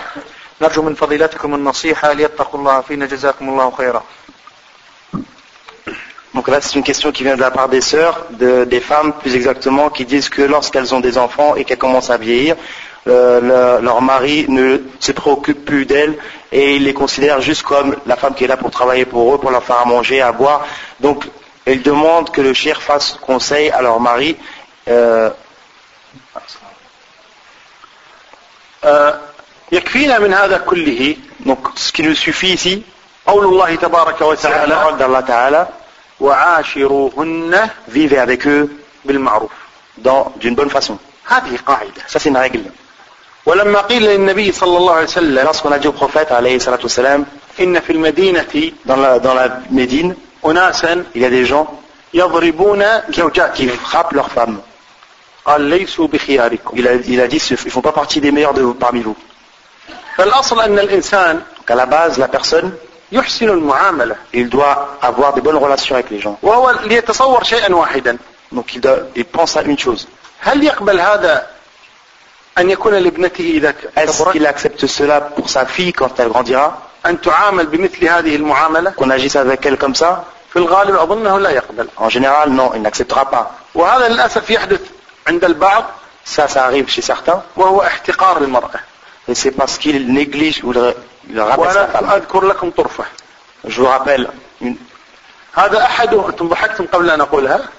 نرجو 0.63 0.83
من 0.83 0.95
فضيلتكم 0.95 1.55
النصيحة 1.55 2.13
ليتقوا 2.13 2.61
الله 2.61 2.81
فينا 2.81 3.07
جزاكم 3.07 3.49
الله 3.49 3.71
خيرا 3.71 4.03
Donc 6.35 6.49
là, 6.49 6.61
c'est 6.61 6.75
une 6.75 6.83
question 6.83 7.13
qui 7.13 7.23
vient 7.25 7.35
de 7.37 7.41
la 7.41 7.51
part 7.51 7.69
des 7.71 7.81
sœurs, 7.81 8.27
de- 8.31 8.65
des 8.65 8.81
femmes 8.81 9.13
plus 9.15 9.35
exactement, 9.35 9.89
qui 9.89 10.05
disent 10.05 10.29
que 10.29 10.43
lorsqu'elles 10.43 10.95
ont 10.95 11.01
des 11.01 11.17
enfants 11.17 11.55
et 11.57 11.65
qu'elles 11.65 11.79
commencent 11.79 12.11
à 12.11 12.19
vieillir, 12.19 12.57
euh, 13.09 13.41
le- 13.41 13.83
leur 13.87 14.03
mari 14.03 14.45
ne 14.49 14.79
se 15.01 15.13
préoccupe 15.13 15.65
plus 15.65 15.87
d'elles 15.87 16.19
et 16.53 16.77
il 16.77 16.85
les 16.85 16.93
considère 16.93 17.41
juste 17.41 17.63
comme 17.63 17.97
la 18.05 18.17
femme 18.17 18.35
qui 18.35 18.45
est 18.45 18.49
là 18.49 18.59
pour 18.59 18.71
travailler 18.71 19.07
pour 19.07 19.35
eux, 19.35 19.39
pour 19.39 19.51
leur 19.51 19.65
faire 19.65 19.81
à 19.81 19.87
manger, 19.87 20.21
à 20.21 20.33
boire. 20.33 20.67
Donc, 21.01 21.25
elles 21.65 21.81
demandent 21.83 22.31
que 22.31 22.43
le 22.43 22.53
shir 22.53 22.83
fasse 22.83 23.09
conseil 23.31 23.71
à 23.71 23.81
leur 23.81 23.99
mari. 24.01 24.37
euh, 24.89 25.31
آه، 26.37 26.41
آه، 28.84 29.20
يكفينا 29.72 30.20
من 30.20 30.34
هذا 30.34 30.58
كله 30.58 31.16
قول 33.26 33.46
الله 33.46 33.76
تبارك 33.76 34.22
وتعالى 34.22 34.74
عند 34.74 35.02
الله 35.02 35.20
تعالى 35.20 35.68
وعاشروهن 36.20 37.70
vivez 37.88 38.20
avec 38.20 38.48
بالمعروف. 39.06 39.52
Dans 39.98 40.32
d'une 40.40 40.56
bonne 40.56 40.70
هذه 41.28 41.58
قاعدة. 41.66 42.02
ولما 43.46 43.82
قيل 43.82 44.04
للنبي 44.04 44.52
صلى 44.52 44.78
الله 44.78 44.94
عليه 44.94 45.04
وسلم 45.04 45.48
lorsqu'on 45.48 45.72
a 45.72 45.80
dit 45.80 45.88
au 45.88 46.32
عليه 46.32 46.56
الصلاة 46.56 46.80
والسلام 46.84 47.26
إن 47.60 47.80
في 47.80 47.92
المدينة 47.94 48.72
أناسا 50.46 51.06
il 51.16 51.22
y 51.22 51.54
a 51.54 51.66
يضربون 52.14 52.84
زوجاتهم 53.10 53.70
qui 53.70 53.78
frappent 53.78 54.14
leurs 54.14 54.30
femmes. 54.30 54.60
قال 55.46 55.62
ليسوا 55.62 56.08
بخياركم 56.08 56.78
Il 56.78 56.88
a, 56.88 56.92
il 57.08 57.22
a 57.22 57.28
dit, 57.28 57.38
ils 57.52 57.72
font 57.72 57.82
pas 57.82 57.92
partie 57.92 58.22
des 58.22 58.32
meilleurs 58.32 58.54
de 58.54 58.64
parmi 58.74 59.02
vous. 59.02 59.16
فالأصل 60.18 60.60
أن 60.62 60.80
الإنسان 60.80 61.42
Donc 61.58 61.72
à 61.72 61.76
la 61.76 61.86
base, 61.86 62.18
la 62.18 62.28
personne, 62.28 62.72
يحسن 63.12 63.50
المعاملة 63.50 64.16
il 64.34 64.50
doit 64.50 64.98
avoir 65.02 65.34
des 65.34 65.42
bonnes 65.42 65.58
relations 65.58 65.96
avec 65.96 66.10
les 66.10 66.20
gens. 66.20 66.38
وهو 66.44 66.72
ليتصور 66.84 67.44
شيئا 67.44 67.76
واحدا 67.76 68.18
Donc 68.52 68.74
il, 68.76 68.82
doit, 68.82 68.98
il 69.16 69.26
pense 69.26 69.58
à 69.58 69.62
une 69.64 69.80
chose. 69.80 70.08
هل 70.40 70.64
يقبل 70.64 71.00
هذا 71.00 71.48
أن 72.58 72.70
يكون 72.70 72.94
لابنته 72.94 73.42
إذا 73.42 73.74
Est-ce 73.98 74.32
qu'il 74.32 74.46
accepte 74.46 74.86
cela 74.86 75.22
pour 75.22 75.50
sa 75.50 75.66
fille 75.66 75.94
quand 75.94 76.20
elle 76.20 76.30
grandira 76.30 76.72
أن 77.06 77.22
تعامل 77.22 77.66
بمثل 77.66 78.06
هذه 78.06 78.36
المعاملة 78.36 78.92
Qu'on 78.92 79.10
agisse 79.10 79.36
avec 79.36 79.66
elle 79.66 79.78
comme 79.78 79.96
ça 79.96 80.24
في 80.54 80.60
الغالب 80.60 80.96
أظنه 80.96 81.40
لا 81.40 81.50
يقبل 81.50 81.88
En 81.98 82.10
général, 82.10 82.50
non, 82.50 82.72
il 82.76 82.82
n'acceptera 82.82 83.26
pas. 83.32 83.52
وهذا 83.76 84.08
للأسف 84.08 84.50
يحدث 84.50 84.82
عند 85.28 85.46
البعض 85.46 85.84
Ça, 86.26 86.48
ça 86.48 86.66
arrive 86.66 86.88
chez 86.90 87.02
certains. 87.02 87.42
وهو 87.58 87.82
احتقار 87.82 88.38
المرأة 88.38 88.80
Et 89.30 89.36
c'est 89.36 89.52
parce 89.52 89.78
qu'il 89.78 90.14
néglige 90.14 90.64
ou 90.64 90.72
rabaisse 90.72 91.58
وأنا. 91.58 92.16
أذكر 92.16 92.46
لكم 92.46 92.70
طرفة. 92.72 93.04
Je 93.68 93.82
vous 93.82 93.88
rappelle 93.88 94.28
une, 94.62 94.76
هذا 95.54 95.84
أحدهم 95.84 96.26
أنتم 96.26 96.48
ضحكتم 96.50 96.86
قبل 96.86 97.10
أن 97.10 97.22
أقولها 97.22 97.70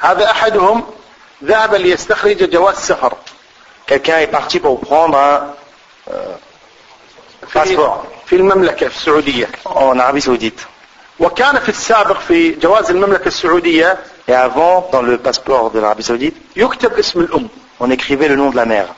هذا 0.00 0.30
أحدهم 0.30 0.84
ذهب 1.44 1.74
ليستخرج 1.74 2.50
جواز 2.50 2.74
سفر. 2.76 3.12
Quelqu'un 3.86 4.18
est 4.20 4.26
parti 4.26 4.58
pour 4.60 4.80
prendre 4.80 5.16
un 5.18 5.54
euh, 6.10 6.36
في, 7.46 7.58
passeport. 7.58 8.06
في 8.26 8.36
المملكة 8.36 8.88
في 8.88 8.96
السعودية. 8.96 9.48
En 9.66 9.98
Arabie 9.98 10.20
Saoudite. 10.22 10.60
وكان 11.18 11.58
في 11.58 11.68
السابق 11.68 12.18
في 12.20 12.50
جواز 12.50 12.90
المملكة 12.90 13.28
السعودية 13.28 13.98
Et 14.28 14.34
avant, 14.34 14.88
dans 14.90 15.02
le 15.02 15.18
passeport 15.18 15.70
de 15.70 15.78
l'Arabie 15.78 16.02
Saoudite, 16.02 16.36
on 17.78 17.90
écrivait 17.90 18.28
le 18.28 18.36
nom 18.36 18.50
de 18.50 18.56
la 18.56 18.64
mère. 18.64 18.88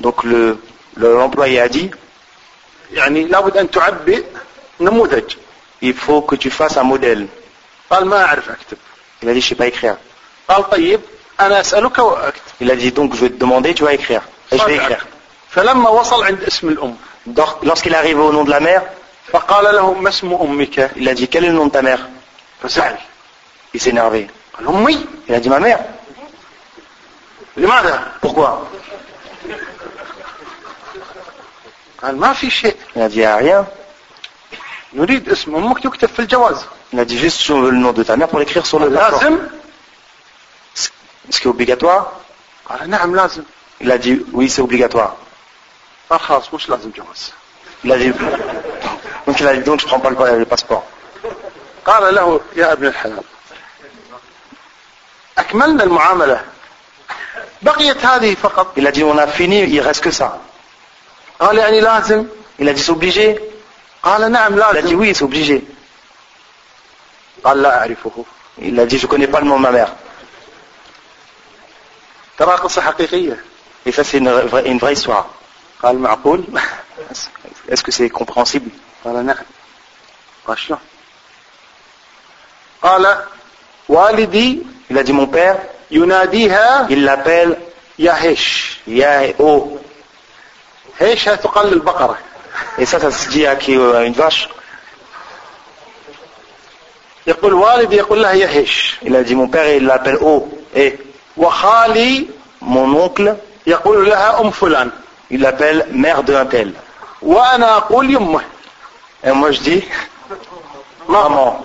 Donc 0.00 0.24
le 0.24 0.58
l'employé 0.96 1.60
a 1.60 1.68
dit 1.68 1.90
il 5.82 5.94
faut 5.94 6.22
que 6.22 6.36
tu 6.36 6.50
fasses 6.50 6.76
un 6.76 6.84
modèle. 6.84 7.26
Il 7.90 9.28
a 9.28 9.32
dit 9.32 9.40
je 9.40 9.46
ne 9.46 9.48
sais 9.48 9.54
pas 9.54 9.66
écrire. 9.66 9.96
Il 12.60 12.70
a 12.70 12.76
dit 12.76 12.92
donc 12.92 13.14
je 13.14 13.20
vais 13.22 13.30
te 13.30 13.38
demander 13.38 13.74
tu 13.74 13.82
vas 13.82 13.94
écrire. 13.94 14.22
Et 14.52 14.58
je 14.58 14.64
vais 14.64 14.76
écrire. 14.76 15.06
Lorsqu'il 17.62 17.94
arrive 17.94 18.20
au 18.20 18.32
nom 18.32 18.44
de 18.44 18.50
la 18.50 18.60
mère, 18.60 18.82
il 20.96 21.08
a 21.08 21.14
dit 21.14 21.28
quel 21.28 21.44
est 21.44 21.48
le 21.48 21.54
nom 21.54 21.66
de 21.66 21.72
ta 21.72 21.82
mère? 21.82 22.08
فزعل 22.63 22.97
Il 23.75 23.79
s'est 23.81 23.89
énervé. 23.91 24.27
قال 24.57 24.67
أمي 24.67 25.05
Il 25.29 25.33
a 25.35 25.39
dit, 25.39 25.49
ma 25.49 25.59
mère. 25.59 25.79
لماذا 27.57 28.11
Pourquoi 28.21 28.67
قال 32.01 32.17
ما 32.17 32.33
في 32.33 32.49
شيء 32.49 32.75
Il 32.95 33.01
a 33.01 33.09
dit, 33.09 33.23
ah, 33.25 33.35
rien. 33.37 33.65
نريد 34.93 35.29
اسم 35.29 35.55
أمك 35.55 35.85
يكتب 35.85 36.07
في 36.09 36.19
الجواز 36.19 36.65
Il 36.93 36.99
a 36.99 37.05
dit 37.05 37.17
juste 37.19 37.39
sur 37.41 37.61
le 37.61 37.71
nom 37.71 37.93
de 37.93 38.03
ta 38.03 38.17
mère 38.17 38.27
pour 38.27 38.39
l'écrire 38.39 38.65
sur 38.65 38.79
le 38.79 38.89
passeport. 38.89 39.23
لازم 39.23 39.39
Ce 41.31 41.39
qui 41.39 41.47
est 41.47 41.51
obligatoire 41.51 42.05
قال 42.69 42.89
نعم 42.89 43.15
لازم 43.15 43.43
Il 43.81 43.91
a 43.91 43.97
dit, 43.97 44.25
oui, 44.33 44.49
c'est 44.49 44.61
obligatoire. 44.61 45.13
قال 46.09 46.19
خلاص 46.19 46.53
مش 46.53 46.69
لازم 46.69 46.91
جواز 46.97 47.31
Il 47.85 47.91
a 47.91 47.97
dit, 47.97 48.11
donc 49.27 49.39
il 49.39 49.47
a 49.47 49.55
dit, 49.55 49.61
donc 49.63 49.79
je 49.79 49.85
prends 49.87 49.99
pas 50.01 50.09
le, 50.09 50.39
le 50.39 50.45
passeport. 50.45 50.83
قال 51.86 52.14
له 52.14 52.40
يا 52.56 52.72
ابن 52.72 52.86
الحلال 52.86 53.22
أكملنا 55.38 55.84
المعاملة. 55.84 56.44
بقيت 57.62 58.04
هذه 58.04 58.34
فقط. 58.34 58.78
إلى 58.78 58.90
دي 58.90 59.02
اون 59.02 59.18
افيني 59.18 59.82
il 59.82 60.24
قال 61.40 61.58
يعني 61.58 61.80
لازم. 61.80 62.26
إلى 62.60 62.72
دي 62.72 62.82
obligé. 62.82 63.40
قال 64.02 64.32
نعم 64.32 64.56
لازم. 64.56 64.78
إلى 64.78 64.82
دي 64.82 65.14
oui 65.14 65.18
c'est 65.18 65.62
قال 67.44 67.62
لا 67.62 67.78
أعرفه. 67.78 68.24
إلى 68.58 68.86
دي 68.86 68.98
je 68.98 69.06
connais 69.06 69.26
pas 69.26 69.40
le 69.40 69.46
nom 69.46 69.60
de 69.60 69.88
ترى 72.38 72.56
قصة 72.56 72.82
حقيقية. 72.82 73.44
Et 73.86 73.92
ça 73.92 74.04
c'est 74.04 74.18
une 74.18 74.30
vraie 74.30 74.66
une 74.66 74.80
قال 75.82 75.98
معقول؟ 75.98 76.44
Est-ce 77.68 77.82
que 77.82 78.60
قال 79.04 79.26
نعم. 79.26 79.36
قال 80.46 80.58
شلون 80.58 80.78
قال 82.84 83.16
والدي 83.88 84.62
Il 84.90 84.98
a 84.98 85.02
dit, 85.02 85.12
mon 85.14 85.26
père, 85.26 85.56
يناديها 85.90 86.86
il 86.90 87.04
l'appelle 87.04 87.56
يا 87.98 88.12
هيش 88.22 88.76
Yahoo. 88.86 89.78
هيش 90.98 91.28
هي 91.28 91.36
تقال 91.36 91.72
البقرة 91.72 92.18
Et 92.78 92.84
ça, 92.86 93.00
ça 93.00 93.10
se 93.10 93.28
dit 93.30 93.46
à 93.46 93.56
qui 93.56 93.74
euh, 93.76 94.04
une 94.06 94.12
vache. 94.12 94.48
يقول 97.26 97.54
والدي 97.54 97.96
يقول 97.96 98.22
لها 98.22 98.32
يا 98.32 98.48
هيش 98.48 98.96
Il 99.02 99.16
a 99.16 99.22
dit, 99.22 99.34
mon 99.34 99.48
père, 99.48 99.74
il 99.74 99.86
l'appelle 99.86 100.16
O. 100.20 100.48
Et 100.76 100.92
وخالي 101.36 102.26
mon 102.62 102.94
oncle, 102.94 103.34
يقول 103.66 104.08
لها 104.08 104.40
أم 104.40 104.50
فلان 104.50 104.90
il 105.32 105.40
l'appelle 105.40 105.86
mère 105.92 106.22
d'un 106.22 106.44
tel. 106.46 106.72
وأنا 107.22 107.76
أقول 107.76 108.10
يمه 108.10 108.40
Et 109.24 109.32
moi, 109.32 109.50
je 109.52 109.60
dis, 109.60 109.82
maman. 111.08 111.64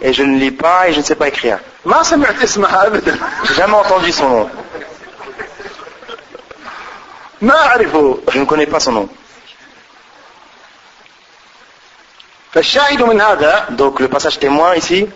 Et 0.00 0.12
je 0.12 0.22
ne 0.22 0.38
lis 0.38 0.50
pas 0.50 0.88
et 0.88 0.92
je 0.92 0.98
ne 0.98 1.04
sais 1.04 1.14
pas 1.14 1.28
écrire. 1.28 1.58
J'ai 3.44 3.54
jamais 3.54 3.74
entendu 3.74 4.10
son 4.12 4.28
nom. 4.28 4.50
Je 7.40 8.38
ne 8.38 8.44
connais 8.44 8.66
pas 8.66 8.80
son 8.80 8.92
nom. 8.92 9.08
Donc 13.70 14.00
le 14.00 14.08
passage 14.08 14.38
témoin 14.38 14.74
ici, 14.76 15.06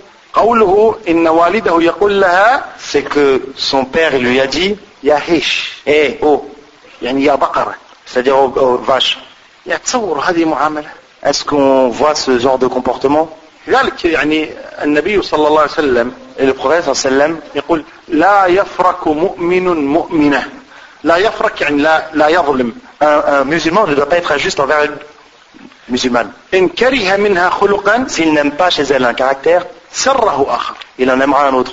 c'est 2.79 3.03
que 3.03 3.43
son 3.57 3.85
père 3.87 4.19
lui 4.19 4.41
a 4.41 4.47
dit, 4.47 4.79
c'est-à-dire 8.05 8.37
oh, 8.39 8.53
oh 8.57 8.77
vache. 8.79 9.19
Est-ce 11.25 11.45
qu'on 11.45 11.89
voit 11.89 12.15
ce 12.15 12.39
genre 12.39 12.59
de 12.59 12.67
comportement 12.67 13.29
لذلك 13.67 14.05
يعني 14.05 14.51
النبي 14.83 15.23
صلى 15.23 15.49
الله 15.49 15.61
عليه 15.61 15.71
وسلم 15.71 16.13
le 16.39 16.53
prophète 16.53 16.95
sallam, 16.95 17.37
يقول 17.55 17.85
لا 18.09 18.47
يفرك 18.47 19.09
مؤمن 19.09 19.65
مؤمنة 19.87 20.49
لا 21.05 21.17
يفرك 21.17 21.61
يعني 21.61 21.83
لا 21.83 22.11
لا 22.15 22.29
يظلم 22.29 22.75
un, 23.03 23.07
un 23.07 23.45
musulman 23.45 23.87
ne 23.87 23.95
doit 23.95 24.09
pas 24.09 24.17
être 24.17 24.33
injuste 24.33 24.61
envers 24.61 24.85
une 24.85 24.97
musulmane. 25.89 26.31
إن 26.55 26.69
كره 26.69 27.17
منها 27.17 27.51
خلقا 27.51 28.07
S'il 28.09 28.33
n'aime 28.33 28.53
pas 28.53 28.71
chez 28.71 28.83
elle 28.83 29.05
un 29.05 29.15
caractère, 29.15 29.63
سره 29.93 30.47
آخر 30.55 30.75
il 30.99 31.11
en 31.11 31.21
aimera 31.21 31.49
un 31.49 31.55
autre. 31.55 31.73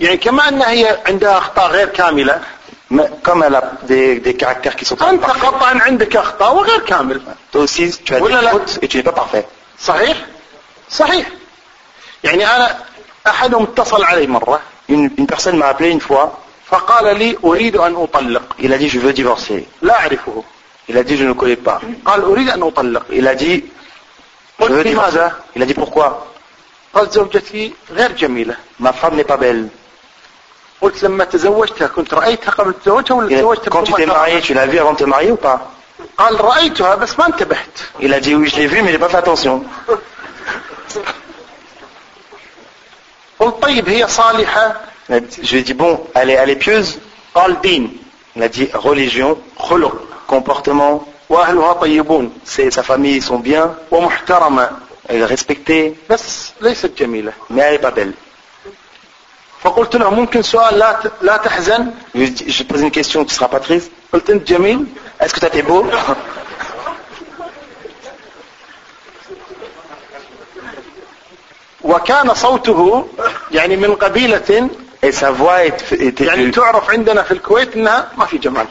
يعني 0.00 0.16
كما 0.16 0.48
أن 0.48 0.62
هي 0.62 0.98
عندها 1.06 1.38
أخطاء 1.38 1.70
غير 1.70 1.88
كاملة 1.88 2.40
comme 3.22 3.42
elle 3.42 3.54
a 3.54 3.72
des, 3.84 4.20
des 4.20 4.34
caractères 4.34 4.76
qui 4.76 4.84
sont 4.84 4.96
pas 4.96 5.12
parfaits, 5.16 5.40
toi 7.50 7.60
aussi 7.62 7.90
tu 8.04 8.14
as 8.14 8.20
des 8.20 8.48
fautes 8.50 8.78
et 8.82 8.88
tu 8.88 8.96
n'es 8.98 9.02
pas 9.02 9.12
parfait. 9.12 9.46
صحيح 9.78 10.16
صحيح 10.90 11.26
يعني 12.24 12.46
أنا 12.46 12.78
أحدهم 13.26 13.62
اتصل 13.62 14.04
علي 14.04 14.26
مرة 14.26 14.60
Une, 14.88 15.10
une 15.16 15.26
personne 15.26 15.56
m'a 15.56 15.68
appelé 15.68 15.90
une 15.90 16.00
fois, 16.00 16.32
فقال 16.66 17.18
لي 17.18 17.38
أريد 17.44 17.76
أن 17.76 17.94
أطلق 17.96 18.42
il 18.58 18.72
a 18.72 18.78
dit 18.78 18.88
je 18.88 18.98
veux 18.98 19.12
divorcer. 19.12 19.64
لا 19.82 19.94
أعرفه 20.00 20.42
Il 20.88 20.98
a 20.98 21.02
dit 21.04 21.16
je 21.16 21.24
ne 21.24 21.32
connais 21.32 21.56
pas. 21.56 21.80
قال 22.06 22.22
أريد 22.22 22.50
أن 22.50 22.62
أطلق 22.62 23.06
Il 23.10 23.26
a 23.28 23.34
dit 23.34 23.64
je 24.60 24.64
veux 24.66 24.84
divorcer. 24.84 25.30
Il 25.56 25.62
a 25.62 25.66
dit 25.66 25.74
pourquoi 25.74 26.26
قال 26.94 27.10
زوجتي 27.10 27.72
غير 27.90 28.12
جميلة 28.12 28.56
Ma 28.80 28.92
femme 28.92 29.16
n'est 29.16 29.24
pas 29.24 29.36
belle. 29.36 29.68
قلت 30.82 31.02
لما 31.04 31.24
تزوجتها 31.24 31.86
كنت 31.88 32.14
رأيتها 32.14 32.50
قبل 32.50 32.74
تزوجها 32.84 33.14
ولا 33.16 33.36
تزوجتها 33.36 33.70
Quand 33.70 33.84
tu 33.84 33.92
بدون 33.92 33.96
t'es 33.96 34.06
ما 34.06 34.14
marié, 34.14 34.40
tu 34.42 34.54
l'as 34.54 34.66
vu 34.66 34.78
avant 34.78 34.92
de 34.92 34.98
te 34.98 35.04
marier 35.04 35.30
ou 35.32 35.36
pas 35.36 35.42
تعرف؟ 35.42 35.60
قال 36.18 36.40
رأيتها 36.44 36.94
بس 36.94 37.18
ما 37.18 37.26
انتبهت 37.26 37.78
Il 38.00 38.12
a 38.14 38.20
dit 38.20 38.34
oui 38.34 38.48
je 38.48 38.56
l'ai 38.56 38.66
vu 38.66 38.82
mais 38.82 38.92
j'ai 38.92 38.98
pas 38.98 39.08
fait 39.08 39.18
attention. 39.18 39.62
قلت 43.40 43.54
طيب 43.62 43.88
هي 43.88 44.08
صالحة 44.08 44.74
Il 45.10 45.14
a 45.14 45.20
dit- 45.20 45.42
Je 45.46 45.52
lui 45.52 45.58
ai 45.60 45.62
dit 45.62 45.74
bon, 45.74 46.00
elle 46.14 46.30
est, 46.30 46.34
elle 46.34 46.50
est 46.50 46.64
pieuse 46.64 46.98
قال 47.34 47.60
دين 47.60 47.96
Il 48.36 48.42
a 48.42 48.48
dit 48.48 48.68
religion, 48.74 49.36
خلق 49.58 49.94
comportement, 50.28 51.00
وأهلها 51.30 51.72
طيبون 51.72 52.30
c'est, 52.46 52.70
sa 52.70 52.82
famille 52.82 53.16
ils 53.16 53.22
sont 53.22 53.38
bien, 53.38 53.74
ومحترمة 53.90 54.70
elle 55.08 55.22
est 55.22 55.24
respectée, 55.34 55.94
بس 56.10 56.52
ليست 56.60 56.86
جميلة 56.98 57.32
mais 57.50 57.60
elle 57.62 57.74
est 57.74 57.78
pas 57.78 57.90
belle. 57.90 58.12
Je 62.13 62.19
lui 62.19 62.25
ai 62.25 62.29
dit- 62.29 62.45
je 62.51 62.63
pose 62.63 62.81
une 62.81 62.91
question, 62.91 63.25
tu 63.25 63.33
seras 63.35 63.47
pas 63.47 63.59
triste 63.59 63.91
قلت 64.13 64.29
أنت 64.29 64.47
جميل 64.47 64.85
Est-ce 65.21 65.33
que 65.33 65.39
toi 65.39 65.49
t'es 65.49 65.61
beau 65.63 65.83
وكان 71.83 72.33
صوته 72.33 73.07
يعني 73.51 73.75
من 73.75 73.95
قبيلة 73.95 74.69
Et 75.03 75.11
sa 75.11 75.29
voix 75.31 75.63
est- 75.63 75.91
était 75.93 76.21
يعني 76.25 76.45
du- 76.51 76.55
تعرف 76.55 76.89
عندنا 76.89 77.23
في 77.23 77.31
الكويت 77.31 77.75
انها 77.75 78.07
ما 78.17 78.25
في 78.25 78.37
جمال 78.37 78.65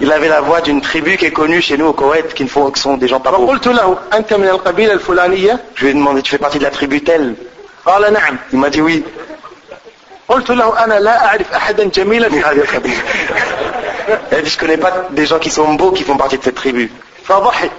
Il 0.00 0.12
avait 0.12 0.28
la 0.28 0.40
voix 0.42 0.60
d'une 0.60 0.80
tribu 0.82 1.16
qui 1.16 1.24
est 1.26 1.30
connue 1.32 1.62
chez 1.62 1.78
nous 1.78 1.86
au 1.86 1.94
Koweït, 1.94 2.34
qui, 2.34 2.44
ne 2.44 2.48
font, 2.50 2.70
qui 2.70 2.80
sont 2.82 2.98
des 2.98 3.08
gens 3.08 3.18
pas 3.20 3.30
beaux. 3.30 3.46
فقلت 3.46 3.66
له 3.68 3.98
أنت 4.12 4.34
من 4.34 4.48
القبيلة 4.48 4.92
الفلانية 4.92 5.60
Je 5.76 5.84
lui 5.84 5.90
ai 5.90 5.94
demandé, 5.94 6.20
tu 6.22 6.30
fais 6.32 6.38
partie 6.38 6.58
de 6.58 6.64
la 6.64 6.70
tribu 6.70 7.00
telle 7.02 7.34
قال 7.85 8.13
نعم 8.13 8.37
oui. 8.53 9.01
قلت 10.29 10.49
له 10.49 10.83
أنا 10.83 10.93
لا 10.99 11.25
أعرف 11.25 11.53
أحدا 11.53 11.83
جميلا 11.83 12.29
في 12.29 12.39
هذه 12.41 12.57
القبيلة 12.61 13.03
je 14.43 14.57
connais 14.57 14.77
pas 14.77 14.91
des 15.11 15.25
gens 15.25 15.39
qui 15.39 15.49
sont 15.49 15.73
beaux 15.75 15.91
qui 15.91 16.03
font 16.03 16.17
partie 16.17 16.37
de 16.37 16.43
cette 16.43 16.55
tribu. 16.55 16.89
فضحك 17.27 17.71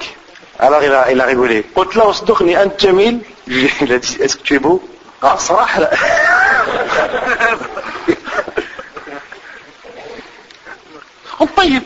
Alors 0.61 0.82
il 0.82 0.92
a, 0.92 1.11
il 1.12 1.20
a 1.20 1.24
rigolé. 1.24 1.64
قلت 1.76 1.96
له 1.96 2.11
اصدقني 2.11 2.62
أنت 2.62 2.80
جميل 2.86 3.18
Il 3.48 3.92
a 3.92 3.98
dit, 3.98 4.16
est-ce 4.20 4.36
que 4.36 4.42
tu 4.42 4.55
es 4.55 4.59
beau 4.59 4.80
قال 5.22 5.40
صراحة 5.40 5.80
لا 5.80 5.90
قلت 11.40 11.57
طيب 11.57 11.82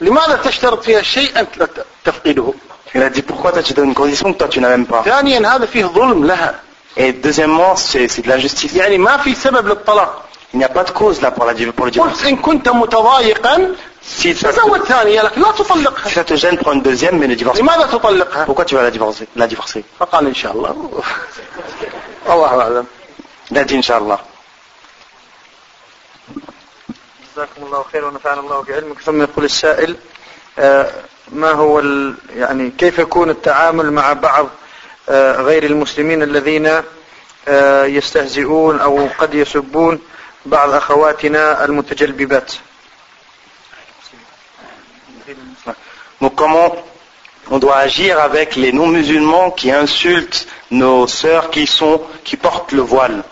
لماذا 0.00 0.40
تشترط 0.44 0.84
فيها 0.84 1.02
شيء 1.02 1.40
أنت 1.40 1.68
تفقده 2.04 2.52
Il 2.94 3.02
a 3.02 3.08
dit 3.08 3.22
pourquoi 3.22 3.52
toi 3.52 3.62
tu 3.62 3.72
donnes 3.72 3.90
une 3.90 3.94
condition 3.94 4.32
que 4.32 4.38
toi 4.38 4.48
tu 4.48 4.60
n'as 4.60 4.68
même 4.76 4.86
pas. 4.86 5.02
ثانيا 5.04 5.56
هذا 5.56 5.66
فيه 5.66 5.84
ظلم 5.84 6.24
لها 6.26 6.60
Et 6.96 7.12
deuxièmement, 7.12 7.76
c'est 7.76 8.06
de 8.22 8.28
l'injustice. 8.28 8.74
يعني 8.76 8.98
ما 8.98 9.16
في 9.16 9.34
سبب 9.34 9.66
للطلاق 9.68 10.22
Il 10.52 10.58
n'y 10.58 10.64
a 10.64 10.68
pas 10.68 10.82
de 10.82 10.90
cause 10.90 11.20
là 11.22 11.30
pour, 11.30 11.44
la, 11.44 11.54
pour 11.72 11.84
le 11.86 11.90
divorce. 11.92 12.10
قلت 12.18 12.24
إن 12.26 12.36
كنت 12.36 12.68
متضايقا 12.68 13.74
Si 14.22 14.34
ça, 14.34 14.48
تزوج 14.50 14.82
ثانية 14.82 15.22
لكن 15.22 15.40
لا 15.40 15.52
si 15.52 15.58
تطلقها 15.58 16.08
ça 16.10 16.24
te 16.24 16.34
gêne, 16.36 16.58
prends 16.58 16.72
une 16.72 16.82
deuxième, 16.82 17.18
mais 17.18 17.28
ne 17.28 17.34
divorce 17.34 17.58
pas. 17.58 17.62
لماذا 17.62 17.86
تطلقها 17.86 18.44
Pourquoi 18.46 18.64
tu 18.64 18.74
vas 18.74 18.82
la 18.82 18.90
divorcer, 18.90 19.26
la 19.36 19.46
divorcer 19.46 19.82
فقال 20.00 20.26
إن 20.26 20.34
شاء 20.34 20.52
الله 20.52 20.90
الله 22.28 22.46
أعلم 22.62 22.86
Il 23.52 23.58
a 23.58 23.64
dit 23.64 23.74
Inch'Allah. 23.76 24.18
جزاكم 27.34 27.62
الله 27.66 27.84
خير 27.92 28.04
ونفعنا 28.04 28.40
الله 28.40 28.62
بعلمك 28.62 29.00
ثم 29.00 29.22
يقول 29.22 29.44
السائل 29.44 29.96
آه، 30.58 30.90
ما 31.32 31.50
هو. 31.52 31.82
يعني 32.36 32.70
كيف 32.78 32.98
يكون 32.98 33.30
التعامل 33.30 33.92
مع 33.92 34.12
بعض 34.12 34.44
آه، 34.46 34.50
غير 35.10 35.64
المسلمين 35.64 36.22
الذين 36.22 36.82
آه، 37.48 37.84
يستهزئون 37.84 38.80
أو 38.80 39.08
قد 39.18 39.34
يسبون 39.34 39.98
بعض 40.46 40.70
أخواتنا 40.70 41.64
المتجلببات 41.64 42.52
Donc 46.20 46.34
comment 46.34 46.76
on 47.50 47.58
doit 47.58 47.76
agir 47.76 48.20
avec 48.20 48.56
les 48.56 48.72
non-musulmans 48.72 49.50
qui 49.52 49.72
insultent 49.72 50.46
nos 50.70 51.06
sœurs 51.06 51.50
qui 51.50 51.66
sont 51.66 52.02
qui 52.24 52.36
portent 52.36 52.72
le 52.72 52.82
voile. 52.82 53.22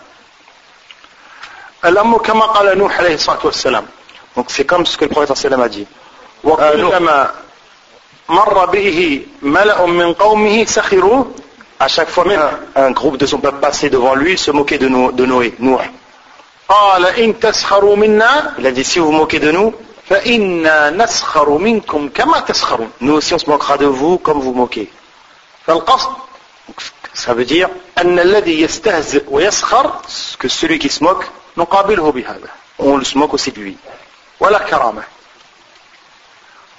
Donc 4.35 4.45
c'est 4.47 4.65
comme 4.65 4.85
ce 4.87 4.97
que 4.97 5.05
le 5.05 5.11
prophète 5.11 5.37
sallam 5.37 5.61
a 5.61 5.69
dit. 5.69 5.87
وكلما 6.43 7.31
مر 8.29 8.65
به 8.65 9.21
ملأ 9.41 9.85
من 9.85 10.13
قومه 10.13 10.65
سخروا 10.65 11.25
À 11.80 11.88
chaque 11.88 12.08
fois 12.08 12.24
qu'un 12.24 12.50
un 12.76 12.90
groupe 12.92 13.16
de 13.16 13.26
son 13.26 13.38
peuple 13.38 13.58
passait 13.60 13.90
devant 13.90 14.14
lui, 14.14 14.32
il 14.32 14.38
se 14.38 14.50
moquait 14.50 14.78
de, 14.78 14.88
nous, 14.88 15.12
de 15.12 15.26
Noé, 15.26 15.54
Nour. 15.58 15.82
قال 16.68 17.06
إن 17.06 17.40
تسخروا 17.40 17.96
منا 17.96 18.54
Il 18.58 18.66
a 18.66 18.70
dit 18.70 18.84
si 18.84 18.98
vous 18.98 19.06
vous 19.06 19.12
moquez 19.12 19.38
de 19.38 19.50
nous, 19.50 19.74
فإنا 20.08 20.90
نسخر 20.90 21.50
منكم 21.58 22.08
كما 22.08 22.40
تسخرون 22.40 22.90
nous 23.00 23.14
aussi 23.14 23.34
on 23.34 23.38
se 23.38 23.50
moquera 23.50 23.76
de 23.76 23.86
vous 23.86 24.18
comme 24.18 24.40
vous 24.40 24.54
moquez. 24.54 24.88
فالقصد 25.66 26.08
Donc, 26.68 26.80
ça 27.12 27.34
veut 27.34 27.44
dire 27.44 27.68
أن 27.98 28.18
الذي 28.18 28.60
يستهزئ 28.60 29.24
ويسخر 29.28 29.92
que 30.38 30.48
celui 30.48 30.78
qui 30.78 30.88
se 30.88 31.04
moque, 31.04 31.24
نقابله 31.56 32.12
بهذا 32.12 32.48
on 32.78 32.96
le 32.96 33.04
se 33.04 33.18
moque 33.18 33.34
aussi 33.34 33.52
de 33.52 33.60
lui. 33.60 33.76
ولا 34.40 34.58
كرامة 34.58 35.02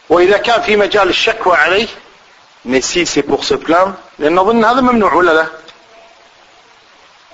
وإذا 0.10 0.38
كان 0.38 0.62
في 0.62 0.76
مجال 0.76 1.10
الشكوى 1.10 1.58
عليه 1.58 1.88
Mais 2.66 2.82
si 2.82 3.06
c'est 3.06 3.22
pour 3.24 3.44
se 3.44 3.54
plaindre, 3.54 3.94
لأن 4.20 4.38
أظن 4.40 4.66
هذا 4.66 4.82
ممنوع 4.82 5.14
ولا 5.14 5.32
لا 5.32 5.46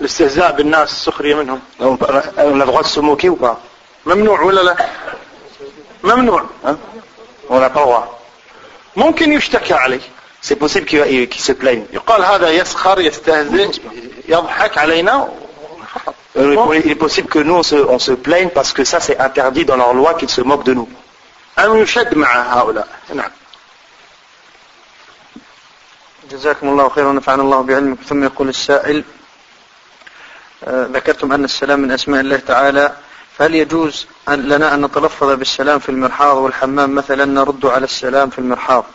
الاستهزاء 0.02 0.52
بالناس 0.52 0.92
السخرية 0.92 1.36
منهم 1.36 1.60
on 1.80 1.84
on 1.84 2.62
a 2.62 2.66
le 2.66 2.66
droit 2.66 2.82
de 2.84 2.88
se 2.88 3.00
moquer 3.00 3.30
ou 3.30 3.36
pas 3.36 3.58
ممنوع 4.06 4.42
ولا 4.42 4.62
لا 4.62 4.76
ممنوع 6.04 6.44
hein 6.66 6.76
On 7.50 7.60
n'a 7.60 7.70
pas 7.70 7.80
le 7.80 7.86
droit. 7.86 8.08
ممكن 8.96 9.34
يشتكى 9.34 9.74
عليه 9.74 10.02
C'est 10.42 10.56
possible 10.56 10.86
qu'il 10.86 11.30
qu'il 11.30 11.42
se 11.42 11.52
plaigne. 11.54 11.84
يقال 11.94 12.24
هذا 12.26 12.50
يسخر 12.50 13.00
يستهزئ 13.00 13.72
يضحك 14.30 14.78
علينا 14.78 15.30
Euh, 16.38 16.82
Il 16.86 16.92
est 16.92 16.96
possible 16.96 17.28
que 17.28 17.40
nous 17.40 17.56
on 17.56 17.64
se, 17.64 17.76
on 17.76 18.00
se 18.00 18.14
plaigne 18.14 18.50
parce 18.50 18.72
que 18.74 18.84
ça 18.86 19.00
c'est 19.02 19.18
interdit 19.20 19.66
dans 19.66 19.76
leur 19.76 19.94
loi 19.94 20.14
qu'ils 20.14 20.30
se 20.30 20.42
moquent 20.42 20.64
de 20.64 20.74
nous. 20.74 20.88
أم 21.60 21.78
يشد 21.78 22.16
مع 22.16 22.60
هؤلاء 22.60 22.88
نعم 23.14 23.32
جزاكم 26.32 26.70
الله 26.70 26.90
خيرا 26.90 27.08
ونفعنا 27.08 27.42
الله 27.44 27.62
بعلمك 27.62 27.98
ثم 28.10 28.24
يقول 28.24 28.50
السائل 28.50 29.04
آه، 30.64 30.86
ذكرتم 30.94 31.34
أن 31.34 31.44
السلام 31.44 31.80
من 31.80 31.92
أسماء 31.92 32.22
الله 32.22 32.38
تعالى 32.38 32.92
فهل 33.38 33.56
يجوز 33.56 34.08
أن 34.30 34.42
لنا 34.42 34.74
أن 34.74 34.86
نتلفظ 34.86 35.30
بالسلام 35.32 35.80
في 35.80 35.90
المرحاض 35.90 36.38
والحمام 36.38 36.96
مثلا 36.96 37.26
نرد 37.26 37.66
على 37.66 37.86
السلام 37.86 38.30
في 38.30 38.40
المرحاض 38.40 38.86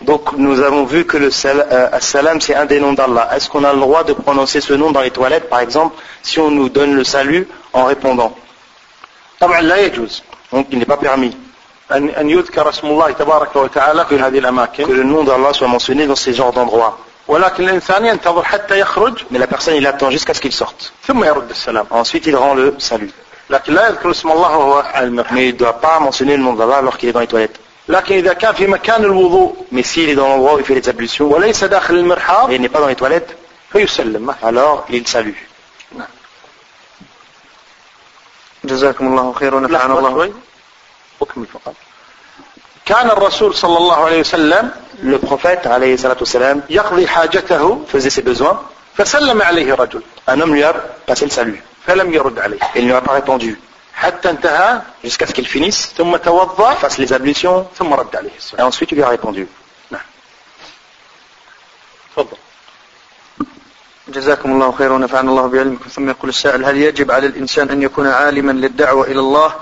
Donc 0.00 0.32
nous 0.36 0.60
avons 0.60 0.84
vu 0.84 1.04
que 1.06 1.16
le 1.16 1.30
sal- 1.32 1.66
euh, 1.72 1.98
salam 1.98 2.40
c'est 2.40 2.54
un 2.54 2.66
des 2.66 2.78
noms 2.78 2.92
d'Allah. 2.92 3.30
Est-ce 3.34 3.48
qu'on 3.50 3.64
a 3.64 3.72
le 3.72 3.80
droit 3.80 4.04
de 4.04 4.12
prononcer 4.12 4.60
ce 4.60 4.72
nom 4.74 4.92
dans 4.92 5.00
les 5.00 5.10
toilettes 5.10 5.48
par 5.50 5.58
exemple 5.58 5.96
si 6.22 6.38
on 6.38 6.52
nous 6.52 6.68
donne 6.68 6.94
le 6.94 7.02
salut 7.02 7.48
en 7.72 7.84
répondant 7.86 8.32
طبعا 9.40 9.60
لا 9.60 9.76
يجوز 9.76 10.22
Donc 10.52 10.66
il 10.70 10.78
n'est 10.78 10.86
pas 10.86 10.96
permis 10.96 11.36
أن 11.92 12.08
أن 12.08 12.30
يذكر 12.30 12.68
اسم 12.68 12.86
الله 12.86 13.10
تبارك 13.10 13.56
وتعالى 13.56 14.04
في 14.06 14.18
هذه 14.18 14.34
que 14.34 14.38
الأماكن 14.38 14.84
le 14.84 15.04
nom 15.04 15.24
d'Allah 15.24 15.52
soit 15.52 15.68
mentionné 15.68 16.06
dans 16.06 16.16
ces 16.16 16.34
genres 16.34 16.52
d'endroits. 16.52 16.98
ولكن 17.28 17.64
الإنسان 17.68 18.06
ينتظر 18.06 18.42
حتى 18.42 18.78
يخرج 18.80 19.24
Mais 19.30 19.38
la 19.38 19.46
personne 19.46 19.74
il 19.76 19.86
attend 19.86 20.10
jusqu'à 20.10 20.34
ce 20.34 20.40
qu'il 20.40 20.52
sorte. 20.52 20.92
ثم 21.06 21.24
يرد 21.24 21.50
السلام 21.50 21.86
Ensuite 21.90 22.26
il 22.26 22.36
rend 22.36 22.54
le 22.54 22.74
salut. 22.78 23.10
لكن 23.50 23.74
لا 23.74 23.88
يذكر 23.88 24.10
اسم 24.10 24.32
الله 24.32 24.56
وهو 24.56 24.78
على 24.78 25.06
المرحاض 25.06 25.36
Mais 25.38 25.48
il 25.48 25.54
ne 25.54 25.58
doit 25.58 25.80
pas 25.80 25.98
mentionner 26.00 26.36
le 26.36 26.42
nom 26.42 26.54
d'Allah 26.54 26.78
alors 26.78 26.98
qu'il 26.98 27.08
est 27.08 27.12
dans 27.12 27.20
les 27.20 27.26
toilettes. 27.26 27.58
لكن 27.88 28.14
إذا 28.14 28.32
كان 28.32 28.54
في 28.54 28.66
مكان 28.66 29.04
الوضوء 29.04 29.56
Mais 29.72 29.82
s'il 29.82 30.08
est 30.10 30.14
dans 30.14 30.28
l'endroit 30.28 30.54
où 30.54 30.58
il 30.58 30.64
fait 30.64 30.74
les 30.74 30.88
ablutions 30.88 31.22
وليس 31.22 31.64
داخل 31.64 31.94
المرحاض 31.94 32.50
et 32.50 32.54
il 32.54 32.60
n'est 32.60 32.68
pas 32.68 32.80
dans 32.80 32.88
les 32.88 32.96
toilettes, 32.96 33.32
فيسلم 33.72 34.26
مثلا 34.26 34.48
alors 34.50 34.84
il 34.90 35.06
salue. 35.06 35.36
جزاكم 38.64 39.06
الله 39.06 39.32
خيرا 39.32 39.56
ونفعنا 39.56 39.92
لحظة 39.92 39.98
الله 40.08 40.32
أكمل 41.23 41.45
فقط. 41.45 41.75
كان 42.85 43.09
الرسول 43.09 43.55
صلى 43.55 43.77
الله 43.77 44.05
عليه 44.05 44.19
وسلم 44.19 44.71
Le 45.03 45.17
prophète, 45.17 45.65
alayhi 45.65 45.97
salatu 45.97 46.23
يقضي 46.69 47.07
حاجته 47.07 47.85
faisait 47.87 48.09
ses 48.09 48.21
besoins. 48.21 48.59
فسلم 48.97 49.41
عليه 49.41 49.73
رجل. 49.73 50.01
Un 50.27 50.39
homme 50.41 50.53
lui 50.53 50.63
a 50.63 50.73
passé 51.07 51.25
le 51.25 51.31
salut. 51.31 51.61
فلم 51.87 52.13
يرد 52.13 52.39
عليه. 52.39 52.59
Il 52.75 52.85
ne 52.85 52.87
lui 52.87 52.93
a 52.93 53.01
pas 53.01 53.13
répondu. 53.13 53.57
حتى 53.93 54.29
انتهى 54.29 54.81
Jusqu'à 55.03 55.25
ce 55.27 55.33
qu'il 55.33 55.47
finisse, 55.47 55.93
ثم 55.97 56.15
توضأ 56.15 56.75
fasse 56.75 56.97
les 56.97 57.11
ablutions, 57.13 57.65
ثم 57.77 57.93
رد 57.93 58.15
عليه 58.15 58.29
et 58.29 58.37
السلام 58.37 58.71
ensuite 58.71 58.91
il 58.91 58.95
lui 58.95 59.03
a 59.03 59.09
répondu. 59.09 59.47
تفضل. 62.15 62.37
جزاكم 64.07 64.51
الله 64.51 64.71
خيرا. 64.71 64.93
ونفعنا 64.93 65.29
الله 65.31 65.47
بعلمكم 65.47 65.89
ثم 65.89 66.09
يقول 66.09 66.29
السائل 66.29 66.65
هل 66.65 66.77
يجب 66.77 67.11
على 67.11 67.27
الإنسان 67.27 67.69
أن 67.69 67.81
يكون 67.81 68.07
عالما 68.07 68.51
للدعوة 68.51 69.05
إلى 69.07 69.19
الله 69.19 69.53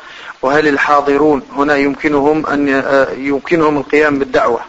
وهل 0.43 0.69
الحاضرون 0.69 1.43
هنا 1.57 1.77
يمكنهم 1.77 2.47
أن 2.47 2.69
آه، 2.75 3.09
يمكنهم 3.13 3.79
القيام 3.79 4.19
بالدعوة 4.19 4.61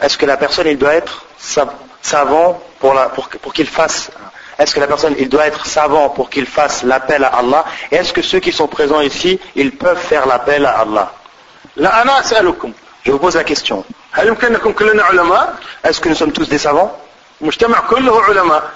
Est-ce 0.00 0.16
que 0.16 0.26
la 0.26 0.36
personne, 0.36 0.66
il 0.68 0.78
doit 0.78 0.94
être 0.94 1.24
sav- 1.38 1.72
savant 2.02 2.60
pour, 2.78 2.94
la- 2.94 3.08
pour, 3.08 3.28
pour 3.28 3.52
qu'il 3.52 3.66
fasse 3.66 4.10
Est-ce 4.58 4.74
que 4.74 4.80
la 4.80 4.86
personne, 4.86 5.14
il 5.18 5.28
doit 5.28 5.46
être 5.46 5.66
savant 5.66 6.08
pour 6.10 6.30
qu'il 6.30 6.46
fasse 6.46 6.82
l'appel 6.84 7.24
à 7.24 7.28
Allah 7.28 7.64
Et 7.90 7.96
est-ce 7.96 8.12
que 8.12 8.22
ceux 8.22 8.38
qui 8.40 8.52
sont 8.52 8.68
présents 8.68 9.00
ici, 9.00 9.40
ils 9.56 9.72
peuvent 9.76 9.98
faire 9.98 10.26
l'appel 10.26 10.66
à 10.66 10.78
Allah 10.80 11.08
لا 11.76 12.02
أنا 12.02 12.20
أسألكم 12.20 12.72
Je 13.06 13.10
vous 13.12 13.18
pose 13.18 13.36
la 13.36 13.44
question. 13.44 13.84
هل 14.12 14.28
يمكن 14.28 14.46
أن 14.46 14.52
نكون 14.52 14.72
كلنا 14.72 15.02
علماء 15.02 15.54
Est-ce 15.84 16.00
que 16.00 16.08
nous 16.08 16.14
sommes 16.14 16.32
tous 16.32 16.48
des 16.48 16.58
savants 16.58 16.90
المجتمع 17.40 17.80
كله 17.80 18.22
علماء 18.22 18.70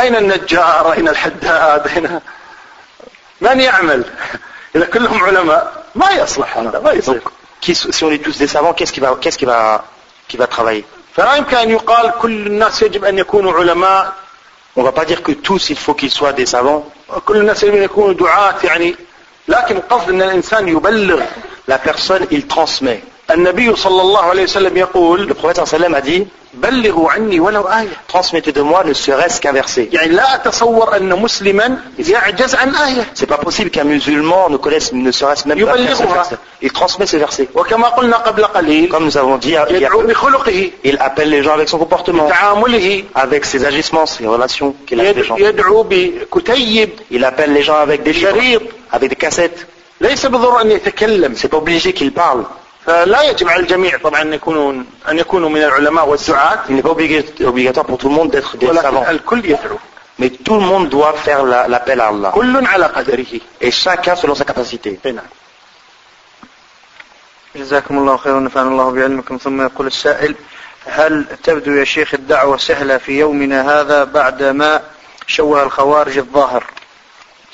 أين 0.00 0.16
النجار؟ 0.16 0.92
أين 0.92 1.08
الحداد؟ 1.08 1.88
أين؟ 1.88 2.20
من 3.40 3.60
يعمل؟ 3.60 4.04
إذا 4.76 4.84
كلهم 4.84 5.24
علماء 5.24 5.84
ما 5.94 6.10
يصلح 6.10 6.58
هذا 6.58 6.78
ما 6.80 6.92
يصير. 6.92 7.20
Qui- 7.60 7.74
si 7.74 8.04
on 8.04 8.10
est 8.10 8.22
tous 8.22 8.38
des 8.38 8.46
savants, 8.46 8.72
qu'est-ce 8.72 8.92
qui 8.92 9.00
va, 9.00 9.16
qu'est-ce 9.20 9.36
qui 9.38 9.44
va, 9.44 9.84
qui 10.28 10.36
va 10.36 10.46
travailler 10.46 10.84
فلا 11.16 11.34
يمكن 11.34 11.56
أن 11.56 11.70
يقال 11.70 12.12
كل 12.22 12.46
الناس 12.46 12.82
يجب 12.82 13.04
أن 13.04 13.18
يكونوا 13.18 13.52
علماء. 13.52 14.12
On 14.76 14.82
va 14.82 14.92
pas 14.92 15.04
dire 15.04 15.22
que 15.22 15.32
tous, 15.32 15.70
il 15.70 15.76
faut 15.76 15.94
qu'ils 15.94 16.10
soient 16.10 16.32
des 16.32 16.46
savants. 16.46 16.84
كل 17.26 17.36
الناس 17.36 17.62
يجب 17.62 17.74
أن 17.74 17.82
يكونوا 17.82 18.12
دعاة 18.14 18.54
يعني 18.64 18.96
لكن 19.48 19.76
القصد 19.76 20.08
أن 20.08 20.22
الإنسان 20.22 20.68
يبلغ. 20.68 21.22
La 21.68 21.78
personne, 21.78 22.26
il 22.30 22.46
transmet. 22.46 23.02
النبي 23.31 23.75
صلى 23.75 24.01
الله 24.01 24.21
عليه 24.21 24.43
وسلم 24.43 24.73
Le 24.73 24.77
يقول 24.79 25.33
prophète 25.35 25.65
sallam 25.65 25.93
a 25.95 26.01
dit, 26.01 26.23
بلغوا 26.53 27.11
عني 27.11 27.39
ولو 27.39 27.61
آية 27.63 27.87
transmettez 28.13 28.51
de 28.51 28.61
moi 28.61 28.83
ne 28.83 28.93
serait-ce 28.93 29.39
qu'un 29.41 29.53
verset. 29.53 29.87
يعني 29.93 30.07
لا 30.11 30.35
أتصور 30.35 30.97
أن 30.97 31.09
مسلما 31.19 31.77
يعجز 31.99 32.55
عن 32.55 32.75
آية 32.75 33.05
C'est 33.15 33.25
pas 33.25 33.37
possible 33.37 33.69
qu'un 33.71 33.85
musulman 33.85 34.49
ne 34.49 34.57
connaisse 34.57 34.93
ne 34.93 35.11
serait-ce 35.11 35.47
même 35.47 35.57
pas 35.65 35.73
qu'un 35.77 35.95
seul 35.95 36.05
يبلغها. 36.05 36.13
verset. 36.13 36.35
Il 36.61 36.71
transmet 36.71 37.05
ce 37.07 37.17
verset. 37.17 37.47
وكما 37.55 37.87
قلنا 37.87 38.17
قبل 38.17 38.45
قليل 38.45 38.89
Comme 38.91 39.05
nous 39.05 39.17
avons 39.17 39.37
dit, 39.37 39.49
il, 39.49 39.53
y 39.53 39.57
a- 39.57 39.71
يدعو 39.71 40.01
بخلقه 40.01 40.71
il 40.85 40.97
appelle 40.99 41.29
les 41.29 41.43
gens 41.43 41.53
avec 41.53 41.69
son 41.69 41.77
comportement, 41.79 42.27
بتعامله 42.27 43.03
avec 43.15 43.45
ses 43.45 43.65
agissements, 43.65 44.05
ses 44.05 44.27
relations 44.27 44.75
qu'il 44.85 44.99
a 44.99 45.03
avec 45.03 45.15
les 45.17 45.23
gens. 45.23 45.37
يدعو 45.37 45.83
بكتيب 45.89 46.89
Il 47.11 47.23
appelle 47.25 47.53
les 47.53 47.63
gens 47.63 47.77
avec 47.77 48.03
des 48.03 48.13
livres, 48.13 48.29
شريط 48.29 48.61
avec 48.91 49.09
des 49.09 49.15
cassettes. 49.15 49.65
ليس 50.01 50.25
بالضرورة 50.25 50.61
أن 50.61 50.71
يتكلم 50.71 51.33
C'est 51.35 51.47
pas 51.49 51.57
obligé 51.57 51.93
qu'il 51.93 52.11
parle. 52.11 52.43
فلا 52.88 53.22
يجب 53.22 53.48
على 53.48 53.60
الجميع 53.62 53.98
طبعا 53.98 54.22
أن 54.22 54.32
يكونوا 54.34 54.82
أن 55.08 55.18
يكونوا 55.18 55.48
من 55.48 55.62
العلماء 55.62 56.08
والدعاة 56.08 56.58
Il 56.68 56.74
n'est 56.76 56.82
pas 56.82 56.90
obligé- 56.90 57.44
obligatoire 57.44 57.86
pour 57.86 57.98
tout 57.98 58.08
le 58.08 58.14
monde 58.14 58.30
d'être 58.30 58.56
des 58.56 58.66
savants. 58.66 59.00
ولكن 59.00 59.10
الكل 59.10 59.44
يدعو 59.44 59.78
Mais 60.20 60.30
tout 60.30 60.54
le 60.54 60.66
monde 60.66 60.88
doit 60.88 61.12
faire 61.12 61.42
la- 61.44 61.68
l'appel 61.68 62.00
à 62.00 62.08
Allah. 62.08 62.30
كل 62.34 62.66
على 62.66 62.86
قدره 62.86 63.40
Et 63.60 63.70
chacun 63.70 64.16
selon 64.16 64.34
sa 64.34 64.44
capacité. 64.44 64.98
إيه 65.06 65.12
نعم. 65.12 65.24
جزاكم 67.56 67.98
الله 67.98 68.16
خيرا 68.16 68.36
ونفعنا 68.36 68.68
الله 68.68 68.90
بعلمكم 68.90 69.36
ثم 69.36 69.62
يقول 69.62 69.86
السائل 69.86 70.34
هل 70.86 71.26
تبدو 71.44 71.70
يا 71.72 71.84
شيخ 71.84 72.14
الدعوة 72.14 72.56
سهلة 72.56 72.98
في 72.98 73.18
يومنا 73.18 73.80
هذا 73.80 74.04
بعدما 74.04 74.82
شوه 75.26 75.62
الخوارج 75.62 76.18
الظاهر 76.18 76.64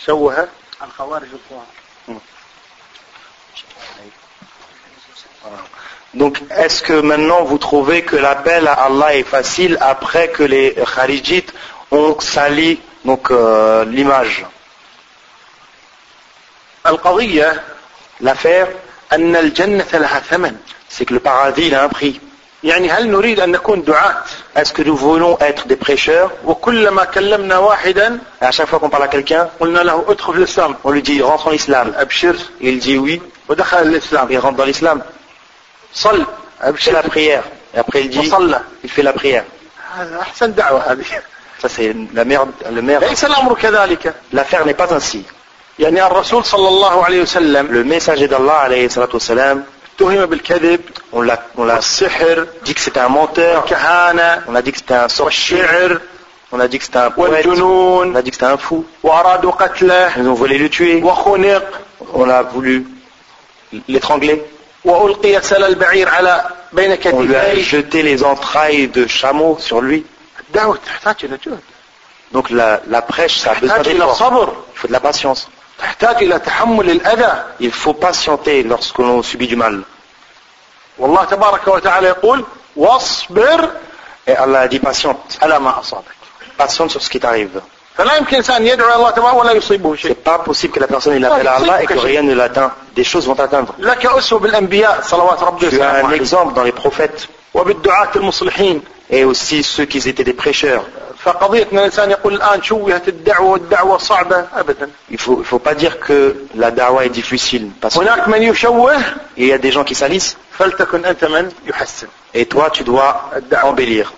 شوه 0.06 0.48
الخوارج 0.82 1.28
الظاهر 1.32 1.66
Donc, 6.14 6.40
est-ce 6.56 6.82
que 6.82 6.92
maintenant 6.92 7.44
vous 7.44 7.58
trouvez 7.58 8.02
que 8.02 8.16
l'appel 8.16 8.68
à 8.68 8.74
Allah 8.74 9.16
est 9.16 9.24
facile 9.24 9.76
après 9.80 10.28
que 10.28 10.44
les 10.44 10.76
Kharijites 10.94 11.52
ont 11.90 12.18
sali 12.20 12.80
euh, 13.30 13.84
l'image? 13.84 14.46
L'affaire, 18.20 18.68
c'est 20.88 21.04
que 21.04 21.14
le 21.14 21.20
paradis 21.20 21.74
a 21.74 21.84
un 21.84 21.88
prix. 21.88 22.20
Est-ce 22.62 24.72
que 24.72 24.82
nous 24.82 24.96
voulons 24.96 25.36
être 25.40 25.66
des 25.66 25.76
prêcheurs? 25.76 26.30
À 28.40 28.50
chaque 28.50 28.68
fois 28.68 28.78
qu'on 28.78 28.88
parle 28.88 29.02
à 29.02 29.08
quelqu'un, 29.08 29.50
on 29.60 30.90
lui 30.90 31.02
dit 31.02 31.20
rentre 31.20 31.48
en 31.48 31.52
islam. 31.52 31.94
Il 32.60 32.78
dit 32.78 32.96
oui, 32.96 33.20
il 33.48 34.38
rentre 34.38 34.56
dans 34.56 34.64
l'islam. 34.64 35.02
Il 36.66 36.76
fait 36.76 36.92
la 36.92 37.02
prière. 37.02 37.44
Et 37.74 37.78
après 37.78 38.02
il 38.04 38.10
dit, 38.10 38.30
il 38.82 38.90
fait 38.90 39.02
la 39.02 39.12
prière. 39.12 39.44
Ça 41.60 41.68
c'est 41.68 41.94
la 42.12 42.24
merde. 42.24 42.50
Le 42.72 42.82
merde. 42.82 43.04
L'affaire 44.32 44.66
n'est 44.66 44.74
pas 44.74 44.92
ainsi. 44.92 45.24
Le 45.78 45.90
messager 47.82 48.28
d'Allah 48.28 48.58
alayhi 48.60 48.90
salatu 48.90 49.16
on 51.12 51.22
l'a, 51.22 51.40
on 51.56 51.64
l'a 51.64 51.78
dit 52.64 52.74
que 52.74 52.80
c'était 52.80 53.00
un 53.00 53.08
menteur, 53.08 53.64
on 54.48 54.54
a 54.54 54.62
dit 54.62 54.72
que 54.72 54.78
c'était 54.78 54.94
un 54.94 55.08
sorcier, 55.08 55.62
on 56.50 56.58
a 56.58 56.66
dit 56.66 56.78
que 56.78 56.84
c'était 56.84 56.98
un 56.98 57.10
poète, 57.10 57.46
on 57.46 58.14
a 58.14 58.22
dit 58.22 58.30
que 58.30 58.36
c'était 58.36 58.46
un 58.46 58.56
fou. 58.56 58.84
Ils 59.04 60.28
ont 60.28 60.34
voulu 60.34 60.58
le 60.58 60.68
tuer, 60.68 61.02
on 62.12 62.28
a 62.28 62.42
voulu 62.42 62.86
l'étrangler, 63.87 64.37
وألقي 64.85 65.41
سل 65.41 65.63
البعير 65.63 66.09
على 66.09 66.49
بين 66.73 66.97
on 66.97 67.21
lui 67.21 67.35
a 67.35 67.55
كتفيه 67.55 67.63
jeté 67.63 68.01
les 68.03 68.23
entrailles 68.23 68.87
de 68.87 69.07
chameau 69.07 69.57
sur 69.59 69.81
lui. 69.81 70.03
الدعوة 70.49 70.77
تحتاج 70.85 71.15
إلى 71.23 71.37
جهد 71.45 71.59
Donc 72.31 72.49
la, 72.51 72.81
la 72.87 73.01
prêche, 73.01 73.37
ça 73.39 73.51
a 73.51 73.55
besoin 73.55 73.77
تحتاج 73.77 73.87
إلى 73.87 73.99
d'effort. 74.05 74.15
صبر 74.17 74.53
Il 74.75 74.79
faut 74.79 74.87
de 74.87 74.93
la 74.93 74.99
patience. 74.99 75.47
تحتاج 75.79 76.23
إلى 76.23 76.39
تحمل 76.39 76.89
الأذى 76.89 77.43
Il 77.59 77.71
faut 77.71 77.93
patienter 77.93 78.63
lorsque 78.63 78.97
l'on 78.99 79.21
subit 79.23 79.47
du 79.47 79.55
mal. 79.55 79.83
والله 80.97 81.23
تبارك 81.25 81.67
وتعالى 81.67 82.07
يقول 82.07 82.45
واصبر 82.75 83.69
Et 84.27 84.35
Allah 84.35 84.59
a 84.61 84.67
dit 84.67 84.79
patiente, 84.79 85.37
على 85.41 85.59
ما 85.59 85.79
أصابك 85.79 86.15
patiente 86.57 86.91
sur 86.91 87.01
ce 87.01 87.09
qui 87.09 87.19
t'arrive. 87.19 87.61
فلا 87.97 88.15
يمكن 88.15 88.35
إنسان 88.37 88.67
يدعو 88.67 88.87
إلى 88.87 88.95
الله 88.95 89.09
تبارك 89.09 89.35
ولا 89.35 89.51
يصيبه 89.51 89.95
شيء 89.95 90.11
C'est 90.11 90.23
pas 90.23 90.39
possible 90.39 90.73
que 90.73 90.79
la 90.79 90.87
personne 90.87 91.15
il 91.15 91.25
appelle 91.25 91.47
à 91.47 91.55
Allah 91.55 91.83
et 91.83 91.85
que 91.85 91.99
rien 91.99 92.21
ne 92.21 92.33
l'atteint. 92.33 92.71
Des 92.95 93.03
choses 93.03 93.27
vont 93.27 93.35
t'atteindre. 93.35 93.73
لك 93.79 94.05
أسوة 94.05 94.39
بالأنبياء 94.39 95.01
صلوات 95.01 95.43
ربي 95.43 95.59
Tu 95.59 95.65
as 95.65 95.73
وسلامه 95.73 96.01
un 96.01 96.05
عليه 96.05 96.15
exemple 96.21 96.53
dans 96.53 96.63
les 96.63 96.71
prophètes 96.71 97.27
وبالدعاة 97.53 98.09
المصلحين 98.15 98.81
et 99.11 99.23
aussi 99.25 99.63
ceux 99.63 99.85
qui 99.85 99.97
étaient 100.09 100.23
des 100.23 100.33
prêcheurs. 100.33 100.83
فقضية 101.25 101.67
أن 101.73 101.77
الإنسان 101.77 102.11
يقول 102.11 102.33
الآن 102.33 102.63
شوهت 102.63 103.07
الدعوة 103.07 103.49
والدعوة 103.49 103.97
صعبة 103.97 104.45
أبدا 104.55 104.89
Il 105.11 105.17
faut, 105.17 105.39
il 105.39 105.45
faut 105.45 105.59
pas 105.59 105.75
dire 105.75 105.99
que 105.99 106.35
la 106.55 106.71
dawa 106.71 107.05
est 107.05 107.09
difficile 107.09 107.69
parce 107.81 107.97
هناك 107.97 108.27
من 108.27 108.43
يشوه 108.43 108.95
qu'il 109.35 109.47
y 109.47 109.53
a 109.53 109.57
des 109.57 109.71
gens 109.71 109.83
qui 109.83 109.95
salissent 109.95 110.37
فلتكن 110.59 111.05
أنت 111.05 111.25
من 111.25 111.51
يحسن 111.65 112.07
et 112.33 112.45
toi 112.45 112.69
tu 112.69 112.83
dois 112.83 113.29
embellir. 113.63 114.13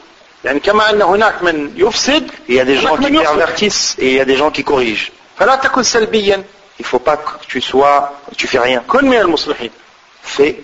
يعني 0.46 0.60
كما 0.60 0.90
أن 0.90 1.02
هناك 1.02 1.42
من 1.42 1.72
يفسد 1.76 2.30
Il 2.48 2.54
y 2.54 2.60
a 2.60 2.64
des 2.64 2.76
gens 2.76 2.94
هناك 2.94 3.12
qui 3.12 3.24
pervertissent 3.26 3.96
et 3.98 4.06
il 4.10 4.16
y 4.16 4.20
a 4.20 4.24
des 4.24 4.36
gens 4.36 4.50
qui 4.50 4.62
corrigent. 4.64 5.10
فلا 5.38 5.56
تكن 5.56 5.82
سلبيا 5.82 6.44
Il 6.80 6.84
faut 6.84 6.98
pas 6.98 7.16
que 7.16 7.46
tu 7.48 7.60
sois, 7.60 8.12
tu 8.36 8.46
fais 8.46 8.58
rien. 8.60 8.80
كن 8.88 9.04
من 9.08 9.16
المصلحين 9.16 9.70
Fais 10.36 10.56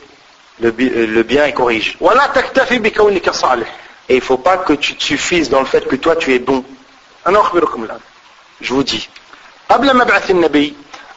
le, 0.61 0.70
le 0.70 1.22
bien 1.22 1.47
et 1.47 1.53
corrige. 1.53 1.97
ولا 2.01 2.26
تكتفي 2.26 2.78
بكونك 2.78 3.30
صالح 3.30 3.66
Et 4.11 4.14
il 4.16 4.20
faut 4.20 4.37
pas 4.39 4.57
que 4.59 4.72
tu 4.74 4.95
te 4.95 5.03
suffises 5.03 5.49
dans 5.51 5.61
le 5.61 5.66
fait 5.66 5.85
que 5.89 5.97
toi 5.97 6.16
tu 6.16 6.33
es 6.35 6.39
bon. 6.39 6.62
أنا 7.26 7.41
أخبركم 7.41 7.85
الآن 7.85 8.01
Je 8.62 8.72
vous 8.74 8.85
dis, 8.85 9.09
قبل 9.70 9.97
مبعث 9.97 10.30
النبي 10.30 10.74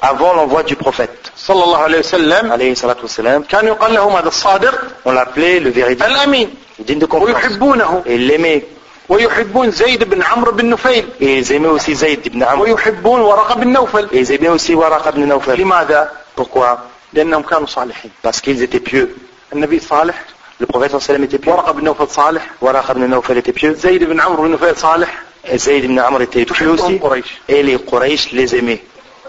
avant 0.09 0.33
l'envoi 0.33 0.63
du 0.63 0.75
prophète, 0.75 1.31
صلى 1.37 1.63
الله 1.63 1.77
عليه 1.77 1.99
وسلم 1.99 2.51
alayhi 2.51 2.75
salatu 2.75 3.03
wassalam, 3.03 3.43
كان 3.43 3.67
يقال 3.67 3.93
له 3.93 4.19
هذا 4.19 4.27
الصادق 4.27 4.73
on 5.05 5.11
l'appelait 5.11 5.59
le 5.59 5.69
véridique, 5.71 6.05
الأمين 6.05 6.49
le 6.79 6.83
digne 6.85 6.99
de 6.99 7.05
confiance. 7.05 7.35
ويحبونه 7.35 8.03
Et 8.05 8.17
l'aimaient. 8.17 8.63
ويحبون 9.09 9.71
زيد 9.71 10.03
بن 10.03 10.23
عمرو 10.23 10.51
بن 10.51 10.69
نفيل 10.69 11.05
Et 11.21 11.23
ils 11.39 11.51
aimaient 11.51 11.67
aussi 11.67 11.93
Zayd 11.95 12.25
ibn 12.25 12.43
Amr. 12.43 12.61
ويحبون 12.61 13.21
ورقة 13.21 13.55
بن 13.55 13.67
نوفل 13.73 14.07
Et 14.11 14.15
ils 14.17 14.31
aimaient 14.31 14.49
aussi 14.49 14.73
Waraq 14.75 15.05
ibn 15.13 15.25
Nawfal. 15.27 15.59
لماذا؟ 15.59 16.09
Pourquoi 16.41 16.77
لأنهم 17.13 17.41
كانوا 17.43 17.67
صالحين 17.67 18.11
Parce 18.23 18.41
qu'ils 18.41 18.61
étaient 18.63 18.79
pieux. 18.79 19.09
النبي 19.53 19.79
صالح 19.79 20.15
Le 20.61 20.65
prophète 20.65 20.91
sallallahu 20.91 20.93
alayhi 20.93 20.93
wa 20.93 20.99
sallam 21.01 21.23
était 21.23 21.37
pieux. 21.37 21.51
ورقة 21.51 21.71
بن 21.71 21.83
نوفل 21.83 22.07
صالح 22.09 22.41
Waraq 22.61 22.89
ibn 22.91 23.05
Nawfal 23.09 23.37
était 23.37 23.53
pieux. 23.53 23.73
زيد 23.73 24.03
بن 24.03 24.19
عمرو 24.19 24.43
بن 24.43 24.51
نفيل 24.51 24.75
صالح 24.77 25.09
Et 25.47 25.57
Zayd 25.59 25.83
ibn 25.83 25.99
Amr 25.99 26.21
était 26.23 26.43
pieux 26.45 26.69
aussi. 26.71 26.99
Et 27.47 27.61
les 27.61 27.77
Quraysh 27.77 28.31
les 28.31 28.55
aimaient. 28.55 28.81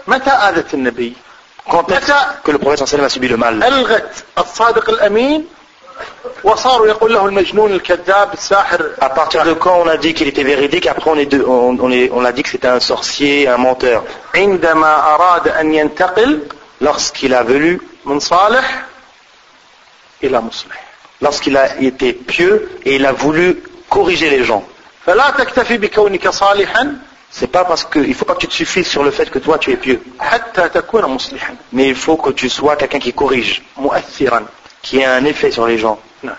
متى 0.06 0.30
آذت 0.30 0.74
النبي؟ 0.74 1.12
Quand 1.70 1.90
est-ce 1.92 2.12
que 2.44 2.50
le 2.50 2.58
prophète 2.58 2.78
sallallahu 2.78 2.80
alayhi 2.80 2.82
wa 2.82 2.86
sallam 2.86 3.04
a 3.04 3.08
subi 3.08 3.28
le 3.28 3.36
mal 3.36 3.62
ألغت 3.64 4.24
الصادق 4.38 4.90
الأمين 4.90 5.46
وصاروا 6.44 6.86
يقول 6.86 7.12
له 7.14 7.26
المجنون 7.26 7.72
الكذاب 7.72 8.32
الساحر 8.32 8.90
À 9.00 9.08
partir 9.10 9.44
de 9.44 9.52
quand 9.54 9.80
on 9.84 9.88
a 9.88 9.96
dit 9.96 10.14
qu'il 10.14 10.26
était 10.28 10.42
véridique, 10.42 10.86
après 10.86 11.10
on, 11.10 11.16
est 11.18 11.26
de- 11.26 11.44
on, 11.44 11.78
on 11.80 11.90
est- 11.92 12.10
on 12.12 12.24
a 12.24 12.32
dit 12.32 12.42
que 12.42 12.48
c'était 12.48 12.68
un 12.68 12.80
sorcier, 12.80 13.46
un 13.48 13.56
menteur. 13.58 14.02
عندما 14.34 15.14
أراد 15.14 15.48
أن 15.48 15.74
ينتقل 15.74 16.40
Lorsqu'il 16.80 17.32
a 17.34 17.42
voulu, 17.44 17.80
من 18.06 18.18
صالح 18.20 18.84
إلى 20.24 20.40
مصلح 20.40 20.82
lorsqu'il 21.22 21.56
a 21.56 21.76
été 21.80 22.12
pieux 22.12 22.68
et 22.84 22.96
il 22.96 23.06
a 23.06 23.12
voulu 23.12 23.62
corriger 23.88 24.30
les 24.30 24.42
gens. 24.44 24.62
فلا 25.06 25.30
تكتفي 25.30 25.76
بكونك 25.76 26.28
صالحا 26.28 26.96
C'est 27.39 27.51
pas 27.57 27.65
parce 27.65 27.85
que, 27.85 27.99
il 27.99 28.15
faut 28.15 28.25
pas 28.25 28.33
que 28.33 28.39
tu 28.39 28.47
te 28.47 28.53
suffises 28.53 28.87
sur 28.87 29.03
le 29.03 29.11
fait 29.11 29.29
que 29.29 29.37
toi 29.37 29.59
tu 29.59 29.71
es 29.71 29.77
pieux. 29.77 30.01
حتى 30.19 30.69
تكون 30.69 31.05
مصلحا. 31.05 31.55
Mais 31.71 31.87
il 31.87 31.95
faut 31.95 32.17
que 32.17 32.31
tu 32.31 32.49
sois 32.49 32.75
quelqu'un 32.75 32.97
qui 32.99 33.13
corrige, 33.13 33.61
مؤثرا. 33.77 34.41
Qui 34.81 35.03
a 35.03 35.13
un 35.13 35.25
effet 35.25 35.51
sur 35.51 35.67
les 35.67 35.77
gens. 35.77 35.99
نعم. 36.23 36.35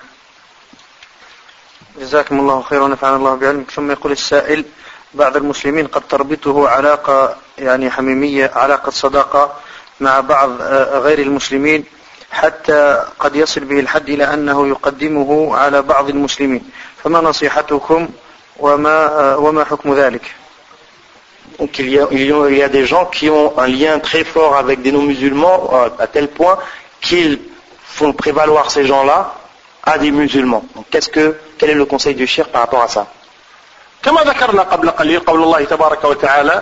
جزاكم 2.01 2.41
الله 2.41 2.63
خيرا 2.63 2.83
ونفعنا 2.85 3.17
الله 3.17 3.35
بعلمك. 3.35 3.71
ثم 3.71 3.91
يقول 3.91 4.13
السائل 4.13 4.65
بعض 5.15 5.37
المسلمين 5.37 5.87
قد 5.87 6.03
تربطه 6.09 6.69
علاقة 6.69 7.37
يعني 7.59 7.91
حميمية 7.91 8.51
علاقة 8.55 8.91
صداقة 8.91 9.53
مع 10.01 10.21
بعض 10.21 10.51
آه، 10.63 10.99
غير 10.99 11.19
المسلمين 11.19 11.85
حتى 12.31 13.05
قد 13.19 13.37
يصل 13.37 13.61
به 13.61 13.81
الحد 13.81 14.09
إلى 14.09 14.25
أنه 14.35 14.69
يقدمه 14.69 15.57
على 15.57 15.83
بعض 15.83 16.09
المسلمين. 16.09 16.71
فما 17.05 17.21
نصيحتكم؟ 17.21 18.09
وما 18.59 19.07
آه، 19.07 19.39
وما 19.39 19.65
حكم 19.65 19.95
ذلك؟ 19.95 20.35
qu'il 21.73 21.89
y, 21.89 21.95
y, 21.95 22.63
a 22.63 22.69
des 22.69 22.87
gens 22.87 23.07
qui 23.07 23.31
ont 23.31 23.59
un 23.59 23.67
lien 23.67 23.99
très 23.99 24.25
fort 24.25 24.57
avec 24.57 24.83
des 24.83 24.93
non-musulmans 24.93 25.71
euh, 25.73 25.89
à, 25.99 26.07
tel 26.07 26.29
point 26.29 26.59
qu'ils 27.01 27.39
font 27.85 28.13
prévaloir 28.13 28.71
ces 28.71 28.87
gens-là 28.87 29.35
à 29.83 29.99
des 29.99 30.11
musulmans. 30.11 30.65
Donc 30.75 30.87
qu'est-ce 30.91 31.09
que, 31.09 31.37
quel 31.57 31.71
est 31.71 31.75
le 31.75 31.87
conseil 31.87 32.15
du 32.15 32.27
shir 32.27 32.49
par 32.49 32.63
rapport 32.63 32.83
à 32.83 32.89
ça? 32.89 33.07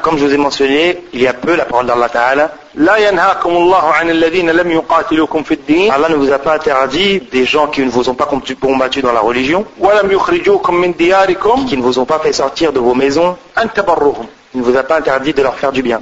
comme 0.02 0.18
je 0.18 0.24
vous 0.24 0.32
ai 0.32 0.38
mentionné, 0.38 1.04
il 1.12 1.20
y 1.20 1.26
a 1.26 1.34
peu 1.34 1.54
la 1.54 1.66
parole 1.66 1.84
d'Allah 1.86 2.08
Ta'ala. 2.08 2.50
Allah 2.78 3.12
ne 6.08 6.14
vous 6.14 6.32
a 6.32 6.38
pas 6.38 6.54
interdit 6.54 7.20
des 7.30 7.44
gens 7.44 7.66
qui 7.66 7.82
ne 7.82 7.90
vous 7.90 8.08
ont 8.08 8.14
pas 8.14 8.26
combattu 8.60 9.02
dans 9.02 9.12
la 9.12 9.20
religion, 9.20 9.66
qui 11.68 11.76
ne 11.76 11.82
vous 11.82 11.98
ont 11.98 12.06
pas 12.06 12.20
fait 12.20 12.32
sortir 12.32 12.72
de 12.72 12.80
vos 12.80 12.94
maisons, 12.94 13.36
il 14.56 14.62
ne 14.62 14.64
vous 14.64 14.76
a 14.78 14.84
pas 14.84 14.96
interdit 14.96 15.34
de 15.34 15.42
leur 15.42 15.58
faire 15.58 15.70
du 15.70 15.82
bien. 15.82 16.00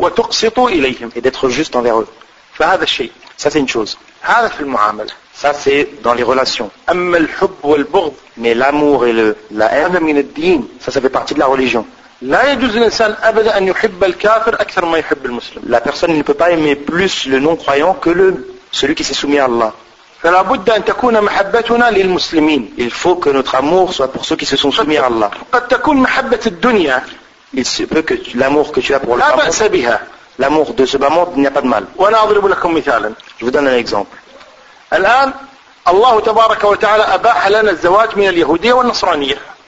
Et 1.17 1.21
d'être 1.21 1.49
juste 1.49 1.75
envers 1.75 1.99
eux. 1.99 2.07
Ça, 2.57 2.79
c'est 3.51 3.59
une 3.59 3.67
chose. 3.67 3.99
Ça, 5.33 5.53
c'est 5.53 5.89
dans 6.05 6.15
les 6.15 6.23
relations. 6.23 6.71
Mais 8.37 8.55
l'amour 8.55 9.07
et 9.07 9.13
le, 9.13 9.37
la 9.51 9.73
haine, 9.73 9.99
ça, 10.79 10.93
ça 10.93 11.01
fait 11.01 11.09
partie 11.09 11.35
de 11.35 11.41
la 11.41 11.47
religion. 11.47 11.85
La 12.23 12.45
personne 15.81 16.17
ne 16.17 16.23
peut 16.23 16.35
pas 16.35 16.53
aimer 16.53 16.77
plus 16.77 17.27
le 17.27 17.41
non-croyant 17.41 17.95
que 17.95 18.37
celui 18.71 18.95
qui 18.95 19.03
s'est 19.03 19.15
soumis 19.15 19.41
à 19.41 19.47
Allah. 19.47 19.73
Il 22.79 22.91
faut 22.91 23.17
que 23.17 23.31
notre 23.31 23.57
amour 23.57 23.93
soit 23.93 24.13
pour 24.13 24.25
ceux 24.25 24.37
qui 24.37 24.47
se 24.47 24.57
sont 24.57 24.71
soumis 24.71 24.97
à 24.97 25.07
Allah 25.07 25.33
il 27.57 27.65
se 27.65 27.85
peut 27.85 28.03
que 28.03 28.15
l'amour 28.35 28.73
que 28.73 28.81
tu 28.81 28.95
as 28.95 29.01
pour 29.01 29.17
le 29.17 29.21
bas 29.21 29.51
l'amour 30.39 30.75
de 30.75 30.85
ce 30.85 30.97
bas 30.97 31.09
il 31.37 31.41
n'y 31.41 31.47
a 31.47 31.51
pas 31.51 31.61
de 31.63 31.69
mal. 31.69 31.87
Je 31.99 33.45
vous 33.45 33.51
donne 33.51 33.69
un 33.69 33.77
exemple. 33.77 34.17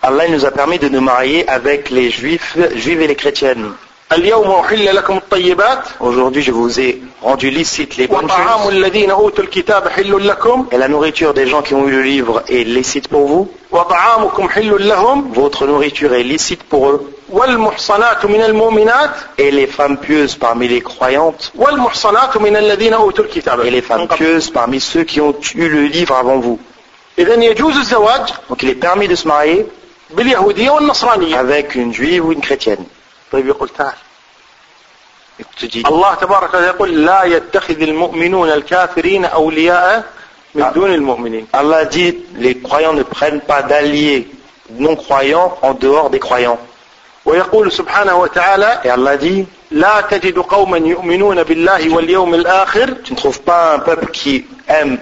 Allah 0.03 0.29
nous 0.29 0.45
a 0.45 0.51
permis 0.51 0.79
de 0.79 0.89
nous 0.89 1.01
marier 1.01 1.49
avec 1.49 1.91
les 1.91 2.11
juifs, 2.11 2.57
juifs 2.75 3.01
et 3.01 3.07
les 3.07 3.17
chrétiennes. 3.17 3.73
Aujourd'hui, 6.01 6.41
je 6.43 6.53
vous 6.53 6.78
ai 6.78 7.03
rendu 7.20 7.51
licite 7.51 7.97
les 7.97 8.07
bonnes 8.07 8.28
choses. 8.28 8.39
Et 10.70 10.77
la 10.78 10.87
nourriture 10.89 11.35
des 11.35 11.47
gens 11.49 11.61
qui 11.61 11.74
ont 11.74 11.89
eu 11.89 11.91
le 11.91 12.03
livre 12.03 12.43
est 12.49 12.62
licite 12.62 13.09
pour 13.09 13.27
vous. 13.27 13.49
Votre 15.35 15.66
nourriture 15.66 16.15
est 16.15 16.23
licite 16.23 16.62
pour 16.62 16.89
eux. 16.89 17.12
Et 19.39 19.51
les 19.51 19.66
femmes 19.66 19.97
pieuses 19.99 20.37
parmi 20.37 20.69
les 20.69 20.81
croyantes. 20.83 21.53
Et 23.65 23.70
les 23.70 23.83
femmes 23.83 24.07
pieuses 24.07 24.51
parmi 24.51 24.78
ceux 24.81 25.03
qui 25.03 25.20
ont 25.20 25.35
eu 25.57 25.69
le 25.69 25.87
livre 25.87 26.15
avant 26.15 26.39
vous. 26.39 26.61
Donc 27.19 28.62
il 28.62 28.69
est 28.69 28.74
permis 28.77 29.09
de 29.09 29.16
se 29.16 29.27
marier 29.27 29.66
avec 31.37 31.74
une 31.74 31.93
juive 31.93 32.24
ou 32.24 32.31
une 32.33 32.41
chrétienne. 32.41 32.85
طيب 33.32 33.47
يقول 33.47 33.69
تعال 33.69 33.94
dis, 35.61 35.86
الله 35.86 36.15
تبارك 36.15 36.48
وتعالى 36.48 36.66
يقول 36.66 37.05
لا 37.05 37.24
يتخذ 37.24 37.81
المؤمنون 37.82 38.51
الكافرين 38.51 39.24
أولياء 39.24 40.05
من 40.55 40.62
آه. 40.62 40.70
دون 40.73 40.94
المؤمنين 40.94 41.47
Allah 41.53 41.85
dit, 41.85 42.19
les 42.36 42.59
croyants 42.61 42.94
ne 42.94 43.03
prennent 43.03 43.40
pas 43.40 43.62
d'alliés 43.62 44.28
non 44.70 44.97
croyants 44.97 45.57
en 45.62 45.74
dehors 45.74 46.11
des 46.11 46.19
croyants. 46.19 46.59
ويقول 47.24 47.73
سبحانه 47.73 48.16
وتعالى 48.16 48.81
Et 48.85 48.90
Allah 48.90 49.16
dit, 49.16 49.47
لا 49.70 50.01
تجد 50.01 50.39
قوما 50.39 50.78
يؤمنون 50.78 51.43
بالله 51.43 51.94
واليوم 51.94 52.35
الآخر 52.35 52.97
tu 53.05 53.12
ne 53.12 53.16
trouves 53.16 53.40
pas 53.40 53.74
un 53.74 53.78
peuple 53.81 54.07
qui 54.07 54.47
aime, 54.69 54.98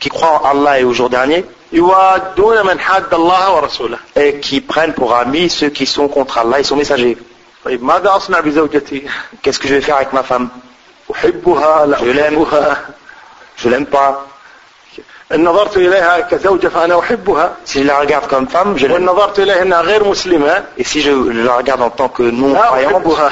qui 0.00 0.08
croit 0.08 0.42
en 0.44 0.50
Allah 0.50 0.80
et 0.80 0.84
au 0.84 0.92
jour 0.92 1.08
dernier, 1.10 1.44
يوادون 1.72 2.66
من 2.66 2.80
حاد 2.80 3.14
الله 3.14 3.50
ورسوله 3.54 3.98
et 4.16 4.40
qui 4.40 4.60
prennent 4.60 4.92
pour 4.92 5.14
amis 5.14 5.48
ceux 5.48 5.70
qui 5.70 5.86
sont 5.86 6.08
contre 6.08 6.38
Allah 6.38 6.60
et 6.60 6.64
son 6.64 6.76
messager. 6.76 7.16
طيب 7.64 7.84
ماذا 7.84 8.16
أصنع 8.16 8.40
بزوجتي؟ 8.40 9.08
كيس 9.42 9.58
كجو 9.58 9.76
يفعل 9.76 10.06
ما 10.12 10.22
فام؟ 10.22 10.48
أحبها 11.12 11.86
لا 11.86 11.96
أحبها. 11.96 12.88
جو 13.62 13.70
لام 13.70 13.84
با؟ 13.84 14.26
إن 15.32 15.44
نظرت 15.44 15.76
إليها 15.76 16.20
كزوجة 16.20 16.68
فأنا 16.68 16.98
أحبها. 16.98 17.56
سي 17.64 17.82
لا 17.82 18.00
ريغارد 18.00 18.26
كوم 18.26 18.46
فام 18.46 18.74
جلن 18.74 18.94
ان 18.94 19.04
نظرت 19.04 19.38
إليها 19.38 19.62
إنها 19.62 19.80
غير 19.80 20.04
مسلمة. 20.04 20.64
اي 20.78 20.84
سي 20.84 21.00
جو 21.00 21.24
لا 21.24 21.56
ريغارد 21.56 21.82
ان 21.82 21.90
طون 21.90 22.08
كو 22.08 22.22
نون 22.22 22.54
كرويان 22.54 23.02
بوها 23.02 23.30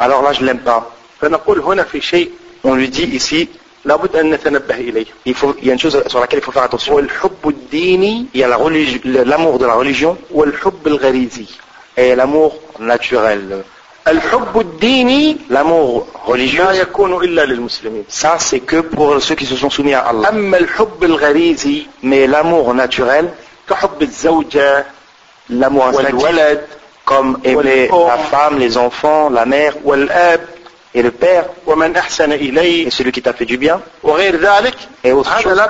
alors 0.00 0.22
là 0.22 0.32
je 0.32 0.44
l'aime 0.44 0.60
pas. 0.60 0.82
فنقول 1.20 1.60
هنا 1.60 1.82
في 1.82 2.00
شيء 2.00 2.30
on 2.64 2.74
lui 2.74 2.88
dit 2.88 3.20
ici 3.20 3.46
لابد 3.84 4.16
أن 4.16 4.30
نتنبه 4.30 4.74
إليه. 4.74 5.06
il 5.26 5.34
faut 5.34 5.54
il 5.62 5.66
y 5.66 5.70
a 5.70 5.72
une 5.72 5.78
chose 5.78 6.02
sur 6.06 6.20
laquelle 6.20 6.40
il 6.40 6.44
faut 6.44 7.46
الديني 7.46 8.26
يا 8.34 8.46
لا 8.46 8.56
ريليج 8.56 9.06
لامور 9.06 9.56
دو 9.56 9.66
لا 9.66 9.74
ريليجيون 9.74 10.16
والحب 10.30 10.86
الغريزي. 10.86 11.46
est 11.98 12.14
l'amour 12.14 12.56
naturel. 12.78 13.64
L'amour 15.50 16.06
religieux, 16.24 16.62
ça 18.08 18.36
c'est 18.38 18.60
que 18.60 18.80
pour 18.80 19.20
ceux 19.20 19.34
qui 19.34 19.44
se 19.44 19.56
sont 19.56 19.68
soumis 19.68 19.94
à 19.94 20.00
Allah. 20.00 20.30
Mais 22.02 22.26
l'amour 22.26 22.74
naturel, 22.74 23.28
l'amour 25.50 25.88
instinctif, 25.88 26.58
comme 27.04 27.38
aimer 27.44 27.88
la 27.88 28.18
femme, 28.18 28.58
les 28.58 28.76
enfants, 28.78 29.28
la 29.30 29.44
mère, 29.44 29.74
et 30.94 31.02
le 31.02 31.10
père, 31.10 31.46
et 31.66 32.90
celui 32.90 33.12
qui 33.12 33.20
t'a 33.22 33.32
fait 33.34 33.44
du 33.44 33.58
bien, 33.58 33.80
et 35.04 35.12
autre 35.12 35.40
chose, 35.42 35.60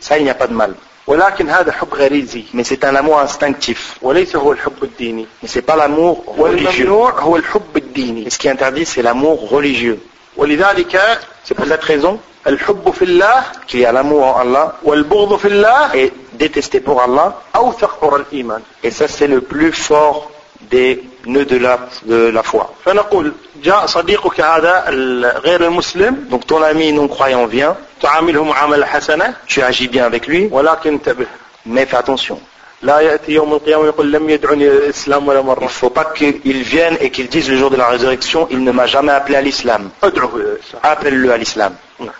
ça 0.00 0.18
il 0.18 0.24
n'y 0.24 0.30
a 0.30 0.34
pas 0.34 0.46
de 0.46 0.54
mal 0.54 0.74
ولكن 1.07 1.49
هذا 1.49 1.71
حب 1.71 1.93
غريزي 1.93 2.43
Mais 2.53 2.63
c'est 2.63 2.83
un 2.85 2.95
amour 2.95 3.19
instinctif. 3.19 3.97
وليس 4.01 4.35
هو 4.35 4.51
الحب 4.51 4.83
الديني 4.83 5.25
Mais 5.43 5.47
c'est 5.47 5.61
pas 5.71 5.75
l'amour 5.75 6.23
religieux. 6.37 6.89
والممنوع 6.89 7.19
هو 7.21 7.35
الحب 7.35 7.77
الديني 7.77 8.25
Et 8.25 8.29
ce 8.29 8.37
qui 8.37 8.47
est 8.47 8.51
interdit, 8.51 8.85
c'est 8.85 9.01
l'amour 9.01 9.49
religieux. 9.49 9.99
ولذلك 10.37 10.99
C'est 11.45 11.53
pour 11.55 11.65
cette 11.65 11.83
raison 11.83 12.17
الحب 12.47 12.91
في 12.91 13.01
الله 13.05 13.43
qu'il 13.67 13.79
y 13.79 13.85
a 13.85 13.91
l'amour 13.91 14.23
en 14.35 14.39
Allah 14.39 14.73
والبغض 14.83 15.37
في 15.37 15.47
الله 15.47 15.93
et 15.95 16.11
détester 16.39 16.79
pour 16.79 17.01
Allah. 17.01 17.33
أوثق 17.55 18.03
عرى 18.03 18.15
الإيمان 18.31 18.61
Et 18.83 18.91
ça, 18.91 19.07
c'est 19.07 19.27
le 19.27 19.41
plus 19.41 19.71
fort 19.73 20.31
des 20.71 21.03
nœuds 21.25 21.45
de 21.45 21.57
la, 21.57 21.79
de 22.05 22.29
la 22.29 22.43
foi. 22.43 22.69
فنقول 22.85 23.33
جاء 23.63 23.85
صديقك 23.85 24.41
هذا 24.41 24.89
ال- 24.89 25.25
غير 25.25 25.63
المسلم 25.65 26.27
Donc 26.31 26.45
ton 26.47 26.61
ami 26.61 26.91
non 26.93 27.07
croyant 27.07 27.45
vient, 27.47 27.75
تعامله 28.01 28.43
معاملة 28.43 28.85
حسنة 28.85 29.33
tu 29.47 29.61
agis 29.61 29.87
bien 29.87 30.05
avec 30.05 30.27
lui, 30.27 30.49
ولكن 30.51 30.93
انتبه 30.93 31.25
mais 31.65 31.85
fais 31.85 31.97
attention. 31.97 32.37
لا 32.81 32.99
يأتي 32.99 33.31
يوم 33.31 33.53
القيامة 33.53 33.85
يقول 33.85 34.11
لم 34.11 34.29
يدعني 34.29 34.67
إلى 34.67 34.77
الإسلام 34.77 35.27
ولا 35.27 35.39
Il 35.41 35.43
ne 35.43 35.47
مرة 35.47 35.67
faut 35.67 35.89
pas 35.89 36.05
qu'il 36.13 36.63
vienne 36.63 36.97
et 37.01 37.09
qu'il 37.09 37.27
dise 37.27 37.49
le 37.49 37.57
jour 37.57 37.69
de 37.71 37.75
la 37.75 37.87
résurrection, 37.87 38.47
il 38.51 38.63
ne 38.63 38.71
m'a 38.71 38.85
jamais 38.85 39.11
appelé 39.11 39.35
à 39.35 39.41
l'islam. 39.41 39.89
ادعه 40.03 40.35
إلى 40.35 40.43
الإسلام 40.53 40.81
Appelle-le 40.83 41.31
à 41.31 41.37
l'islam. 41.37 41.73
نعم. 41.99 42.11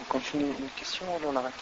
On 0.00 0.04
continue 0.08 0.44
une 0.58 0.68
question 0.76 1.04
ou 1.06 1.28
on 1.32 1.36
arrête 1.36 1.52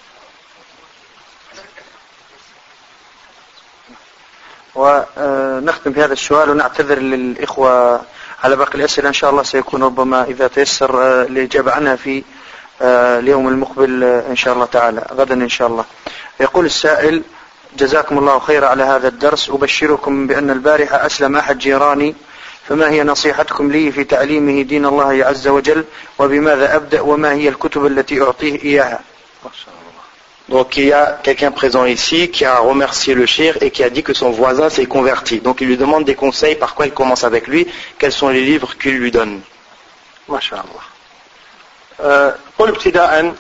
ونختم 4.76 5.92
بهذا 5.92 6.14
السؤال 6.14 6.50
ونعتذر 6.50 7.00
للإخوة 7.00 8.02
على 8.44 8.56
باقي 8.56 8.76
الأسئلة. 8.76 9.08
إن 9.08 9.14
شاء 9.14 9.30
الله 9.30 9.44
سيكون 9.44 9.84
ربما 9.84 10.24
إذا 10.24 10.48
تيسر 10.48 11.04
آه، 11.04 11.24
الإجابة 11.24 11.72
عنها 11.72 11.96
في 11.96 12.24
آه، 12.82 13.20
اليوم 13.20 13.48
المقبل 13.48 14.04
آه، 14.04 14.24
إن 14.30 14.36
شاء 14.36 14.54
الله 14.54 14.66
تعالى. 14.66 15.08
غدا 15.14 15.34
إن 15.34 15.50
شاء 15.50 15.68
الله. 15.68 15.86
يقول 16.40 16.66
السائل 16.66 17.24
جزاكم 17.78 18.18
الله 18.18 18.40
خيرا 18.40 18.68
على 18.68 18.84
هذا 18.84 19.08
الدرس. 19.08 19.50
أبشركم 19.50 20.28
بأن 20.28 20.50
البارحة 20.50 21.06
أسلم 21.06 21.36
أحد 21.38 21.58
جيراني. 21.58 22.16
فما 22.68 22.90
هي 22.90 23.04
نصيحتكم 23.04 23.72
لي 23.72 23.92
في 23.92 24.04
تعليمه 24.04 24.62
دين 24.62 24.86
الله 24.86 25.26
عز 25.26 25.48
وجل؟ 25.48 25.86
وبماذا 26.20 26.76
أبدأ؟ 26.76 27.02
وما 27.02 27.32
هي 27.34 27.50
الكتب 27.50 27.86
التي 27.86 28.22
أعطيه 28.22 28.64
إياها؟ 28.64 29.00
Donc 30.51 30.77
il 30.77 30.87
y 30.87 30.93
a 30.93 31.19
quelqu'un 31.23 31.51
présent 31.51 31.85
ici 31.85 32.31
qui 32.31 32.45
a 32.45 32.59
remercié 32.59 33.15
le 33.15 33.27
shir 33.27 33.59
et 33.61 33.71
qui 33.73 33.83
a 33.83 33.91
dit 33.91 34.05
que 34.05 34.15
son 34.15 34.31
voisin 34.31 34.69
s'est 34.71 34.87
converti. 34.87 35.41
Donc 35.41 35.61
il 35.61 35.67
lui 35.67 35.77
demande 35.77 36.05
des 36.05 36.15
conseils 36.15 36.55
par 36.55 36.75
quoi 36.75 36.87
il 36.87 36.93
commence 36.93 37.25
avec 37.25 37.49
lui, 37.49 37.67
quels 37.99 38.13
sont 38.13 38.29
les 38.29 38.43
livres 38.43 38.77
qu'il 38.79 38.97
lui 38.97 39.11
donne. 39.11 39.41
ما 40.29 40.41
شاء 40.41 40.59
الله 40.59 40.83
آه، 42.01 42.35
قل 42.59 42.69
ابتداء 42.69 43.35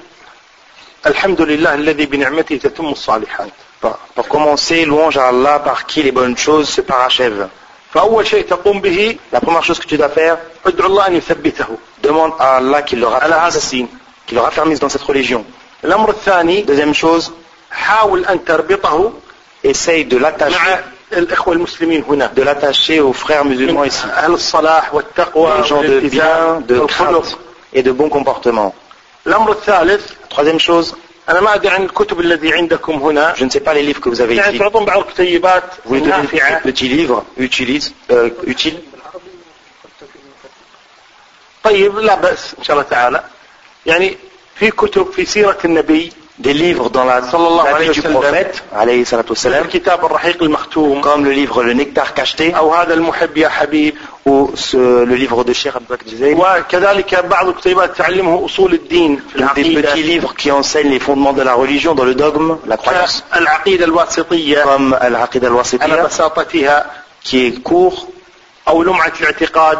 الحمد 1.07 1.41
لله 1.41 1.75
الذي 1.75 2.07
بنعمته 2.07 2.57
تتم 2.57 2.87
الصالحات 2.87 3.51
Pour, 3.81 3.99
pour 4.15 4.29
commencer, 4.29 4.87
louange 4.87 5.19
à 5.19 5.29
Allah 5.29 5.59
par 5.59 5.85
qui 5.85 6.03
les 6.03 6.11
bonnes 6.11 6.37
choses 6.37 6.69
se 6.69 6.81
parachèvent. 6.81 7.49
فأول 7.95 8.27
شيء 8.27 8.45
تقوم 8.47 8.81
به 8.81 9.19
La 9.33 9.41
première 9.41 9.63
chose 9.65 9.79
que 9.79 9.87
tu 9.87 9.97
dois 9.97 10.09
faire, 10.09 10.39
ادعو 10.67 10.87
الله 10.87 11.07
أن 11.07 11.17
يثبته 11.17 11.67
demande 12.03 12.33
à 12.39 12.57
Allah 12.57 12.83
qu'il 12.83 13.01
le 13.01 13.07
على 13.07 13.35
هذا 13.35 13.59
raffermisse, 13.59 13.65
الدين 13.65 13.89
qu'il 14.27 14.37
le 14.37 14.41
raffermisse 14.41 14.81
dans 14.81 14.89
cette 14.89 15.03
religion. 15.03 15.45
الأمر 15.84 16.10
الثاني 16.10 16.66
Deuxième 16.66 16.94
chose, 16.94 17.32
حاول 17.72 18.26
أن 18.26 18.46
تربطه 18.46 19.12
essaye 19.66 20.06
de 20.06 20.16
مع 20.16 20.30
l'attacher, 20.30 20.80
الإخوة 21.14 21.54
المسلمين 21.54 22.04
هنا 22.04 22.32
de 22.36 22.42
l'attacher 22.42 23.00
aux 23.00 23.14
frères 23.14 23.46
musulmans 23.46 23.84
ici. 23.86 24.06
أهل 24.06 24.34
الصلاح 24.34 24.94
والتقوى 24.94 25.64
gens 25.64 25.82
de 25.84 26.00
bien, 26.10 26.62
de 26.68 26.80
crainte 26.86 27.38
et 27.74 27.84
de 27.84 27.92
bon 27.92 28.10
comportement. 28.10 28.74
الأمر 29.28 29.52
الثالث 29.52 30.12
Troisième 30.30 30.60
chose, 30.60 30.94
أنا 31.30 31.42
ما 31.42 31.56
أدري 31.56 31.70
عن 31.70 31.84
الكتب 31.84 32.20
الذي 32.20 32.54
عندكم 32.54 32.94
هنا 32.94 33.34
je 33.36 33.44
ne 33.46 33.50
sais 33.50 33.60
pas 33.60 33.74
les 33.74 33.84
livres 33.84 34.02
que 34.02 34.10
vous 34.10 34.22
avez 34.22 34.36
يعني 34.36 34.56
ici. 34.58 34.60
تعطون 34.60 34.86
بعض 34.86 34.98
الكتيبات 35.00 35.64
Vous 35.86 35.94
lui 35.94 36.02
donnez 36.02 36.28
des 36.28 36.36
نافعة 36.36 36.62
petits 36.64 36.90
livres 36.90 37.24
utilise, 37.38 37.92
euh, 38.12 38.30
utiles. 38.48 38.80
طيب 41.64 41.98
لا 42.00 42.16
بأس 42.16 42.56
إن 42.60 42.64
شاء 42.64 42.78
الله 42.78 42.90
تعالى 42.90 43.24
يعني 43.86 44.18
في 44.56 44.72
كتب 44.72 45.12
في 45.12 45.26
سيرة 45.26 45.58
النبي 45.66 46.12
des 46.42 46.54
livres 46.54 46.90
dans 46.90 47.32
صلى 47.32 47.48
الله 47.48 47.64
عليه 47.64 47.90
وسلم 47.90 48.46
عليه 48.74 49.02
الصلاه 49.02 49.26
والسلام 49.30 49.66
الكتاب 49.66 50.06
الرحيق 50.06 50.44
المختوم 50.44 51.02
كوم 51.02 51.26
لو 51.26 51.32
ليفغ 51.32 51.62
لو 51.62 51.84
nectar 51.84 52.12
كاشتي 52.16 52.58
أو 52.58 52.74
هذا 52.74 52.94
المحب 52.94 53.38
يا 53.38 53.50
حبيب 53.50 53.96
ou 54.30 54.52
ce, 54.56 54.78
le 54.78 55.16
livre 55.16 55.44
de 55.44 55.54
Cheikh 55.54 55.76
Abdelk 55.76 56.02
Jizay 56.08 56.36
وكذلك 56.36 57.26
بعض 57.26 57.48
الكتيبات 57.48 57.98
تعلمه 57.98 58.46
أصول 58.46 58.74
الدين 58.74 59.22
في 59.30 59.36
العقيده 59.36 59.82
des 59.82 59.86
petits 59.86 60.04
livres 60.04 60.34
qui 60.36 60.52
enseignent 60.52 60.90
les 60.90 61.00
fondements 61.00 61.34
de 61.34 61.42
la 61.42 61.54
religion 61.54 61.96
dans 61.96 62.06
le 62.06 62.16
dogme 62.16 62.58
la 62.68 62.78
croyance. 62.78 63.24
العقيده 63.36 63.86
الواسطية 63.86 64.64
كوم 64.64 64.94
العقيدة 64.94 65.48
الواسطية 65.48 65.84
على 65.84 66.04
بساطتها 66.04 66.86
كي 67.26 67.52
كوخ 67.52 68.04
أو 68.68 68.84
لمعة 68.84 69.14
الاعتقاد. 69.22 69.78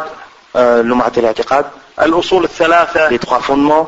Euh, 0.54 0.58
لمعة 0.58 1.12
الاعتقاد. 1.16 1.64
الأصول 2.02 2.44
الثلاثة. 2.44 3.08
لي 3.08 3.18
تخوا 3.18 3.38
فوندمون 3.38 3.86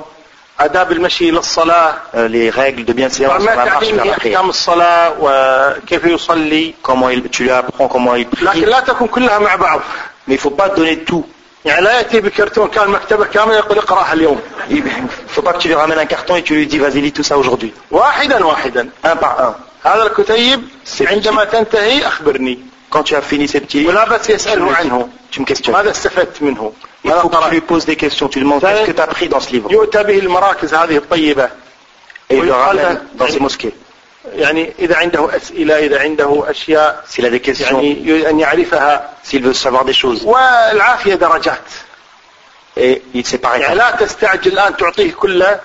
آداب 0.60 0.92
المشي 0.92 1.28
إلى 1.28 1.38
الصلاة. 1.38 1.94
لي 2.14 2.50
ريغل 2.50 2.84
دو 2.84 2.92
بيان 2.92 3.10
سيونس 3.10 3.42
ما 3.42 3.54
مارش 3.64 3.92
احكام 3.92 4.48
الصلاة 4.48 5.12
وكيف 5.20 6.04
يصلي. 6.04 6.74
كومون 6.82 7.12
il... 7.12 7.30
tu 7.30 7.50
apprends 7.50 7.88
comment 7.88 8.14
il 8.14 8.42
لكن 8.42 8.60
لا 8.60 8.80
تكون 8.80 9.08
كلها 9.08 9.38
مع 9.38 9.56
بعض. 9.56 9.80
Mais 10.28 10.36
faut 10.36 10.50
pas 10.50 10.68
donner 10.68 11.04
tout. 11.10 11.24
يعني 11.64 11.84
لا 11.84 11.92
يأتي 11.92 12.20
بكرتون 12.20 12.68
كان 12.68 12.90
مكتبة 12.90 13.24
كاملة 13.24 13.56
يقول 13.56 13.78
اقرأها 13.78 14.12
اليوم. 14.12 14.40
Faut 15.36 15.42
pas 15.42 15.52
que 15.52 15.58
tu 15.58 15.68
lui 15.68 15.74
ramènes 15.74 15.98
un 15.98 16.06
carton 16.06 16.36
et 16.36 16.42
tu 16.42 16.54
lui 16.54 16.66
dis 16.66 16.78
vas-y 16.78 17.72
واحدا 17.90 18.44
واحدا. 18.44 18.88
Un 19.04 19.16
par 19.16 19.40
un. 19.40 19.54
هذا 19.84 20.02
الكتيب 20.02 20.68
عندما 21.00 21.44
تنتهي 21.44 22.06
أخبرني. 22.06 22.73
Quand 22.93 23.03
tu 23.03 23.15
as 23.15 23.21
fini 23.21 23.47
ces 23.47 23.59
petits 23.61 23.79
livres, 23.81 23.89
ولا 23.89 24.05
بس 24.09 24.27
tu 24.27 24.31
يسأله 24.31 24.69
me, 24.69 24.75
عنه 24.75 25.09
tu 25.31 25.41
me 25.41 25.45
questionnes. 25.45 25.69
ماذا 25.75 25.91
استفدت 25.91 26.41
منه 26.41 26.71
Il 27.05 27.09
ماذا 27.09 27.21
faut 27.21 27.29
que 27.29 27.35
tu 27.35 27.49
lui 27.51 27.59
قرأت 27.59 27.67
poses 27.67 27.85
des 27.85 27.95
questions. 27.95 28.27
Tu 28.29 28.39
lui 28.39 28.45
demandes 28.45 28.61
qu'est-ce 28.61 28.85
que 28.87 28.91
tu 28.91 29.01
as 29.01 29.03
appris 29.03 29.27
dans 29.29 29.39
ce 29.39 29.51
livre. 29.51 29.71
يؤتى 29.71 30.03
به 30.03 30.19
المراكز 30.19 30.73
هذه 30.73 30.97
الطيبة 30.97 31.49
Et 32.31 32.35
il 32.35 32.37
le 32.37 32.41
ويقال 32.51 32.77
ramène 32.79 32.93
له- 32.93 33.01
dans 33.15 33.27
ses 33.27 33.39
mosquées. 33.39 33.73
يعني 34.35 34.73
إذا 34.79 34.97
عنده 34.97 35.35
أسئلة 35.35 35.85
إذا 35.85 36.01
عنده 36.01 36.43
أشياء 36.49 37.03
S'il 37.09 37.25
a 37.25 37.29
des 37.29 37.39
questions, 37.39 37.71
يعني 37.71 38.07
ي- 38.07 38.29
أن 38.29 38.39
يعرفها 38.39 39.09
s'il 39.23 39.41
veut 39.43 39.53
savoir 39.53 39.85
des 39.85 39.93
choses. 39.93 40.23
والعافية 40.25 41.15
درجات 41.15 41.61
Et 42.77 43.01
il 43.13 43.25
sait 43.25 43.37
pas 43.39 43.57
يعني 43.57 43.65
répondre. 43.65 43.77
لا 43.77 43.91
تستعجل 44.05 44.51
الآن 44.53 44.77
تعطيه 44.77 45.11
كله 45.13 45.59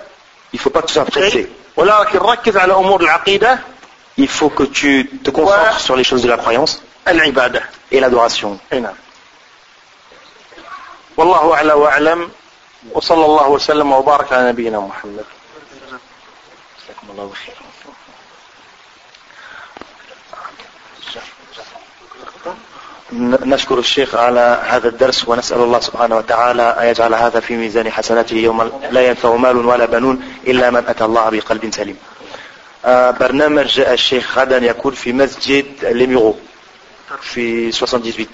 Il 0.55 0.59
faut 0.59 0.71
pas 0.71 0.83
que 0.83 0.87
tu 0.87 0.93
sois 0.95 1.05
pressé. 1.05 1.31
شيء 1.31 1.47
ولكن 1.77 2.19
ركز 2.19 2.57
على 2.57 2.73
أمور 2.75 3.01
العقيدة 3.03 3.59
Il 4.21 4.29
faut 4.29 4.49
que 4.51 4.63
tu 4.65 5.11
te 5.25 5.31
concentres 5.31 5.77
Ouais. 5.77 5.87
sur 5.87 5.97
les 5.97 6.05
choses 6.05 6.23
de 6.23 6.29
la 6.29 6.37
croyance 6.37 6.81
العبادة 7.08 7.62
et 7.92 8.00
l'adoration. 8.00 8.58
نعم. 8.74 8.96
والله 11.18 11.54
أعلى 11.54 11.74
وأعلم. 11.74 12.32
وصلى 12.92 13.26
الله 13.26 13.48
وسلم 13.48 13.92
وبارك 13.92 14.34
على 14.34 14.50
نبينا 14.50 14.80
محمد. 14.80 15.26
نشكر 23.14 23.80
الشيخ 23.80 24.16
على 24.16 24.64
هذا 24.68 24.88
الدرس 24.88 25.28
ونسأل 25.28 25.58
الله 25.58 25.80
سبحانه 25.80 26.18
وتعالى 26.18 26.64
أن 26.64 26.88
يجعل 26.88 27.14
هذا 27.14 27.40
في 27.40 27.58
ميزان 27.58 27.92
حسناته 27.92 28.36
يوم 28.36 28.72
لا 28.92 29.08
ينفع 29.08 29.36
مال 29.36 29.66
ولا 29.66 29.86
بنون 29.86 30.34
إلا 30.48 30.70
من 30.70 30.84
أتى 30.88 31.06
الله 31.06 31.30
بقلب 31.30 31.74
سليم. 31.74 31.98
آه، 32.86 33.12
برنامج 33.12 33.80
الشيخ 33.80 34.38
غدا 34.38 34.58
يكون 34.58 34.94
في 34.94 35.14
مسجد 35.14 35.66
ليميرو 35.86 36.36
في 37.22 37.72
78 37.72 38.28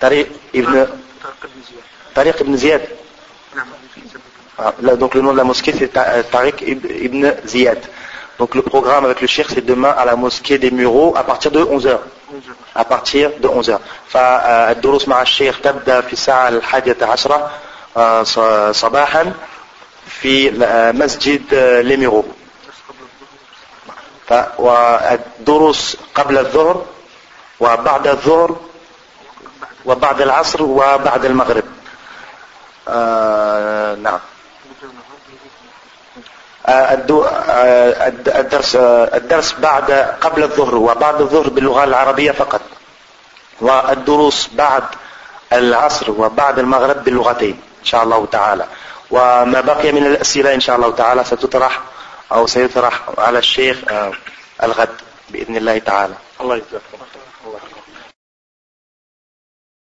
طريق 0.00 0.28
ابن 0.54 0.86
طريق 2.14 2.40
ابن 2.40 2.56
زياد 2.56 2.88
لا 4.80 4.94
دونك 4.94 5.16
لو 5.16 5.22
نون 5.22 5.36
لا 5.36 5.42
موسكي 5.42 5.72
سي 5.72 5.86
طريق 6.32 6.56
ابن 6.88 7.34
زياد 7.44 7.84
دونك 8.38 8.56
لو 8.56 8.62
بروغرام 8.62 9.06
مع 9.06 9.20
le 9.20 9.26
cheikh 9.26 9.48
c'est 9.50 9.66
demain 9.66 9.90
à 9.90 10.04
la 10.04 10.16
mosquée 10.16 10.58
des 10.58 10.70
mureaux 10.70 11.14
à 11.16 11.24
partir 11.24 11.50
de 11.50 11.62
11h 11.64 11.98
à 12.74 12.84
partir 12.84 13.30
de 13.40 13.48
11h 13.48 13.78
فالدروس 14.08 15.08
مع 15.08 15.22
الشيخ 15.22 15.60
تبدا 15.60 16.00
في 16.00 16.12
الساعة 16.12 16.48
الحادية 16.48 16.96
عشرة 17.02 17.50
صباحا 18.72 19.32
في 20.08 20.50
مسجد 20.94 21.54
لي 21.84 21.96
ميرو 21.96 22.24
والدروس 24.58 25.96
قبل 26.14 26.38
الظهر 26.38 26.84
وبعد 27.60 28.06
الظهر 28.06 28.56
وبعد 29.84 30.20
العصر 30.20 30.62
وبعد 30.62 31.24
المغرب. 31.24 31.64
آه 32.88 33.94
نعم. 33.94 34.18
آه، 36.66 36.70
آه، 36.70 38.08
الد- 38.08 38.28
الدرس 38.28 38.76
آه، 38.76 39.16
الدرس 39.16 39.52
بعد 39.58 39.90
قبل 40.20 40.42
الظهر 40.42 40.74
وبعد 40.74 41.20
الظهر 41.20 41.48
باللغة 41.48 41.84
العربية 41.84 42.30
فقط. 42.32 42.60
والدروس 43.60 44.48
بعد 44.52 44.84
العصر 45.52 46.10
وبعد 46.10 46.58
المغرب 46.58 47.04
باللغتين 47.04 47.60
إن 47.80 47.84
شاء 47.84 48.02
الله 48.02 48.26
تعالى. 48.32 48.66
وما 49.10 49.60
بقي 49.60 49.92
من 49.92 50.06
الأسئلة 50.06 50.54
إن 50.54 50.60
شاء 50.60 50.76
الله 50.76 50.90
تعالى 50.90 51.24
ستطرح 51.24 51.80
أو 52.32 52.46
سيطرح 52.46 53.00
على 53.18 53.38
الشيخ 53.38 53.78
الغد 54.62 54.88
بإذن 55.30 55.56
الله 55.56 55.78
تعالى. 55.78 56.14
الله 56.40 56.56
يجزاكم. 56.56 57.05